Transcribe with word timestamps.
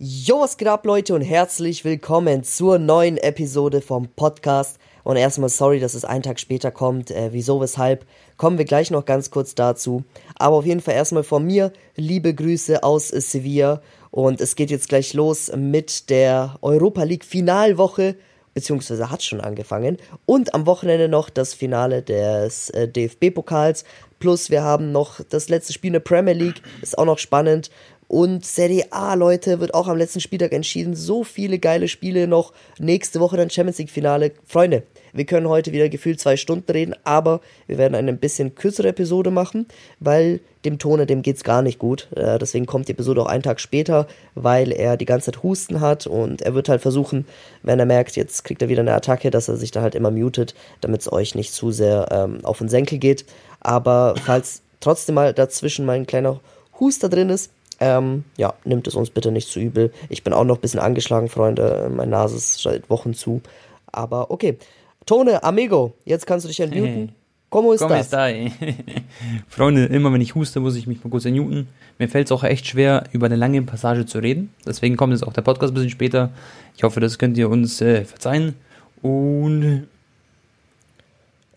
Jo, 0.00 0.38
was 0.38 0.56
geht 0.56 0.68
ab, 0.68 0.86
Leute, 0.86 1.12
und 1.12 1.22
herzlich 1.22 1.84
willkommen 1.84 2.44
zur 2.44 2.78
neuen 2.78 3.16
Episode 3.16 3.80
vom 3.80 4.06
Podcast. 4.06 4.78
Und 5.02 5.16
erstmal 5.16 5.48
sorry, 5.48 5.80
dass 5.80 5.94
es 5.94 6.04
einen 6.04 6.22
Tag 6.22 6.38
später 6.38 6.70
kommt. 6.70 7.10
Äh, 7.10 7.30
wieso, 7.32 7.60
weshalb? 7.60 8.06
Kommen 8.36 8.58
wir 8.58 8.64
gleich 8.64 8.92
noch 8.92 9.04
ganz 9.04 9.32
kurz 9.32 9.56
dazu. 9.56 10.04
Aber 10.36 10.54
auf 10.54 10.66
jeden 10.66 10.82
Fall 10.82 10.94
erstmal 10.94 11.24
von 11.24 11.44
mir 11.44 11.72
liebe 11.96 12.32
Grüße 12.32 12.84
aus 12.84 13.08
Sevilla. 13.08 13.82
Und 14.12 14.40
es 14.40 14.54
geht 14.54 14.70
jetzt 14.70 14.88
gleich 14.88 15.14
los 15.14 15.50
mit 15.56 16.10
der 16.10 16.54
Europa 16.62 17.02
League 17.02 17.24
Finalwoche, 17.24 18.14
beziehungsweise 18.54 19.10
hat 19.10 19.24
schon 19.24 19.40
angefangen. 19.40 19.96
Und 20.26 20.54
am 20.54 20.66
Wochenende 20.66 21.08
noch 21.08 21.28
das 21.28 21.54
Finale 21.54 22.02
des 22.02 22.70
äh, 22.70 22.86
DFB-Pokals. 22.86 23.82
Plus 24.20 24.48
wir 24.48 24.62
haben 24.62 24.92
noch 24.92 25.20
das 25.28 25.48
letzte 25.48 25.72
Spiel 25.72 25.88
in 25.88 25.94
der 25.94 26.00
Premier 26.00 26.34
League, 26.34 26.62
ist 26.82 26.96
auch 26.98 27.04
noch 27.04 27.18
spannend. 27.18 27.70
Und 28.08 28.46
Serie 28.46 28.86
A, 28.90 29.12
Leute, 29.14 29.60
wird 29.60 29.74
auch 29.74 29.86
am 29.86 29.98
letzten 29.98 30.20
Spieltag 30.20 30.52
entschieden. 30.52 30.96
So 30.96 31.24
viele 31.24 31.58
geile 31.58 31.88
Spiele 31.88 32.26
noch. 32.26 32.54
Nächste 32.78 33.20
Woche 33.20 33.36
dann 33.36 33.50
Champions 33.50 33.78
League 33.78 33.90
Finale. 33.90 34.32
Freunde, 34.46 34.82
wir 35.12 35.26
können 35.26 35.48
heute 35.48 35.72
wieder 35.72 35.90
gefühlt 35.90 36.18
zwei 36.18 36.38
Stunden 36.38 36.70
reden, 36.72 36.94
aber 37.04 37.42
wir 37.66 37.76
werden 37.76 37.94
eine 37.94 38.08
ein 38.08 38.18
bisschen 38.18 38.54
kürzere 38.54 38.88
Episode 38.88 39.30
machen, 39.30 39.66
weil 40.00 40.40
dem 40.64 40.78
Tone, 40.78 41.04
dem 41.04 41.20
geht's 41.20 41.44
gar 41.44 41.60
nicht 41.60 41.78
gut. 41.78 42.08
Äh, 42.16 42.38
deswegen 42.38 42.64
kommt 42.64 42.88
die 42.88 42.92
Episode 42.92 43.22
auch 43.22 43.26
einen 43.26 43.42
Tag 43.42 43.60
später, 43.60 44.06
weil 44.34 44.72
er 44.72 44.96
die 44.96 45.04
ganze 45.04 45.30
Zeit 45.30 45.42
Husten 45.42 45.80
hat 45.80 46.06
und 46.06 46.40
er 46.40 46.54
wird 46.54 46.70
halt 46.70 46.80
versuchen, 46.80 47.26
wenn 47.62 47.78
er 47.78 47.86
merkt, 47.86 48.16
jetzt 48.16 48.42
kriegt 48.42 48.62
er 48.62 48.70
wieder 48.70 48.80
eine 48.80 48.94
Attacke, 48.94 49.30
dass 49.30 49.48
er 49.48 49.56
sich 49.56 49.70
da 49.70 49.82
halt 49.82 49.94
immer 49.94 50.10
mutet, 50.10 50.54
damit 50.80 51.02
es 51.02 51.12
euch 51.12 51.34
nicht 51.34 51.52
zu 51.52 51.72
sehr 51.72 52.08
ähm, 52.10 52.44
auf 52.44 52.58
den 52.58 52.70
Senkel 52.70 52.98
geht. 52.98 53.26
Aber 53.60 54.14
falls 54.24 54.62
trotzdem 54.80 55.14
mal 55.14 55.34
dazwischen 55.34 55.84
mal 55.84 55.96
ein 55.96 56.06
kleiner 56.06 56.40
Huster 56.80 57.08
drin 57.08 57.28
ist, 57.28 57.50
ähm, 57.80 58.24
ja, 58.36 58.54
nimmt 58.64 58.86
es 58.86 58.94
uns 58.94 59.10
bitte 59.10 59.30
nicht 59.30 59.48
zu 59.48 59.60
übel. 59.60 59.92
Ich 60.08 60.24
bin 60.24 60.32
auch 60.32 60.44
noch 60.44 60.56
ein 60.56 60.60
bisschen 60.60 60.80
angeschlagen, 60.80 61.28
Freunde. 61.28 61.90
Meine 61.94 62.10
Nase 62.10 62.36
ist 62.36 62.62
seit 62.62 62.90
Wochen 62.90 63.14
zu. 63.14 63.40
Aber 63.86 64.30
okay. 64.30 64.58
Tone, 65.06 65.42
amigo, 65.42 65.94
jetzt 66.04 66.26
kannst 66.26 66.44
du 66.44 66.48
dich 66.48 66.60
entmuten. 66.60 67.12
Como 67.50 67.72
ist 67.72 67.80
das? 67.80 68.10
Freunde, 69.48 69.86
immer 69.86 70.12
wenn 70.12 70.20
ich 70.20 70.34
huste, 70.34 70.60
muss 70.60 70.76
ich 70.76 70.86
mich 70.86 71.02
mal 71.02 71.08
kurz 71.08 71.24
entmuten. 71.24 71.68
Mir 71.98 72.08
fällt 72.08 72.26
es 72.26 72.32
auch 72.32 72.44
echt 72.44 72.66
schwer, 72.66 73.04
über 73.12 73.24
eine 73.24 73.36
lange 73.36 73.62
Passage 73.62 74.04
zu 74.04 74.18
reden. 74.18 74.52
Deswegen 74.66 74.98
kommt 74.98 75.14
jetzt 75.14 75.26
auch 75.26 75.32
der 75.32 75.40
Podcast 75.40 75.72
ein 75.72 75.74
bisschen 75.74 75.90
später. 75.90 76.30
Ich 76.76 76.82
hoffe, 76.82 77.00
das 77.00 77.18
könnt 77.18 77.38
ihr 77.38 77.48
uns 77.48 77.80
äh, 77.80 78.04
verzeihen. 78.04 78.54
Und 79.00 79.88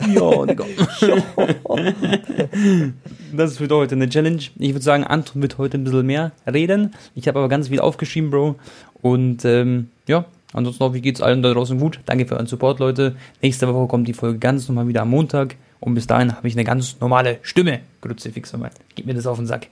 ja, 0.07 0.45
Digga. 0.45 0.65
das 3.33 3.59
wird 3.59 3.71
heute 3.71 3.95
eine 3.95 4.09
Challenge. 4.09 4.41
Ich 4.57 4.73
würde 4.73 4.83
sagen, 4.83 5.03
Anton 5.03 5.41
wird 5.41 5.57
heute 5.57 5.77
ein 5.77 5.83
bisschen 5.83 6.05
mehr 6.05 6.31
reden. 6.51 6.93
Ich 7.15 7.27
habe 7.27 7.39
aber 7.39 7.49
ganz 7.49 7.69
viel 7.69 7.79
aufgeschrieben, 7.79 8.31
Bro. 8.31 8.55
Und 9.01 9.45
ähm, 9.45 9.89
ja, 10.07 10.25
ansonsten 10.53 10.83
auch, 10.83 10.93
wie 10.93 11.01
geht's 11.01 11.21
allen 11.21 11.41
da 11.41 11.53
draußen 11.53 11.79
gut? 11.79 11.99
Danke 12.05 12.25
für 12.25 12.35
euren 12.35 12.47
Support, 12.47 12.79
Leute. 12.79 13.15
Nächste 13.41 13.73
Woche 13.73 13.87
kommt 13.87 14.07
die 14.07 14.13
Folge 14.13 14.39
ganz 14.39 14.67
normal 14.67 14.87
wieder 14.87 15.01
am 15.01 15.09
Montag. 15.09 15.55
Und 15.79 15.95
bis 15.95 16.07
dahin 16.07 16.35
habe 16.35 16.47
ich 16.47 16.53
eine 16.53 16.63
ganz 16.63 16.99
normale 16.99 17.39
Stimme. 17.41 17.79
Grüße 18.01 18.31
fix 18.31 18.53
nochmal. 18.53 18.71
Gib 18.95 19.07
mir 19.07 19.15
das 19.15 19.25
auf 19.25 19.37
den 19.37 19.47
Sack. 19.47 19.67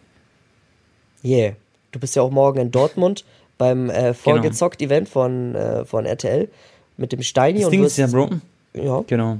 Yeah. 1.23 1.53
Du 1.91 1.99
bist 1.99 2.15
ja 2.15 2.21
auch 2.21 2.31
morgen 2.31 2.59
in 2.59 2.71
Dortmund 2.71 3.25
beim 3.57 3.89
äh, 3.89 4.13
Vorgezockt-Event 4.13 5.07
genau. 5.07 5.11
von, 5.11 5.55
äh, 5.55 5.85
von 5.85 6.05
RTL 6.05 6.49
mit 6.97 7.11
dem 7.11 7.21
Steini. 7.21 7.59
Das 7.59 7.65
und 7.65 7.71
Ding 7.71 7.83
ist 7.83 7.97
ja, 7.97 8.07
Bro. 8.07 8.29
Ja. 8.73 9.03
Genau. 9.07 9.39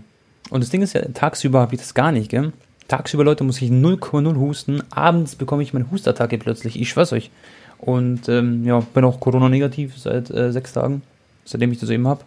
Und 0.50 0.64
das 0.64 0.70
Ding 0.70 0.82
ist 0.82 0.94
ja, 0.94 1.02
tagsüber 1.14 1.62
habe 1.62 1.76
ich 1.76 1.82
das 1.82 1.94
gar 1.94 2.12
nicht, 2.12 2.30
gell? 2.30 2.54
Tagsüber, 2.88 3.24
Leute, 3.24 3.44
muss 3.44 3.62
ich 3.62 3.70
0,0 3.70 4.36
husten. 4.38 4.82
Abends 4.90 5.36
bekomme 5.36 5.62
ich 5.62 5.74
meine 5.74 5.92
Hustattacke 5.92 6.40
plötzlich. 6.40 6.80
Ich 6.80 6.90
schwör's 6.90 7.14
euch. 7.14 7.30
Und 7.78 8.28
ähm, 8.28 8.66
ja, 8.66 8.80
bin 8.80 9.06
auch 9.06 9.20
Corona-negativ 9.20 9.98
seit 9.98 10.32
äh, 10.32 10.52
sechs 10.52 10.74
Tagen, 10.74 11.04
seitdem 11.46 11.72
ich 11.72 11.80
das 11.80 11.90
eben 11.92 12.08
habe. 12.08 12.24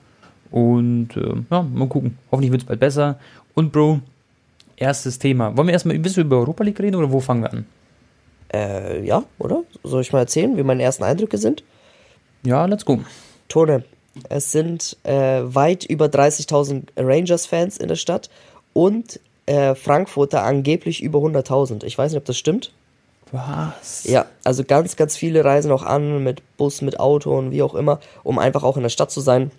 Und 0.51 1.17
äh, 1.17 1.35
ja, 1.51 1.63
mal 1.63 1.89
gucken. 1.89 2.17
Hoffentlich 2.31 2.53
wird 2.53 2.63
es 2.63 2.69
bald 2.69 2.81
besser. 2.81 3.19
Und 3.55 3.73
Bro, 3.73 4.01
erstes 4.77 5.19
Thema. 5.19 5.57
Wollen 5.57 5.67
wir 5.67 5.73
erstmal 5.73 5.97
ein 5.97 6.03
bisschen 6.03 6.27
über 6.27 6.39
Europa 6.39 6.63
League 6.65 6.81
reden 6.81 6.97
oder 6.97 7.11
wo 7.11 7.21
fangen 7.21 7.43
wir 7.43 7.53
an? 7.53 7.67
Äh, 8.53 9.05
ja, 9.05 9.25
oder? 9.39 9.63
Soll 9.83 10.03
ich 10.03 10.13
mal 10.13 10.21
erzählen, 10.21 10.57
wie 10.57 10.63
meine 10.63 10.83
ersten 10.83 11.05
Eindrücke 11.05 11.39
sind? 11.39 11.65
Ja, 12.45 12.67
let's 12.67 12.85
go. 12.85 13.01
Tone, 13.49 13.85
es 14.29 14.53
sind 14.53 14.97
äh, 15.05 15.41
weit 15.43 15.85
über 15.85 16.07
30.000 16.07 16.85
Rangers-Fans 16.97 17.79
in 17.79 17.89
der 17.89 17.97
Stadt 17.97 18.31
und 18.73 19.21
äh, 19.47 19.75
Frankfurter 19.75 20.43
angeblich 20.43 21.03
über 21.03 21.19
100.000. 21.21 21.85
Ich 21.85 21.97
weiß 21.97 22.13
nicht, 22.13 22.19
ob 22.19 22.25
das 22.25 22.37
stimmt. 22.37 22.73
Was? 23.33 24.05
Ja, 24.05 24.27
also 24.45 24.63
ganz, 24.63 24.97
ganz 24.97 25.17
viele 25.17 25.45
reisen 25.45 25.73
auch 25.73 25.83
an 25.83 26.23
mit 26.23 26.43
Bus, 26.59 26.83
mit 26.83 27.01
Auto 27.01 27.37
und 27.37 27.51
wie 27.51 27.63
auch 27.63 27.75
immer, 27.75 27.99
um 28.23 28.39
einfach 28.39 28.63
auch 28.63 28.77
in 28.77 28.83
der 28.83 28.91
Stadt 28.91 29.11
zu 29.11 29.21
sein 29.21 29.51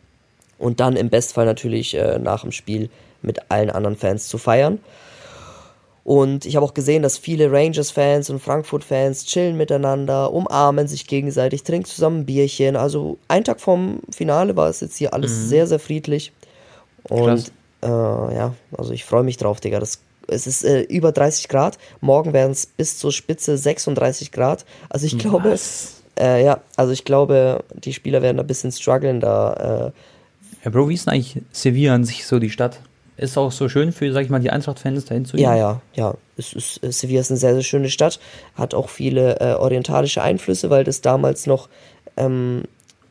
und 0.59 0.79
dann 0.79 0.95
im 0.95 1.09
Bestfall 1.09 1.45
natürlich 1.45 1.95
äh, 1.95 2.19
nach 2.19 2.41
dem 2.41 2.51
Spiel 2.51 2.89
mit 3.23 3.49
allen 3.49 3.71
anderen 3.71 3.97
Fans 3.97 4.27
zu 4.27 4.37
feiern. 4.37 4.79
Und 6.03 6.45
ich 6.45 6.57
habe 6.57 6.65
auch 6.65 6.73
gesehen, 6.73 7.01
dass 7.01 7.17
viele 7.17 7.51
Rangers-Fans 7.51 8.29
und 8.29 8.41
Frankfurt-Fans 8.41 9.25
chillen 9.25 9.55
miteinander, 9.55 10.33
umarmen 10.33 10.87
sich 10.87 11.07
gegenseitig, 11.07 11.63
trinken 11.63 11.85
zusammen 11.85 12.21
ein 12.21 12.25
Bierchen. 12.25 12.75
Also 12.75 13.17
ein 13.29 13.45
Tag 13.45 13.61
vom 13.61 13.99
Finale 14.09 14.55
war 14.57 14.69
es 14.69 14.81
jetzt 14.81 14.97
hier 14.97 15.13
alles 15.13 15.31
mhm. 15.31 15.47
sehr, 15.47 15.67
sehr 15.67 15.79
friedlich. 15.79 16.33
Und 17.03 17.51
äh, 17.81 17.87
ja, 17.87 18.53
also 18.77 18.91
ich 18.91 19.05
freue 19.05 19.23
mich 19.23 19.37
drauf, 19.37 19.61
Digga. 19.61 19.79
Das, 19.79 19.99
es 20.27 20.45
ist 20.45 20.65
äh, 20.65 20.81
über 20.81 21.13
30 21.13 21.47
Grad. 21.47 21.77
Morgen 22.01 22.33
werden 22.33 22.51
es 22.51 22.65
bis 22.65 22.97
zur 22.97 23.13
Spitze 23.13 23.57
36 23.57 24.33
Grad. 24.33 24.65
Also 24.89 25.05
ich 25.05 25.17
glaube, 25.17 25.57
äh, 26.19 26.43
ja, 26.43 26.59
also 26.75 26.91
ich 26.91 27.05
glaube, 27.05 27.63
die 27.75 27.93
Spieler 27.93 28.21
werden 28.21 28.41
ein 28.41 28.47
bisschen 28.47 28.73
strugglen 28.73 29.21
da. 29.21 29.91
Äh. 29.93 30.65
ja, 30.65 30.69
Bro, 30.69 30.89
wie 30.89 30.95
ist 30.95 31.07
denn 31.07 31.13
eigentlich 31.13 31.41
Sevilla 31.53 31.95
an 31.95 32.03
sich 32.03 32.25
so 32.25 32.39
die 32.39 32.49
Stadt? 32.49 32.79
Ist 33.18 33.38
auch 33.38 33.51
so 33.51 33.69
schön 33.69 33.91
für, 33.91 34.12
sag 34.12 34.24
ich 34.24 34.29
mal, 34.29 34.40
die 34.40 34.50
Eintracht-Fans 34.50 35.06
dahin 35.06 35.25
zu 35.25 35.38
gehen. 35.38 35.44
Ja, 35.44 35.56
ja, 35.56 35.81
ja. 35.94 36.16
Es 36.35 36.53
ist, 36.53 36.79
Sevilla 36.81 37.22
ist 37.22 37.31
eine 37.31 37.40
sehr, 37.40 37.53
sehr 37.53 37.63
schöne 37.63 37.90
Stadt, 37.90 38.19
hat 38.56 38.74
auch 38.74 38.90
viele 38.90 39.40
äh, 39.40 39.53
orientalische 39.53 40.22
Einflüsse, 40.22 40.69
weil 40.69 40.84
das 40.84 41.01
damals 41.01 41.46
noch, 41.46 41.69
ähm, 42.18 42.63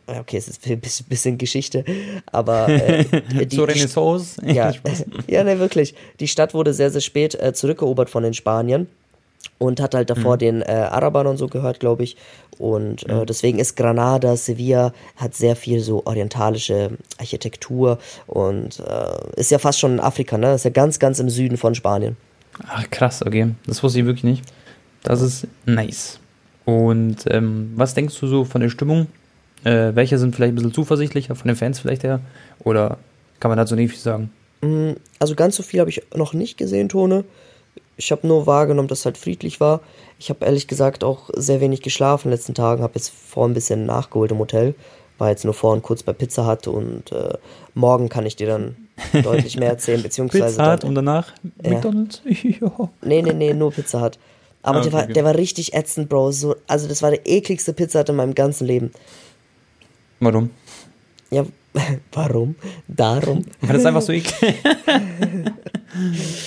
okay, 0.07 0.37
es 0.37 0.49
ist 0.49 0.67
ein 0.67 0.81
bisschen, 0.81 1.07
bisschen 1.07 1.39
Geschichte, 1.39 1.85
aber 2.27 2.69
äh, 2.69 3.05
die, 3.47 3.55
so 3.55 3.65
Renaissance. 3.65 4.41
Ja, 4.45 4.73
ja, 5.29 5.45
ne, 5.45 5.59
wirklich. 5.61 5.95
Die 6.19 6.29
Stadt 6.29 6.53
wurde 6.55 6.75
sehr, 6.75 6.91
sehr 6.91 7.01
spät 7.01 7.35
äh, 7.37 7.53
zurückerobert 7.53 8.11
von 8.11 8.25
den 8.25 8.35
Spaniern 8.35 8.89
und 9.59 9.81
hat 9.81 9.95
halt 9.95 10.11
davor 10.11 10.35
mhm. 10.35 10.39
den 10.39 10.63
äh, 10.63 10.89
Arabern 10.91 11.27
und 11.27 11.37
so 11.37 11.49
gehört, 11.49 11.81
glaube 11.81 12.03
ich. 12.03 12.17
Und 12.59 13.09
äh, 13.09 13.15
mhm. 13.15 13.27
deswegen 13.27 13.59
ist 13.59 13.77
Granada, 13.77 14.37
Sevilla, 14.37 14.93
hat 15.17 15.35
sehr 15.35 15.57
viel 15.57 15.81
so 15.81 16.05
orientalische 16.05 16.91
Architektur 17.19 17.99
und 18.27 18.81
äh, 18.81 19.41
ist 19.41 19.51
ja 19.51 19.59
fast 19.59 19.79
schon 19.79 19.95
in 19.95 20.01
Afrika, 20.01 20.39
ne? 20.39 20.55
Ist 20.55 20.65
ja 20.65 20.71
ganz, 20.71 20.99
ganz 20.99 21.19
im 21.19 21.31
Süden 21.31 21.57
von 21.57 21.75
Spanien. 21.75 22.17
Ach, 22.67 22.89
krass, 22.91 23.25
okay. 23.25 23.55
Das 23.67 23.83
wusste 23.83 24.01
ich 24.01 24.07
wirklich 24.07 24.25
nicht. 24.25 24.45
Das 25.03 25.21
ist 25.21 25.47
nice. 25.65 26.21
Und 26.65 27.25
ähm, 27.29 27.73
was 27.77 27.95
denkst 27.95 28.19
du 28.21 28.27
so 28.27 28.45
von 28.45 28.61
der 28.61 28.69
Stimmung? 28.69 29.07
Äh, 29.65 29.95
welche 29.95 30.19
sind 30.19 30.35
vielleicht 30.35 30.53
ein 30.53 30.57
bisschen 30.57 30.75
zuversichtlicher, 30.75 31.35
von 31.35 31.49
den 31.49 31.57
Fans 31.57 31.81
vielleicht 31.81 32.03
her? 32.03 32.21
Oder 32.61 32.99
kann 33.41 33.49
man 33.49 33.59
dazu 33.59 33.75
nicht 33.75 33.91
viel 33.91 34.01
sagen? 34.01 34.31
Mm, 34.61 34.93
also 35.19 35.35
ganz 35.35 35.57
so 35.57 35.63
viel 35.63 35.81
habe 35.81 35.91
ich 35.91 36.03
noch 36.15 36.35
nicht 36.35 36.57
gesehen, 36.57 36.89
Tone. 36.89 37.25
Ich 37.97 38.11
habe 38.11 38.27
nur 38.27 38.47
wahrgenommen, 38.47 38.89
dass 38.89 39.01
es 39.01 39.05
halt 39.05 39.19
friedlich 39.19 39.61
war. 39.61 39.81
Ich 40.19 40.31
habe 40.31 40.45
ehrlich 40.45 40.67
gesagt 40.69 41.05
auch 41.05 41.31
sehr 41.35 41.61
wenig 41.61 41.83
geschlafen 41.83 42.29
in 42.29 42.31
den 42.31 42.39
letzten 42.39 42.55
Tagen. 42.55 42.83
Habe 42.83 42.95
jetzt 42.95 43.11
vor 43.11 43.47
ein 43.47 43.55
bisschen 43.55 43.87
nachgeholt 43.87 44.31
im 44.31 44.39
Hotel. 44.39 44.75
War 45.19 45.31
jetzt 45.31 45.45
nur 45.45 45.55
vorhin 45.55 45.83
kurz 45.83 46.03
bei 46.03 46.13
Pizza 46.13 46.47
Hut 46.47 46.67
und 46.67 47.13
äh, 47.13 47.35
morgen 47.75 48.09
kann 48.09 48.27
ich 48.27 48.37
dir 48.37 48.47
dann 48.47 48.77
deutlich 49.23 49.59
mehr 49.59 49.71
erzählen. 49.71 50.03
Beziehungsweise 50.03 50.57
Pizza 50.57 50.73
Hut 50.73 50.85
und 50.85 50.95
danach 50.95 51.33
ja. 51.63 51.71
McDonalds? 51.71 52.23
ja. 52.25 52.89
Nee, 53.03 53.23
nee, 53.23 53.33
nee, 53.33 53.55
nur 53.55 53.73
Pizza 53.73 54.01
Hut. 54.01 54.19
Aber 54.63 54.79
okay, 54.79 54.91
der, 54.91 54.93
war, 54.93 55.07
der 55.07 55.25
war 55.25 55.35
richtig 55.35 55.75
ätzend, 55.75 56.09
Bro. 56.09 56.33
So, 56.33 56.57
also 56.67 56.89
das 56.89 57.03
war 57.03 57.11
der 57.11 57.27
ekligste 57.27 57.73
Pizza 57.73 58.01
Hut 58.01 58.09
in 58.09 58.17
meinem 58.17 58.35
ganzen 58.35 58.67
Leben. 58.67 58.93
Warum? 60.21 60.51
Ja, 61.31 61.45
warum? 62.13 62.55
Darum. 62.89 63.45
War 63.61 63.73
das 63.75 63.87
einfach 63.87 64.03
so 64.03 64.13
eklig? 64.13 64.55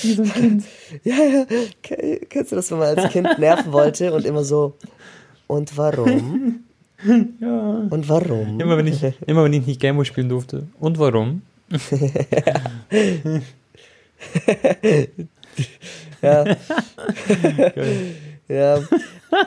Wie 0.01 0.13
so 0.13 0.24
ein 0.24 0.33
Kind. 0.33 0.63
Ja, 1.04 1.16
ja. 1.16 1.45
Kennst 2.30 2.51
du 2.51 2.56
das, 2.56 2.72
wenn 2.72 2.80
man 2.80 2.98
als 2.98 3.12
Kind 3.12 3.38
nerven 3.38 3.72
wollte 3.72 4.13
und 4.13 4.25
immer 4.25 4.44
so, 4.44 4.75
und 5.48 5.75
warum? 5.77 6.62
Ja. 7.39 7.88
Und 7.89 8.10
warum? 8.10 8.60
Immer 8.60 8.77
wenn 8.77 8.88
ich, 8.88 9.04
immer 9.27 9.44
wenn 9.44 9.54
ich 9.54 9.68
nicht 9.68 9.81
Gameboy 9.81 10.06
spielen 10.06 10.30
durfte. 10.30 10.66
Und 10.80 10.98
warum? 10.98 11.42
ja. 16.22 16.45
Ja. 18.47 18.80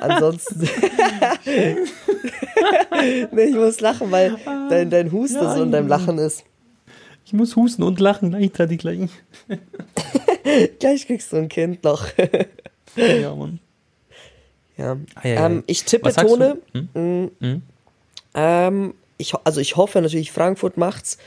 Ansonsten. 0.00 0.60
nee, 3.32 3.44
ich 3.44 3.54
muss 3.54 3.80
lachen, 3.80 4.10
weil 4.10 4.36
dein, 4.68 4.90
dein 4.90 5.12
Husten 5.12 5.42
ja, 5.42 5.54
so 5.54 5.62
in 5.62 5.72
deinem 5.72 5.88
Lachen 5.88 6.18
ist. 6.18 6.44
Ich 7.28 7.34
muss 7.34 7.56
husten 7.56 7.82
und 7.82 8.00
lachen 8.00 8.30
gleichzeitig 8.30 8.78
gleich. 8.78 9.10
gleich 10.78 11.06
kriegst 11.06 11.30
du 11.30 11.36
ein 11.36 11.48
Kind 11.48 11.84
noch. 11.84 12.06
ja, 12.96 13.34
Mann. 13.34 13.60
Ja. 14.78 14.96
Ah, 15.14 15.28
ja, 15.28 15.34
ja. 15.34 15.46
Ähm, 15.46 15.64
ich 15.66 15.84
tippe 15.84 16.10
Tone. 16.14 16.56
Hm? 16.72 16.88
Mm, 16.94 17.30
hm? 17.40 17.62
Ähm, 18.32 18.94
ich, 19.18 19.34
also 19.44 19.60
ich 19.60 19.76
hoffe 19.76 20.00
natürlich, 20.00 20.32
Frankfurt 20.32 20.78
macht's, 20.78 21.18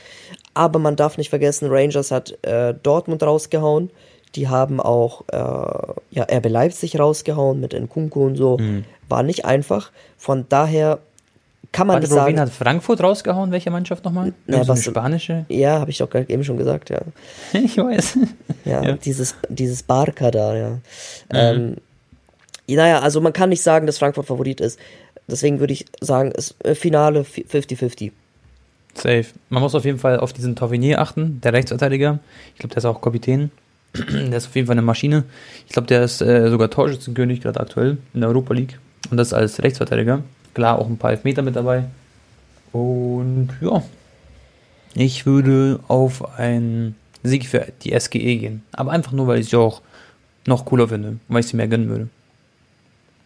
aber 0.54 0.80
man 0.80 0.96
darf 0.96 1.18
nicht 1.18 1.30
vergessen, 1.30 1.68
Rangers 1.70 2.10
hat 2.10 2.36
äh, 2.44 2.74
Dortmund 2.74 3.22
rausgehauen. 3.22 3.90
Die 4.34 4.48
haben 4.48 4.80
auch 4.80 5.22
äh, 5.28 5.36
ja, 6.10 6.24
RB 6.30 6.48
Leipzig 6.48 6.98
rausgehauen 6.98 7.60
mit 7.60 7.74
Nkunku 7.74 8.24
und 8.26 8.36
so. 8.36 8.58
Mhm. 8.58 8.84
War 9.08 9.22
nicht 9.22 9.44
einfach. 9.44 9.90
Von 10.16 10.46
daher 10.48 11.00
kann 11.72 11.86
man 11.86 11.94
Warte, 11.94 12.06
nicht 12.06 12.14
sagen. 12.14 12.32
Wen 12.34 12.40
hat 12.40 12.50
Frankfurt 12.50 13.02
rausgehauen? 13.02 13.50
Welche 13.50 13.70
Mannschaft 13.70 14.04
nochmal? 14.04 14.32
Ja, 14.46 14.66
was, 14.68 14.84
spanische? 14.84 15.46
Ja, 15.48 15.80
habe 15.80 15.90
ich 15.90 15.98
doch 15.98 16.14
eben 16.14 16.44
schon 16.44 16.58
gesagt, 16.58 16.90
ja. 16.90 17.00
ich 17.52 17.76
weiß. 17.76 18.18
Ja, 18.64 18.80
ja, 18.80 18.92
dieses, 18.92 19.34
dieses 19.48 19.82
Barca 19.82 20.30
da, 20.30 20.54
ja. 20.54 20.70
Mhm. 20.70 20.80
Ähm, 21.32 21.76
naja, 22.68 23.00
also 23.00 23.20
man 23.20 23.32
kann 23.32 23.48
nicht 23.48 23.62
sagen, 23.62 23.86
dass 23.86 23.98
Frankfurt 23.98 24.26
Favorit 24.26 24.60
ist. 24.60 24.78
Deswegen 25.26 25.58
würde 25.58 25.72
ich 25.72 25.86
sagen, 26.00 26.32
es 26.32 26.54
äh, 26.62 26.76
Finale 26.76 27.22
50-50. 27.22 28.12
Safe. 28.94 29.26
Man 29.48 29.62
muss 29.62 29.74
auf 29.74 29.84
jeden 29.84 29.98
Fall 29.98 30.20
auf 30.20 30.32
diesen 30.32 30.54
Tauvinier 30.54 31.00
achten, 31.00 31.40
der 31.40 31.54
Rechtsverteidiger. 31.54 32.20
Ich 32.54 32.60
glaube, 32.60 32.74
der 32.74 32.78
ist 32.78 32.84
auch 32.84 33.00
Kapitän. 33.00 33.50
der 33.94 34.36
ist 34.36 34.46
auf 34.46 34.56
jeden 34.56 34.66
Fall 34.66 34.74
eine 34.74 34.82
Maschine. 34.82 35.24
Ich 35.66 35.72
glaube, 35.72 35.88
der 35.88 36.02
ist 36.02 36.22
äh, 36.22 36.48
sogar 36.50 36.70
Torschützenkönig 36.70 37.40
gerade 37.40 37.60
aktuell 37.60 37.98
in 38.14 38.20
der 38.20 38.30
Europa 38.30 38.54
League. 38.54 38.78
Und 39.10 39.16
das 39.16 39.32
als 39.32 39.62
Rechtsverteidiger. 39.62 40.22
Klar, 40.54 40.78
auch 40.78 40.86
ein 40.86 40.98
paar 40.98 41.10
Elfmeter 41.10 41.42
mit 41.42 41.56
dabei. 41.56 41.84
Und 42.72 43.50
ja, 43.60 43.82
ich 44.94 45.26
würde 45.26 45.80
auf 45.88 46.38
einen 46.38 46.96
Sieg 47.22 47.46
für 47.46 47.66
die 47.82 47.98
SGE 47.98 48.36
gehen. 48.36 48.62
Aber 48.72 48.92
einfach 48.92 49.12
nur, 49.12 49.26
weil 49.26 49.40
ich 49.40 49.50
sie 49.50 49.56
auch 49.56 49.82
noch 50.46 50.64
cooler 50.64 50.88
finde, 50.88 51.18
weil 51.28 51.40
ich 51.40 51.48
sie 51.48 51.56
mehr 51.56 51.68
gönnen 51.68 51.88
würde. 51.88 52.08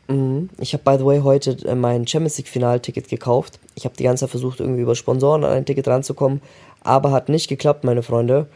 Mhm. 0.08 0.50
Ich 0.58 0.72
habe, 0.72 0.84
by 0.84 0.98
the 0.98 1.04
way, 1.04 1.20
heute 1.20 1.56
äh, 1.66 1.74
mein 1.74 2.06
Champions 2.06 2.38
League 2.38 2.48
Finalticket 2.48 3.08
gekauft. 3.08 3.58
Ich 3.74 3.84
habe 3.84 3.96
die 3.96 4.04
ganze 4.04 4.24
Zeit 4.24 4.30
versucht, 4.30 4.60
irgendwie 4.60 4.82
über 4.82 4.94
Sponsoren 4.94 5.44
an 5.44 5.52
ein 5.52 5.64
Ticket 5.64 5.88
ranzukommen, 5.88 6.40
aber 6.82 7.10
hat 7.10 7.28
nicht 7.28 7.48
geklappt, 7.48 7.84
meine 7.84 8.02
Freunde. 8.02 8.46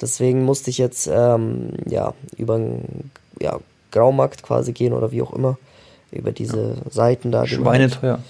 Deswegen 0.00 0.44
musste 0.44 0.70
ich 0.70 0.78
jetzt 0.78 1.08
ähm, 1.10 1.70
ja, 1.86 2.14
über 2.36 2.56
einen 2.56 3.10
ja, 3.40 3.58
Graumarkt 3.90 4.42
quasi 4.42 4.72
gehen 4.72 4.92
oder 4.92 5.10
wie 5.12 5.22
auch 5.22 5.32
immer. 5.32 5.58
Über 6.12 6.32
diese 6.32 6.76
ja. 6.84 6.90
Seiten 6.90 7.32
da. 7.32 7.46
Schweineteuer. 7.46 8.20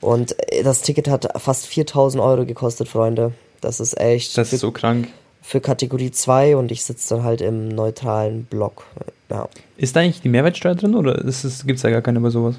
Und 0.00 0.36
äh, 0.52 0.62
das 0.62 0.82
Ticket 0.82 1.08
hat 1.08 1.28
fast 1.40 1.66
4000 1.66 2.22
Euro 2.22 2.44
gekostet, 2.44 2.88
Freunde. 2.88 3.32
Das 3.60 3.80
ist 3.80 3.98
echt. 3.98 4.36
Das 4.36 4.52
ist 4.52 4.60
so 4.60 4.70
krank. 4.70 5.08
Für 5.42 5.60
Kategorie 5.60 6.10
2 6.10 6.56
und 6.56 6.72
ich 6.72 6.84
sitze 6.84 7.14
dann 7.14 7.24
halt 7.24 7.42
im 7.42 7.68
neutralen 7.68 8.44
Block. 8.44 8.84
Ja. 9.30 9.48
Ist 9.76 9.94
da 9.94 10.00
eigentlich 10.00 10.22
die 10.22 10.30
Mehrwertsteuer 10.30 10.74
drin 10.74 10.94
oder 10.94 11.22
gibt 11.22 11.76
es 11.76 11.82
da 11.82 11.90
gar 11.90 12.00
keine 12.02 12.20
bei 12.20 12.30
sowas? 12.30 12.56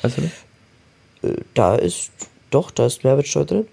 Weißt 0.00 0.18
du 0.18 0.22
das? 0.22 1.30
Äh, 1.30 1.36
da 1.54 1.76
ist, 1.76 2.10
doch, 2.50 2.70
da 2.70 2.86
ist 2.86 3.04
Mehrwertsteuer 3.04 3.44
drin. 3.44 3.66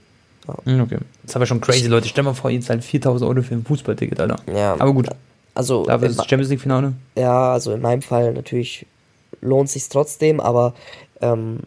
Ja. 0.47 0.83
Okay. 0.83 0.97
Das 1.21 1.31
ist 1.31 1.35
aber 1.35 1.45
schon 1.45 1.61
crazy, 1.61 1.87
Leute. 1.87 2.07
Stell 2.07 2.23
mal 2.23 2.33
vor, 2.33 2.49
ihr 2.49 2.61
zahlt 2.61 2.83
4000 2.83 3.29
Euro 3.29 3.41
für 3.41 3.55
ein 3.55 3.63
Fußballticket, 3.63 4.19
Alter. 4.19 4.37
Ja. 4.53 4.75
Aber 4.79 4.93
gut. 4.93 5.09
Also. 5.55 5.85
Dafür 5.85 6.09
ist 6.09 6.19
das 6.19 6.27
Champions 6.27 6.49
League-Finale. 6.49 6.93
Ja, 7.15 7.53
also 7.53 7.71
in 7.71 7.81
meinem 7.81 8.01
Fall 8.01 8.33
natürlich 8.33 8.85
lohnt 9.41 9.69
sich 9.69 9.87
trotzdem, 9.89 10.39
aber 10.39 10.73
ähm, 11.21 11.59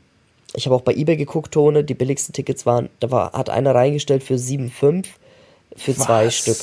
ich 0.55 0.67
habe 0.67 0.75
auch 0.75 0.83
bei 0.83 0.95
eBay 0.95 1.17
geguckt, 1.17 1.53
Tone, 1.53 1.85
die 1.85 1.95
billigsten 1.95 2.33
Tickets 2.33 2.67
waren, 2.67 2.89
da 3.01 3.11
war, 3.11 3.33
hat 3.33 3.51
einer 3.51 3.75
reingestellt 3.75 4.23
für 4.23 4.35
7,5 4.35 5.07
für 5.77 5.99
Was? 5.99 6.05
zwei 6.05 6.31
Stück. 6.31 6.57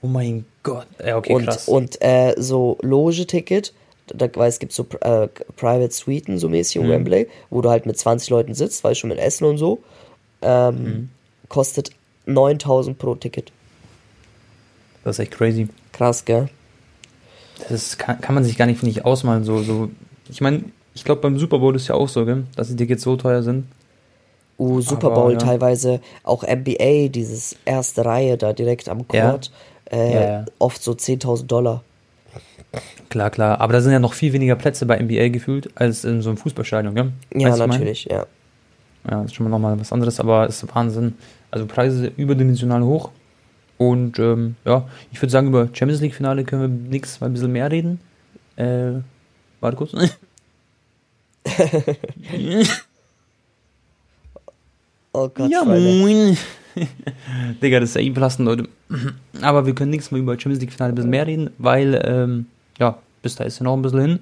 Oh 0.00 0.06
mein 0.06 0.44
Gott. 0.62 0.86
Ja, 1.04 1.16
okay, 1.16 1.34
und, 1.34 1.44
krass. 1.44 1.68
Und 1.68 2.00
äh, 2.00 2.34
so 2.36 2.78
Loge-Ticket, 2.82 3.74
da 4.06 4.28
weiß 4.32 4.54
es 4.54 4.60
gibt 4.60 4.72
so 4.72 4.86
äh, 5.00 5.28
Private 5.56 5.92
Suiten 5.92 6.38
so 6.38 6.48
mäßig 6.48 6.76
im 6.76 6.86
mhm. 6.86 6.90
Wembley, 6.90 7.28
wo 7.50 7.60
du 7.60 7.68
halt 7.68 7.86
mit 7.86 7.98
20 7.98 8.30
Leuten 8.30 8.54
sitzt, 8.54 8.84
weil 8.84 8.94
schon 8.94 9.08
mit 9.08 9.18
Essen 9.18 9.44
und 9.44 9.58
so, 9.58 9.82
ähm, 10.42 10.82
mhm. 10.82 11.08
Kostet 11.48 11.90
9000 12.26 12.98
pro 12.98 13.14
Ticket. 13.14 13.52
Das 15.04 15.16
ist 15.16 15.20
echt 15.20 15.32
crazy. 15.32 15.68
Krass, 15.92 16.24
gell? 16.24 16.48
Das 17.60 17.70
ist, 17.70 17.98
kann, 17.98 18.20
kann 18.20 18.34
man 18.34 18.44
sich 18.44 18.56
gar 18.56 18.66
nicht, 18.66 18.78
finde 18.78 18.90
ich, 18.90 19.04
ausmalen. 19.04 19.44
So, 19.44 19.62
so. 19.62 19.90
Ich 20.28 20.40
meine, 20.40 20.64
ich 20.94 21.04
glaube, 21.04 21.20
beim 21.20 21.38
Super 21.38 21.58
Bowl 21.58 21.74
ist 21.74 21.88
ja 21.88 21.94
auch 21.94 22.08
so, 22.08 22.24
gell? 22.24 22.44
dass 22.56 22.68
die 22.68 22.76
Tickets 22.76 23.02
so 23.02 23.16
teuer 23.16 23.42
sind. 23.42 23.66
Uh, 24.58 24.80
Super 24.80 25.10
Bowl 25.10 25.32
ja. 25.32 25.38
teilweise, 25.38 26.00
auch 26.24 26.42
NBA, 26.42 27.08
dieses 27.08 27.56
erste 27.64 28.04
Reihe 28.04 28.36
da 28.36 28.52
direkt 28.52 28.88
am 28.88 29.06
Court. 29.06 29.46
Ja 29.46 29.52
äh, 29.90 30.14
ja, 30.14 30.22
ja. 30.22 30.44
oft 30.58 30.82
so 30.82 30.92
10.000 30.92 31.46
Dollar. 31.46 31.82
Klar, 33.08 33.30
klar. 33.30 33.60
Aber 33.60 33.72
da 33.72 33.80
sind 33.80 33.92
ja 33.92 33.98
noch 33.98 34.12
viel 34.12 34.32
weniger 34.32 34.56
Plätze 34.56 34.84
bei 34.86 34.98
NBA 34.98 35.28
gefühlt 35.28 35.70
als 35.74 36.04
in 36.04 36.20
so 36.20 36.30
einem 36.30 36.36
Fußballstadion, 36.36 36.94
gell? 36.94 37.12
Ja, 37.34 37.50
weißt 37.50 37.66
natürlich, 37.66 38.04
ja. 38.04 38.26
Ja, 39.04 39.22
das 39.22 39.26
ist 39.26 39.34
schon 39.34 39.44
mal 39.44 39.50
nochmal 39.50 39.78
was 39.78 39.92
anderes, 39.92 40.20
aber 40.20 40.48
es 40.48 40.62
ist 40.62 40.74
Wahnsinn. 40.74 41.14
Also 41.50 41.66
Preise 41.66 42.12
überdimensional 42.16 42.82
hoch. 42.82 43.10
Und 43.78 44.18
ähm, 44.18 44.56
ja, 44.64 44.88
ich 45.12 45.22
würde 45.22 45.30
sagen, 45.30 45.48
über 45.48 45.68
Champions 45.72 46.00
League-Finale 46.00 46.44
können 46.44 46.62
wir 46.62 46.68
nichts 46.90 47.20
mal 47.20 47.28
ein 47.28 47.32
bisschen 47.32 47.52
mehr 47.52 47.70
reden. 47.70 48.00
Äh, 48.56 48.94
warte 49.60 49.76
kurz. 49.76 49.92
oh 55.12 55.28
Gott, 55.28 55.50
ja, 55.50 55.64
moin. 55.64 56.36
Digga, 57.62 57.80
das 57.80 57.90
ist 57.90 57.94
ja 57.96 58.02
eh 58.02 58.10
belastend, 58.10 58.46
Leute. 58.46 58.68
Aber 59.42 59.64
wir 59.66 59.74
können 59.74 59.90
nichts 59.90 60.10
mehr 60.10 60.20
über 60.20 60.32
Champions 60.34 60.60
League 60.60 60.72
Finale 60.72 60.92
ein 60.92 60.96
bisschen 60.96 61.10
mehr 61.10 61.26
reden, 61.26 61.50
weil, 61.58 62.00
ähm, 62.04 62.46
ja, 62.78 62.98
bis 63.22 63.36
da 63.36 63.44
ist 63.44 63.60
ja 63.60 63.64
noch 63.64 63.76
ein 63.76 63.82
bisschen 63.82 64.00
hin. 64.00 64.18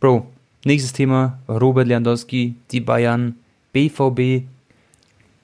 Bro, 0.00 0.26
nächstes 0.64 0.92
Thema: 0.92 1.38
Robert 1.48 1.86
Lewandowski, 1.86 2.54
die 2.70 2.80
Bayern, 2.80 3.36
BVB. 3.72 4.46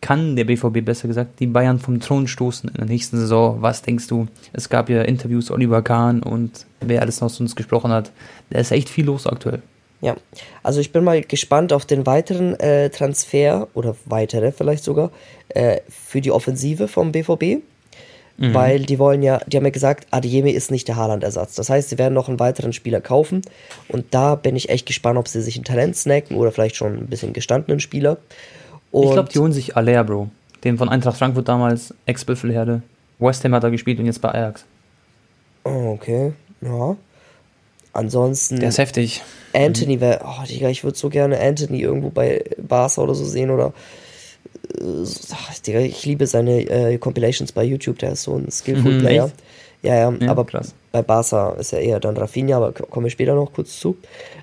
Kann 0.00 0.36
der 0.36 0.44
BVB 0.44 0.84
besser 0.84 1.08
gesagt 1.08 1.40
die 1.40 1.46
Bayern 1.46 1.78
vom 1.78 2.00
Thron 2.00 2.28
stoßen 2.28 2.68
in 2.68 2.76
der 2.76 2.86
nächsten 2.86 3.16
Saison? 3.16 3.62
Was 3.62 3.82
denkst 3.82 4.06
du? 4.08 4.28
Es 4.52 4.68
gab 4.68 4.88
ja 4.88 5.02
Interviews, 5.02 5.50
Oliver 5.50 5.82
Kahn 5.82 6.22
und 6.22 6.66
wer 6.80 7.00
alles 7.00 7.20
noch 7.20 7.30
zu 7.30 7.42
uns 7.42 7.56
gesprochen 7.56 7.90
hat. 7.90 8.12
Da 8.50 8.58
ist 8.58 8.70
echt 8.70 8.88
viel 8.88 9.06
los 9.06 9.26
aktuell. 9.26 9.62
Ja, 10.02 10.14
also 10.62 10.80
ich 10.80 10.92
bin 10.92 11.04
mal 11.04 11.22
gespannt 11.22 11.72
auf 11.72 11.86
den 11.86 12.04
weiteren 12.04 12.54
äh, 12.60 12.90
Transfer 12.90 13.68
oder 13.74 13.96
weitere 14.04 14.52
vielleicht 14.52 14.84
sogar 14.84 15.10
äh, 15.48 15.80
für 15.88 16.20
die 16.20 16.30
Offensive 16.30 16.86
vom 16.86 17.12
BVB. 17.12 17.62
Mhm. 18.38 18.54
Weil 18.54 18.80
die 18.80 18.98
wollen 18.98 19.22
ja, 19.22 19.40
die 19.46 19.56
haben 19.56 19.64
ja 19.64 19.70
gesagt, 19.70 20.06
Adiemi 20.10 20.50
ist 20.50 20.70
nicht 20.70 20.88
der 20.88 20.96
Haaland-Ersatz. 20.96 21.54
Das 21.54 21.70
heißt, 21.70 21.88
sie 21.88 21.98
werden 21.98 22.14
noch 22.14 22.28
einen 22.28 22.38
weiteren 22.38 22.72
Spieler 22.72 23.00
kaufen. 23.00 23.42
Und 23.88 24.06
da 24.12 24.34
bin 24.34 24.56
ich 24.56 24.68
echt 24.68 24.86
gespannt, 24.86 25.18
ob 25.18 25.28
sie 25.28 25.40
sich 25.40 25.56
ein 25.56 25.64
Talent 25.64 25.96
snacken 25.96 26.36
oder 26.36 26.52
vielleicht 26.52 26.76
schon 26.76 26.98
ein 26.98 27.06
bisschen 27.06 27.32
gestandenen 27.32 27.80
Spieler. 27.80 28.18
Und 28.90 29.04
ich 29.04 29.12
glaube, 29.12 29.28
die 29.30 29.38
holen 29.38 29.52
sich 29.52 29.76
Aller, 29.76 30.04
Bro. 30.04 30.28
Den 30.64 30.78
von 30.78 30.88
Eintracht 30.88 31.16
Frankfurt 31.16 31.48
damals, 31.48 31.94
Ex-Büffelherde. 32.06 32.82
West 33.18 33.44
Ham 33.44 33.54
hat 33.54 33.64
er 33.64 33.70
gespielt 33.70 33.98
und 33.98 34.06
jetzt 34.06 34.20
bei 34.20 34.32
Ajax. 34.32 34.64
Oh, 35.64 35.92
okay, 35.94 36.32
ja. 36.60 36.96
Ansonsten. 37.92 38.60
Der 38.60 38.68
ist 38.68 38.78
heftig. 38.78 39.22
Anthony 39.54 40.00
wäre, 40.00 40.20
oh 40.24 40.44
Digga, 40.46 40.68
ich 40.68 40.84
würde 40.84 40.98
so 40.98 41.08
gerne 41.08 41.40
Anthony 41.40 41.80
irgendwo 41.80 42.10
bei 42.10 42.44
Barca 42.58 43.00
oder 43.00 43.14
so 43.14 43.24
sehen 43.24 43.50
oder. 43.50 43.72
Digga, 45.66 45.80
ich 45.80 46.04
liebe 46.04 46.26
seine 46.26 46.60
äh, 46.62 46.98
Compilations 46.98 47.52
bei 47.52 47.64
YouTube, 47.64 47.98
der 47.98 48.12
ist 48.12 48.22
so 48.22 48.36
ein 48.36 48.50
skillful 48.50 48.92
mhm, 48.92 48.98
Player. 49.00 49.24
Echt? 49.26 49.34
Ja, 49.82 49.94
ja, 49.94 50.12
ja, 50.20 50.30
aber 50.30 50.44
krass. 50.44 50.74
bei 50.92 51.02
Barca 51.02 51.52
ist 51.52 51.72
er 51.72 51.80
eher 51.80 52.00
dann 52.00 52.16
Rafinha, 52.16 52.56
aber 52.56 52.72
komme 52.72 53.08
ich 53.08 53.12
später 53.12 53.34
noch 53.34 53.52
kurz 53.52 53.78
zu. 53.78 53.96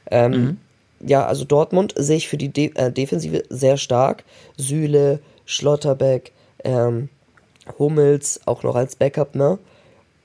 Ähm, 0.10 0.32
mhm. 0.32 0.58
Ja, 1.06 1.26
also 1.26 1.44
Dortmund 1.44 1.94
sehe 1.98 2.18
ich 2.18 2.30
für 2.30 2.38
die 2.38 2.50
De 2.50 2.72
äh, 2.76 2.92
Defensive 2.92 3.44
sehr 3.50 3.78
stark. 3.78 4.24
Süle, 4.58 5.20
Schlotterbeck, 5.46 6.32
ähm, 6.64 7.10
Hummels, 7.78 8.42
auch 8.46 8.64
noch 8.64 8.76
als 8.76 8.96
Backup, 8.96 9.36
ne? 9.36 9.58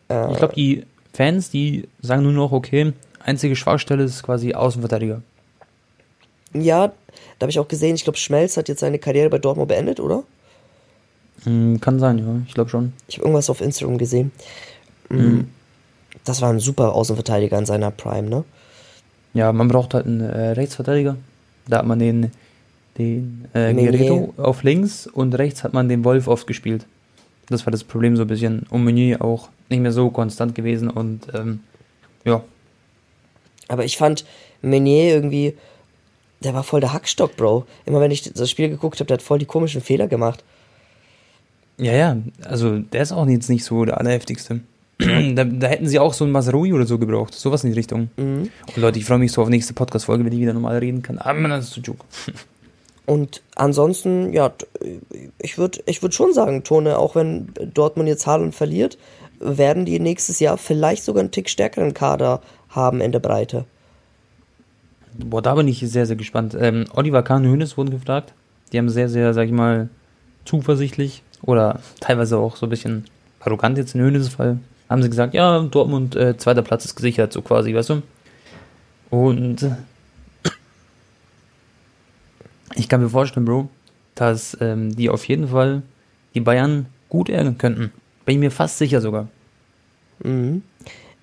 Äh, 0.09 0.31
ich 0.33 0.39
glaube, 0.39 0.55
die 0.55 0.85
Fans, 1.13 1.51
die 1.51 1.89
sagen 2.01 2.23
nur 2.23 2.33
noch, 2.33 2.53
okay, 2.53 2.93
einzige 3.21 3.57
Schwachstelle 3.57 4.05
ist 4.05 4.23
quasi 4.23 4.55
Außenverteidiger. 4.55 5.23
Ja, 6.55 6.89
da 6.89 7.45
habe 7.45 7.51
ich 7.51 7.59
auch 7.59 7.69
gesehen, 7.69 7.95
ich 7.95 8.05
glaube, 8.05 8.19
Schmelz 8.19 8.57
hat 8.57 8.69
jetzt 8.69 8.81
seine 8.81 8.99
Karriere 8.99 9.31
bei 9.31 9.39
Dortmund 9.39 9.69
beendet, 9.69 10.01
oder? 10.01 10.25
Hm, 11.45 11.81
kann 11.81 11.99
sein, 11.99 12.19
ja, 12.19 12.43
ich 12.47 12.55
glaube 12.55 12.71
schon. 12.71 12.93
Ich 13.07 13.17
habe 13.17 13.25
irgendwas 13.25 13.51
auf 13.51 13.61
Instagram 13.61 13.99
gesehen. 13.99 14.33
Hm, 15.09 15.19
mhm. 15.19 15.49
Das 16.25 16.43
war 16.43 16.51
ein 16.51 16.61
super 16.61 16.95
Außenverteidiger 16.95 17.59
in 17.59 17.67
seiner 17.67 17.91
Prime, 17.91 18.29
ne? 18.29 18.45
Ja, 19.35 19.53
man 19.53 19.69
braucht 19.69 19.95
halt 19.95 20.07
einen 20.07 20.21
äh, 20.21 20.51
Rechtsverteidiger. 20.51 21.17
Da 21.69 21.79
hat 21.79 21.87
man 21.87 21.99
den, 21.99 22.33
den 22.97 23.47
äh, 23.53 23.73
Guerrero 23.75 24.35
auf 24.39 24.63
links 24.63 25.07
und 25.07 25.35
rechts 25.35 25.63
hat 25.63 25.75
man 25.75 25.89
den 25.89 26.03
Wolf 26.05 26.29
oft 26.29 26.47
gespielt. 26.47 26.87
Das 27.49 27.67
war 27.67 27.71
das 27.71 27.85
Problem 27.85 28.17
so 28.17 28.23
ein 28.23 28.29
bisschen. 28.29 28.67
Und 28.71 28.85
Meunier 28.85 29.23
auch 29.23 29.49
nicht 29.69 29.81
mehr 29.81 29.93
so 29.93 30.11
konstant 30.11 30.55
gewesen 30.55 30.91
und 30.91 31.29
ähm, 31.35 31.61
ja, 32.25 32.43
aber 33.69 33.85
ich 33.85 33.99
fand 33.99 34.25
Meunier 34.63 35.15
irgendwie, 35.15 35.55
der 36.41 36.55
war 36.55 36.63
voll 36.63 36.81
der 36.81 36.93
Hackstock, 36.93 37.37
Bro. 37.37 37.67
Immer 37.85 38.01
wenn 38.01 38.11
ich 38.11 38.33
das 38.33 38.51
Spiel 38.51 38.69
geguckt 38.69 39.01
habe, 39.01 39.07
der 39.07 39.17
hat 39.17 39.23
voll 39.23 39.39
die 39.39 39.47
komischen 39.47 39.81
Fehler 39.81 40.07
gemacht. 40.07 40.45
Ja, 41.79 41.93
ja, 41.93 42.17
also 42.45 42.79
der 42.79 43.03
ist 43.03 43.13
auch 43.13 43.27
jetzt 43.29 43.51
nicht 43.51 43.65
so 43.65 43.85
der 43.85 43.99
allerheftigste. 43.99 44.61
da, 44.99 45.45
da, 45.45 45.69
hätten 45.69 45.87
sie 45.87 46.01
auch 46.01 46.13
so 46.13 46.25
einen 46.25 46.33
Masarui 46.33 46.73
oder 46.73 46.87
so 46.87 46.99
gebraucht. 46.99 47.35
Sowas 47.35 47.63
in 47.63 47.71
die 47.71 47.77
Richtung. 47.77 48.11
Mhm. 48.17 48.51
Und 48.67 48.77
Leute, 48.77 48.99
ich 48.99 49.05
freue 49.05 49.19
mich 49.19 49.31
so 49.31 49.43
auf 49.43 49.49
nächste 49.49 49.75
Podcast-Folge, 49.75 50.25
wenn 50.25 50.33
ich 50.33 50.41
wieder 50.41 50.53
normal 50.53 50.79
reden 50.79 51.03
kann. 51.03 51.19
Aber 51.19 51.47
das 51.49 51.67
ist 51.67 51.73
zu 51.73 51.81
Joke. 51.81 52.05
und 53.07 53.43
ansonsten, 53.55 54.33
ja, 54.33 54.53
ich 55.41 55.57
würde 55.57 55.81
ich 55.87 56.03
würd 56.03 56.15
schon 56.15 56.35
sagen, 56.35 56.65
Tone, 56.65 56.99
auch 56.99 57.15
wenn 57.15 57.53
Dortmund 57.75 58.09
jetzt 58.09 58.27
Haaland 58.27 58.57
verliert, 58.57 58.99
werden 59.39 59.85
die 59.85 60.01
nächstes 60.01 60.41
Jahr 60.41 60.59
vielleicht 60.59 61.05
sogar 61.05 61.21
einen 61.21 61.31
Tick 61.31 61.49
stärkeren 61.49 61.95
Kader 61.95 62.43
haben 62.71 63.01
in 63.01 63.13
der 63.13 63.21
Breite. 63.21 63.67
Boah, 65.15 65.43
da 65.43 65.55
bin 65.55 65.69
ich 65.69 65.81
sehr, 65.81 66.07
sehr 66.07 66.17
gespannt. 66.17 66.57
Ähm, 66.59 66.85
Oliver 66.95 67.23
Kahn 67.23 67.45
und 67.45 67.51
Hönes 67.53 67.77
wurden 67.77 67.91
gefragt. 67.91 68.33
Die 68.73 68.79
haben 68.79 68.89
sehr, 68.89 69.09
sehr, 69.09 69.35
sag 69.35 69.47
ich 69.47 69.53
mal, 69.53 69.89
zuversichtlich 70.45 71.23
oder 71.43 71.81
teilweise 72.01 72.39
auch 72.39 72.57
so 72.57 72.67
ein 72.67 72.71
bisschen 72.71 73.05
arrogant 73.41 73.79
jetzt 73.79 73.95
in 73.95 74.01
Hönes 74.01 74.29
Fall, 74.29 74.59
haben 74.89 75.03
sie 75.03 75.11
gesagt, 75.11 75.35
ja, 75.35 75.61
Dortmund, 75.61 76.17
äh, 76.17 76.37
zweiter 76.37 76.63
Platz 76.63 76.85
ist 76.85 76.97
gesichert, 76.97 77.33
so 77.33 77.43
quasi, 77.43 77.75
weißt 77.75 77.91
du? 77.91 78.03
Und 79.11 79.71
ich 82.75 82.89
kann 82.89 83.01
mir 83.01 83.09
vorstellen, 83.09 83.47
Bro, 83.47 83.69
dass 84.15 84.57
ähm, 84.61 84.95
die 84.95 85.09
auf 85.11 85.25
jeden 85.27 85.49
Fall 85.49 85.83
die 86.35 86.41
Bayern 86.41 86.87
gut 87.09 87.29
ärgern 87.29 87.59
könnten. 87.59 87.93
Bin 88.25 88.35
ich 88.35 88.39
mir 88.39 88.51
fast 88.51 88.79
sicher 88.79 89.01
sogar. 89.01 89.29
Mhm. 90.23 90.63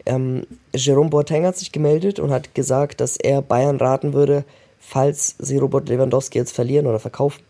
Ähm, 0.05 0.45
Jerome 0.73 1.09
Boateng 1.09 1.45
hat 1.45 1.57
sich 1.57 1.71
gemeldet 1.71 2.19
und 2.19 2.31
hat 2.31 2.53
gesagt, 2.53 3.01
dass 3.01 3.17
er 3.17 3.41
Bayern 3.41 3.77
raten 3.77 4.13
würde, 4.13 4.45
falls 4.79 5.35
sie 5.39 5.57
Robert 5.57 5.89
Lewandowski 5.89 6.37
jetzt 6.37 6.53
verlieren 6.53 6.85
oder 6.85 6.99
verkaufen, 6.99 7.41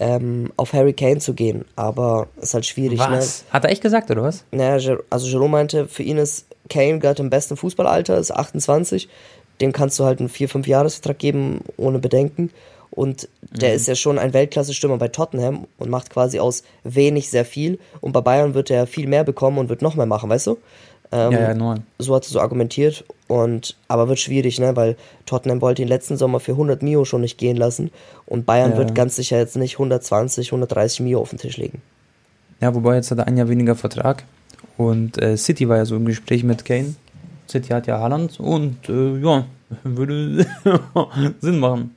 ähm, 0.00 0.52
auf 0.56 0.72
Harry 0.72 0.92
Kane 0.92 1.18
zu 1.18 1.34
gehen. 1.34 1.64
Aber 1.76 2.28
ist 2.40 2.54
halt 2.54 2.66
schwierig. 2.66 2.98
Ne? 2.98 3.06
Was? 3.08 3.44
Ne? 3.44 3.52
Hat 3.52 3.64
er 3.64 3.70
echt 3.70 3.82
gesagt, 3.82 4.10
oder 4.10 4.22
was? 4.22 4.44
Naja, 4.50 4.98
also 5.10 5.26
Jerome 5.28 5.52
meinte, 5.52 5.86
für 5.86 6.02
ihn 6.02 6.18
ist 6.18 6.46
Kane 6.68 6.98
gerade 6.98 7.22
im 7.22 7.30
besten 7.30 7.56
Fußballalter, 7.56 8.18
ist 8.18 8.32
28. 8.32 9.08
Dem 9.60 9.72
kannst 9.72 9.98
du 9.98 10.04
halt 10.04 10.18
einen 10.18 10.28
4-5-Jahres-Vertrag 10.28 11.18
geben, 11.18 11.60
ohne 11.76 11.98
Bedenken. 11.98 12.50
Und 12.90 13.28
der 13.40 13.70
mhm. 13.70 13.76
ist 13.76 13.88
ja 13.88 13.94
schon 13.94 14.18
ein 14.18 14.34
Weltklasse-Stürmer 14.34 14.98
bei 14.98 15.08
Tottenham 15.08 15.66
und 15.78 15.88
macht 15.88 16.10
quasi 16.10 16.40
aus 16.40 16.62
wenig 16.84 17.30
sehr 17.30 17.44
viel. 17.44 17.78
Und 18.00 18.12
bei 18.12 18.20
Bayern 18.20 18.54
wird 18.54 18.70
er 18.70 18.86
viel 18.86 19.06
mehr 19.06 19.24
bekommen 19.24 19.58
und 19.58 19.68
wird 19.68 19.82
noch 19.82 19.94
mehr 19.94 20.06
machen, 20.06 20.28
weißt 20.28 20.48
du? 20.48 20.58
Ähm, 21.12 21.32
ja, 21.32 21.40
ja, 21.40 21.54
neun. 21.54 21.84
So 21.98 22.14
hat 22.14 22.24
er 22.24 22.30
so 22.30 22.40
argumentiert. 22.40 23.04
Und, 23.28 23.76
aber 23.88 24.08
wird 24.08 24.18
schwierig, 24.18 24.58
ne? 24.58 24.74
Weil 24.76 24.96
Tottenham 25.26 25.60
wollte 25.60 25.82
ihn 25.82 25.88
letzten 25.88 26.16
Sommer 26.16 26.40
für 26.40 26.52
100 26.52 26.82
Mio 26.82 27.04
schon 27.04 27.20
nicht 27.20 27.38
gehen 27.38 27.56
lassen. 27.56 27.90
Und 28.26 28.46
Bayern 28.46 28.72
ja. 28.72 28.78
wird 28.78 28.94
ganz 28.94 29.16
sicher 29.16 29.38
jetzt 29.38 29.56
nicht 29.56 29.74
120, 29.74 30.48
130 30.48 31.00
Mio 31.00 31.20
auf 31.20 31.30
den 31.30 31.38
Tisch 31.38 31.58
legen. 31.58 31.82
Ja, 32.60 32.74
wobei 32.74 32.94
jetzt 32.96 33.10
hat 33.10 33.18
er 33.18 33.26
ein 33.26 33.36
Jahr 33.36 33.48
weniger 33.48 33.76
Vertrag. 33.76 34.24
Und 34.76 35.20
äh, 35.20 35.36
City 35.36 35.68
war 35.68 35.76
ja 35.76 35.84
so 35.84 35.96
im 35.96 36.06
Gespräch 36.06 36.44
mit 36.44 36.64
Kane. 36.64 36.94
City 37.48 37.68
hat 37.68 37.86
ja 37.86 37.98
Haaland 37.98 38.40
und 38.40 38.88
äh, 38.88 39.18
ja, 39.18 39.44
würde 39.84 40.46
Sinn 41.40 41.58
machen. 41.58 41.94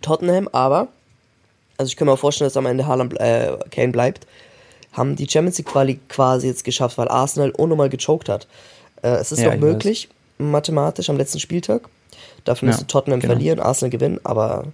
Tottenham, 0.00 0.48
aber, 0.52 0.88
also 1.76 1.88
ich 1.88 1.96
kann 1.96 2.06
mir 2.06 2.16
vorstellen, 2.16 2.46
dass 2.46 2.56
am 2.56 2.66
Ende 2.66 2.86
Haaland, 2.86 3.18
äh, 3.20 3.56
Kane 3.70 3.92
bleibt, 3.92 4.26
haben 4.94 5.16
die 5.16 5.28
Champions 5.28 5.58
League 5.58 5.68
Quali 5.68 6.00
quasi 6.08 6.46
jetzt 6.46 6.64
geschafft, 6.64 6.98
weil 6.98 7.08
Arsenal 7.08 7.50
unnormal 7.50 7.88
gechoked 7.88 8.28
hat. 8.28 8.46
Äh, 9.02 9.16
es 9.16 9.32
ist 9.32 9.40
ja, 9.40 9.52
noch 9.52 9.60
möglich, 9.60 10.08
weiß. 10.38 10.46
mathematisch 10.46 11.10
am 11.10 11.16
letzten 11.16 11.40
Spieltag. 11.40 11.88
Dafür 12.44 12.68
müsste 12.68 12.82
ja, 12.82 12.88
Tottenham 12.88 13.20
genau. 13.20 13.34
verlieren, 13.34 13.60
Arsenal 13.60 13.90
gewinnen, 13.90 14.20
aber 14.24 14.64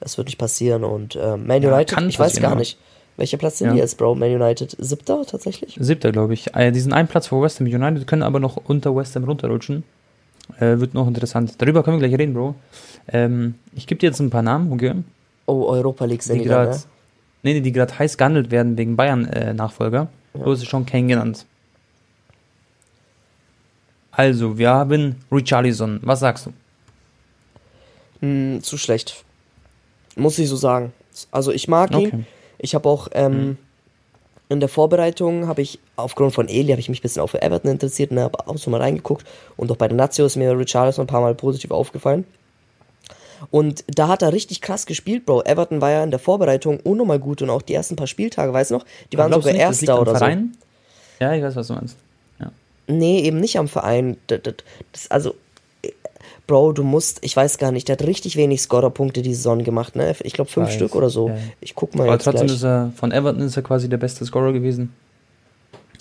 es 0.00 0.16
wird 0.18 0.28
nicht 0.28 0.38
passieren. 0.38 0.84
Und 0.84 1.16
äh, 1.16 1.36
Man 1.36 1.64
United, 1.64 1.98
ja, 1.98 2.06
ich 2.06 2.18
weiß 2.18 2.40
gar 2.40 2.54
nicht. 2.54 2.78
Welcher 3.16 3.38
Platz 3.38 3.58
sind 3.58 3.68
ja. 3.68 3.72
die 3.72 3.78
jetzt, 3.78 3.96
Bro? 3.96 4.14
Man 4.14 4.30
United 4.30 4.76
siebter 4.78 5.24
tatsächlich? 5.26 5.76
Siebter, 5.80 6.12
glaube 6.12 6.34
ich. 6.34 6.54
Äh, 6.54 6.70
die 6.70 6.80
sind 6.80 6.92
ein 6.92 7.08
Platz 7.08 7.28
vor 7.28 7.42
West 7.42 7.60
Ham 7.60 7.66
United, 7.66 8.06
können 8.06 8.22
aber 8.22 8.40
noch 8.40 8.56
unter 8.56 8.94
West 8.94 9.16
Ham 9.16 9.24
runterrutschen. 9.24 9.84
Äh, 10.60 10.78
wird 10.78 10.94
noch 10.94 11.06
interessant. 11.08 11.54
Darüber 11.58 11.82
können 11.82 12.00
wir 12.00 12.08
gleich 12.08 12.18
reden, 12.18 12.34
Bro. 12.34 12.54
Ähm, 13.08 13.54
ich 13.74 13.86
gebe 13.86 13.98
dir 13.98 14.08
jetzt 14.08 14.20
ein 14.20 14.30
paar 14.30 14.42
Namen, 14.42 14.70
okay? 14.72 14.94
Oh, 15.46 15.64
Europa 15.64 16.04
League 16.04 16.22
sind 16.22 16.38
die 16.38 16.44
gerade. 16.44 16.72
Ne? 16.72 16.80
Nee, 17.46 17.54
nee, 17.54 17.60
die 17.60 17.70
gerade 17.70 17.96
heiß 17.96 18.18
gehandelt 18.18 18.50
werden 18.50 18.76
wegen 18.76 18.96
Bayern-Nachfolger. 18.96 20.08
Äh, 20.34 20.38
ja. 20.40 20.52
Ist 20.52 20.62
es 20.62 20.66
schon 20.66 20.84
Kane 20.84 21.06
genannt. 21.06 21.46
Also, 24.10 24.58
wir 24.58 24.70
haben 24.70 25.14
Richarlison. 25.30 26.00
Was 26.02 26.18
sagst 26.18 26.46
du? 26.46 26.52
Hm, 28.18 28.64
zu 28.64 28.76
schlecht. 28.76 29.24
Muss 30.16 30.40
ich 30.40 30.48
so 30.48 30.56
sagen. 30.56 30.92
Also, 31.30 31.52
ich 31.52 31.68
mag 31.68 31.94
okay. 31.94 32.08
ihn. 32.08 32.26
Ich 32.58 32.74
habe 32.74 32.88
auch 32.88 33.06
ähm, 33.12 33.32
mhm. 33.32 33.58
in 34.48 34.58
der 34.58 34.68
Vorbereitung 34.68 35.46
habe 35.46 35.62
ich 35.62 35.78
aufgrund 35.94 36.34
von 36.34 36.48
Eli 36.48 36.70
habe 36.70 36.80
ich 36.80 36.88
mich 36.88 36.98
ein 36.98 37.02
bisschen 37.02 37.22
auf 37.22 37.34
Everton 37.34 37.70
interessiert 37.70 38.10
und 38.10 38.18
habe 38.18 38.44
auch 38.48 38.58
so 38.58 38.72
mal 38.72 38.80
reingeguckt 38.80 39.24
und 39.56 39.70
auch 39.70 39.76
bei 39.76 39.86
der 39.86 39.96
Nazio 39.96 40.26
ist 40.26 40.34
mir 40.34 40.58
Richarlison 40.58 41.04
ein 41.04 41.06
paar 41.06 41.20
Mal 41.20 41.36
positiv 41.36 41.70
aufgefallen. 41.70 42.24
Und 43.50 43.84
da 43.88 44.08
hat 44.08 44.22
er 44.22 44.32
richtig 44.32 44.60
krass 44.60 44.86
gespielt, 44.86 45.26
Bro. 45.26 45.42
Everton 45.44 45.80
war 45.80 45.90
ja 45.90 46.02
in 46.02 46.10
der 46.10 46.20
Vorbereitung 46.20 46.80
unnormal 46.80 47.18
gut 47.18 47.42
und 47.42 47.50
auch 47.50 47.62
die 47.62 47.74
ersten 47.74 47.96
paar 47.96 48.06
Spieltage, 48.06 48.52
weißt 48.52 48.70
du 48.70 48.76
noch? 48.76 48.86
Die 49.12 49.18
waren 49.18 49.32
sogar 49.32 49.52
nicht, 49.52 49.60
Erster 49.60 50.00
oder 50.00 50.16
Verein? 50.16 50.52
so. 50.52 51.24
Ja, 51.24 51.34
ich 51.34 51.42
weiß, 51.42 51.56
was 51.56 51.66
du 51.68 51.74
meinst. 51.74 51.96
Ja. 52.38 52.52
Nee, 52.86 53.20
eben 53.20 53.40
nicht 53.40 53.58
am 53.58 53.68
Verein. 53.68 54.16
Das, 54.26 54.40
das, 54.42 55.10
also, 55.10 55.34
Bro, 56.46 56.72
du 56.72 56.84
musst, 56.84 57.18
ich 57.22 57.36
weiß 57.36 57.58
gar 57.58 57.72
nicht, 57.72 57.88
der 57.88 57.94
hat 57.94 58.06
richtig 58.06 58.36
wenig 58.36 58.62
Scorerpunkte 58.62 59.22
die 59.22 59.34
Saison 59.34 59.64
gemacht, 59.64 59.96
ne? 59.96 60.14
Ich 60.22 60.32
glaube 60.32 60.50
fünf 60.50 60.68
weiß. 60.68 60.74
Stück 60.74 60.94
oder 60.94 61.10
so. 61.10 61.28
Ja. 61.28 61.36
Ich 61.60 61.74
guck 61.74 61.94
mal 61.96 62.04
Aber 62.04 62.12
jetzt 62.12 62.24
trotzdem 62.24 62.46
gleich. 62.46 62.56
ist 62.56 62.64
er, 62.64 62.92
von 62.94 63.10
Everton 63.10 63.42
ist 63.42 63.56
er 63.56 63.62
quasi 63.62 63.88
der 63.88 63.96
beste 63.96 64.24
Scorer 64.24 64.52
gewesen. 64.52 64.92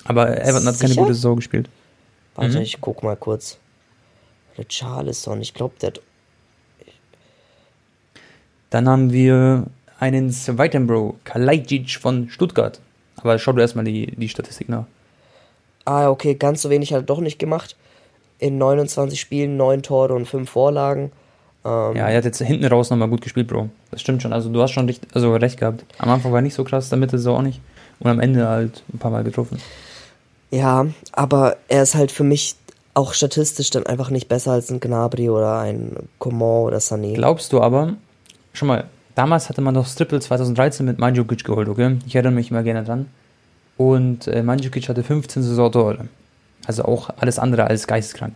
Aber 0.03 0.29
Everton 0.29 0.67
hat 0.67 0.75
Sicher? 0.75 0.89
keine 0.89 1.01
gute 1.01 1.15
Saison 1.15 1.35
gespielt. 1.37 1.67
Warte, 2.35 2.57
mhm. 2.57 2.61
ich 2.61 2.79
guck 2.79 3.01
mal 3.01 3.15
kurz. 3.15 3.57
Richarlison, 4.57 5.41
ich 5.41 5.53
glaube, 5.53 5.75
der 5.81 5.87
hat. 5.87 6.01
Dann 8.69 8.89
haben 8.89 9.11
wir 9.11 9.65
einen 9.99 10.31
zweiten 10.31 10.87
Bro, 10.87 11.15
Kalajdzic 11.23 11.97
von 11.99 12.29
Stuttgart. 12.29 12.79
Aber 13.17 13.39
schau 13.39 13.53
du 13.53 13.61
erstmal 13.61 13.85
die, 13.85 14.07
die 14.15 14.29
Statistik 14.29 14.69
nach. 14.69 14.85
Ah, 15.85 16.09
okay, 16.09 16.35
ganz 16.35 16.61
so 16.61 16.69
wenig 16.69 16.93
hat 16.93 17.01
er 17.01 17.05
doch 17.05 17.19
nicht 17.19 17.39
gemacht 17.39 17.75
in 18.39 18.57
29 18.57 19.19
Spielen 19.19 19.57
9 19.57 19.83
Tore 19.83 20.13
und 20.13 20.27
5 20.27 20.49
Vorlagen. 20.49 21.11
Ähm, 21.63 21.95
ja, 21.95 22.07
er 22.07 22.17
hat 22.17 22.25
jetzt 22.25 22.41
hinten 22.41 22.65
raus 22.65 22.89
nochmal 22.89 23.07
gut 23.07 23.21
gespielt, 23.21 23.47
Bro. 23.47 23.69
Das 23.91 24.01
stimmt 24.01 24.21
schon. 24.21 24.33
Also 24.33 24.49
du 24.49 24.61
hast 24.61 24.71
schon 24.71 24.85
recht, 24.85 25.03
also 25.13 25.33
recht 25.35 25.59
gehabt. 25.59 25.85
Am 25.97 26.09
Anfang 26.09 26.31
war 26.31 26.41
nicht 26.41 26.53
so 26.53 26.63
krass, 26.63 26.89
damit 26.89 27.13
ist 27.13 27.25
er 27.25 27.33
auch 27.33 27.41
nicht. 27.41 27.61
Und 27.99 28.09
am 28.09 28.19
Ende 28.19 28.47
halt 28.47 28.83
ein 28.93 28.99
paar 28.99 29.11
Mal 29.11 29.23
getroffen. 29.23 29.59
Ja, 30.51 30.85
aber 31.11 31.57
er 31.67 31.83
ist 31.83 31.95
halt 31.95 32.11
für 32.11 32.23
mich 32.23 32.55
auch 32.93 33.13
statistisch 33.13 33.71
dann 33.71 33.85
einfach 33.85 34.09
nicht 34.09 34.29
besser 34.29 34.51
als 34.51 34.69
ein 34.69 34.79
Gnabry 34.79 35.29
oder 35.29 35.59
ein 35.59 35.95
Coman 36.19 36.63
oder 36.63 36.77
Sané. 36.77 37.15
Glaubst 37.15 37.51
du 37.51 37.61
aber, 37.61 37.95
schon 38.57 38.67
mal, 38.67 38.85
damals 39.15 39.49
hatte 39.49 39.61
man 39.61 39.73
doch 39.73 39.87
Strippel 39.87 40.21
2013 40.21 40.85
mit 40.85 40.99
Mandzukic 40.99 41.43
geholt, 41.43 41.67
okay? 41.67 41.97
Ich 42.05 42.15
erinnere 42.15 42.33
mich 42.33 42.51
immer 42.51 42.63
gerne 42.63 42.83
dran. 42.83 43.07
Und 43.77 44.27
äh, 44.27 44.41
Mandzukic 44.41 44.87
hatte 44.89 45.03
15 45.03 45.43
Saisontore. 45.43 46.07
Also 46.65 46.85
auch 46.85 47.09
alles 47.17 47.39
andere 47.39 47.65
als 47.65 47.87
geisteskrank. 47.87 48.35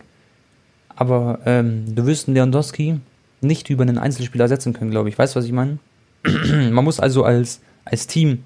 Aber 0.94 1.40
ähm, 1.46 1.94
du 1.94 2.06
wirst 2.06 2.28
einen 2.28 2.36
Lewandowski 2.36 3.00
nicht 3.40 3.70
über 3.70 3.82
einen 3.82 3.98
Einzelspieler 3.98 4.44
ersetzen 4.44 4.72
können, 4.72 4.90
glaube 4.90 5.08
ich. 5.08 5.18
Weißt 5.18 5.34
du, 5.34 5.38
was 5.38 5.46
ich 5.46 5.52
meine? 5.52 5.78
Man 6.24 6.84
muss 6.84 7.00
also 7.00 7.24
als, 7.24 7.60
als 7.84 8.06
Team 8.06 8.44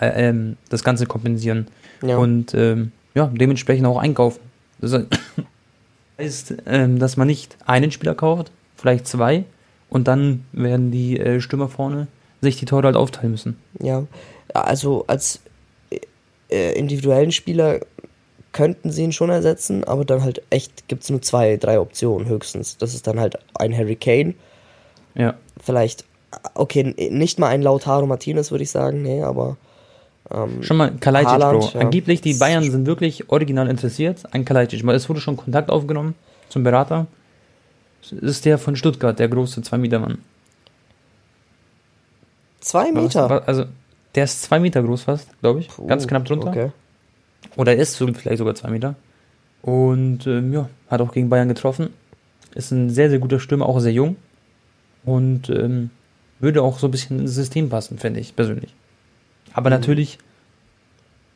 äh, 0.00 0.28
ähm, 0.28 0.56
das 0.68 0.84
Ganze 0.84 1.06
kompensieren. 1.06 1.66
Ja. 2.02 2.16
Und 2.18 2.54
ähm, 2.54 2.92
ja, 3.14 3.26
dementsprechend 3.26 3.86
auch 3.86 3.98
einkaufen. 3.98 4.40
Das 4.80 5.02
heißt, 6.18 6.54
ähm, 6.66 6.98
dass 6.98 7.16
man 7.16 7.26
nicht 7.26 7.56
einen 7.66 7.90
Spieler 7.90 8.14
kauft, 8.14 8.52
vielleicht 8.76 9.08
zwei, 9.08 9.44
und 9.90 10.08
dann 10.08 10.44
werden 10.52 10.90
die 10.90 11.18
äh, 11.18 11.40
Stürmer 11.40 11.68
vorne 11.68 12.06
sich 12.40 12.56
die 12.56 12.64
Tore 12.64 12.84
halt 12.84 12.96
aufteilen 12.96 13.32
müssen. 13.32 13.58
Ja, 13.80 14.04
also 14.54 15.04
als 15.06 15.40
äh, 16.50 16.72
individuellen 16.72 17.32
Spieler 17.32 17.80
könnten 18.52 18.90
sie 18.90 19.04
ihn 19.04 19.12
schon 19.12 19.30
ersetzen, 19.30 19.84
aber 19.84 20.04
dann 20.04 20.22
halt 20.22 20.42
echt 20.50 20.88
gibt 20.88 21.04
es 21.04 21.10
nur 21.10 21.22
zwei, 21.22 21.56
drei 21.56 21.78
Optionen 21.78 22.28
höchstens. 22.28 22.78
Das 22.78 22.94
ist 22.94 23.06
dann 23.06 23.20
halt 23.20 23.38
ein 23.54 23.76
Harry 23.76 23.96
Kane. 23.96 24.34
Ja. 25.14 25.34
Vielleicht, 25.62 26.04
okay, 26.54 26.94
nicht 27.10 27.38
mal 27.38 27.48
ein 27.48 27.62
Lautaro 27.62 28.06
Martinez, 28.06 28.50
würde 28.50 28.64
ich 28.64 28.70
sagen, 28.70 29.02
nee, 29.02 29.22
aber. 29.22 29.56
Ähm, 30.30 30.62
schon 30.62 30.76
mal 30.76 30.92
Kalajdzic, 30.98 31.38
Bro. 31.38 31.70
Ja. 31.74 31.80
Angeblich, 31.80 32.20
die 32.20 32.34
Bayern 32.34 32.68
sind 32.68 32.86
wirklich 32.86 33.30
original 33.30 33.68
interessiert 33.68 34.22
an 34.32 34.44
Kalajdzic, 34.44 34.84
weil 34.86 34.96
es 34.96 35.08
wurde 35.08 35.20
schon 35.20 35.36
Kontakt 35.36 35.70
aufgenommen 35.70 36.14
zum 36.48 36.62
Berater. 36.62 37.06
Das 38.02 38.12
ist 38.12 38.44
der 38.44 38.58
von 38.58 38.76
Stuttgart, 38.76 39.18
der 39.18 39.28
große 39.28 39.60
2-Meter-Mann. 39.60 40.18
Zwei 42.60 42.92
Meter? 42.92 43.46
Also, 43.48 43.64
der 44.14 44.24
ist 44.24 44.42
zwei 44.42 44.60
Meter 44.60 44.82
groß 44.82 45.02
fast, 45.02 45.28
glaube 45.40 45.60
ich. 45.60 45.68
Puh, 45.68 45.86
Ganz 45.86 46.06
knapp 46.06 46.24
drunter. 46.24 46.48
Okay. 46.48 46.70
Oder 47.56 47.74
ist 47.76 47.96
vielleicht 47.96 48.38
sogar 48.38 48.54
zwei 48.54 48.70
Meter. 48.70 48.96
Und 49.62 50.26
ähm, 50.26 50.52
ja, 50.52 50.68
hat 50.88 51.00
auch 51.00 51.12
gegen 51.12 51.28
Bayern 51.28 51.48
getroffen. 51.48 51.90
Ist 52.54 52.70
ein 52.70 52.90
sehr, 52.90 53.10
sehr 53.10 53.18
guter 53.18 53.40
Stürmer, 53.40 53.66
auch 53.66 53.80
sehr 53.80 53.92
jung. 53.92 54.16
Und 55.04 55.48
ähm, 55.48 55.90
würde 56.38 56.62
auch 56.62 56.78
so 56.78 56.88
ein 56.88 56.90
bisschen 56.90 57.20
ins 57.20 57.34
System 57.34 57.68
passen, 57.68 57.98
finde 57.98 58.20
ich 58.20 58.36
persönlich. 58.36 58.74
Aber 59.52 59.70
mhm. 59.70 59.76
natürlich 59.76 60.18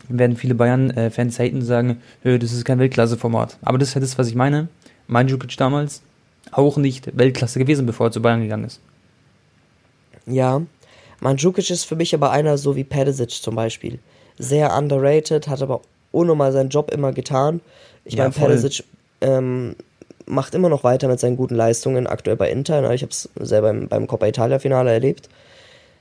werden 0.08 0.36
viele 0.36 0.54
Bayern-Fans 0.54 1.38
haten 1.38 1.56
und 1.56 1.62
sagen, 1.62 2.02
das 2.22 2.52
ist 2.52 2.64
kein 2.64 2.78
Weltklasse-Format. 2.78 3.58
Aber 3.62 3.78
das 3.78 3.88
ist 3.88 3.94
ja 3.94 4.00
das, 4.00 4.18
was 4.18 4.28
ich 4.28 4.34
meine. 4.34 4.68
Mandzukic 5.06 5.56
damals 5.56 6.02
auch 6.52 6.76
nicht 6.76 7.16
Weltklasse 7.16 7.58
gewesen, 7.58 7.86
bevor 7.86 8.08
er 8.08 8.12
zu 8.12 8.22
Bayern 8.22 8.42
gegangen 8.42 8.64
ist. 8.64 8.80
Ja, 10.26 10.62
Mandzukic 11.20 11.70
ist 11.70 11.84
für 11.84 11.96
mich 11.96 12.14
aber 12.14 12.30
einer 12.30 12.58
so 12.58 12.76
wie 12.76 12.84
Pedicic 12.84 13.30
zum 13.30 13.54
Beispiel. 13.54 13.98
Sehr 14.38 14.76
underrated, 14.76 15.48
hat 15.48 15.62
aber 15.62 15.80
unnormal 16.12 16.52
seinen 16.52 16.70
Job 16.70 16.90
immer 16.90 17.12
getan. 17.12 17.60
Ich 18.04 18.14
ja, 18.14 18.24
meine, 18.24 18.34
Pedicic 18.34 18.84
ähm, 19.20 19.76
macht 20.26 20.54
immer 20.54 20.68
noch 20.68 20.84
weiter 20.84 21.08
mit 21.08 21.20
seinen 21.20 21.36
guten 21.36 21.54
Leistungen, 21.54 22.06
aktuell 22.06 22.36
bei 22.36 22.50
Inter. 22.50 22.80
Ne? 22.80 22.94
Ich 22.94 23.02
habe 23.02 23.10
es 23.10 23.28
selber 23.40 23.68
beim, 23.68 23.88
beim 23.88 24.06
Coppa 24.06 24.26
Italia-Finale 24.26 24.90
erlebt. 24.90 25.28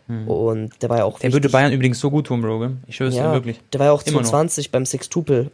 Hm. 0.08 0.28
Und 0.28 0.82
der 0.82 0.90
war 0.90 0.98
ja 0.98 1.04
auch. 1.06 1.20
Der 1.20 1.30
wichtig. 1.30 1.34
würde 1.34 1.50
Bayern 1.50 1.72
übrigens 1.72 2.00
so 2.00 2.10
gut 2.10 2.28
tun, 2.28 2.42
Bro. 2.42 2.72
Ich 2.88 2.98
schwöre 2.98 3.10
es 3.10 3.16
ja, 3.16 3.28
dir 3.28 3.34
wirklich. 3.34 3.60
Der 3.72 3.80
war 3.80 3.88
ja 3.88 3.94
auch 3.94 4.04
2020 4.04 4.72
beim 4.72 4.86
Sextupel 4.86 5.52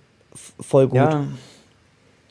voll 0.59 0.87
gut. 0.87 0.97
Ja. 0.97 1.27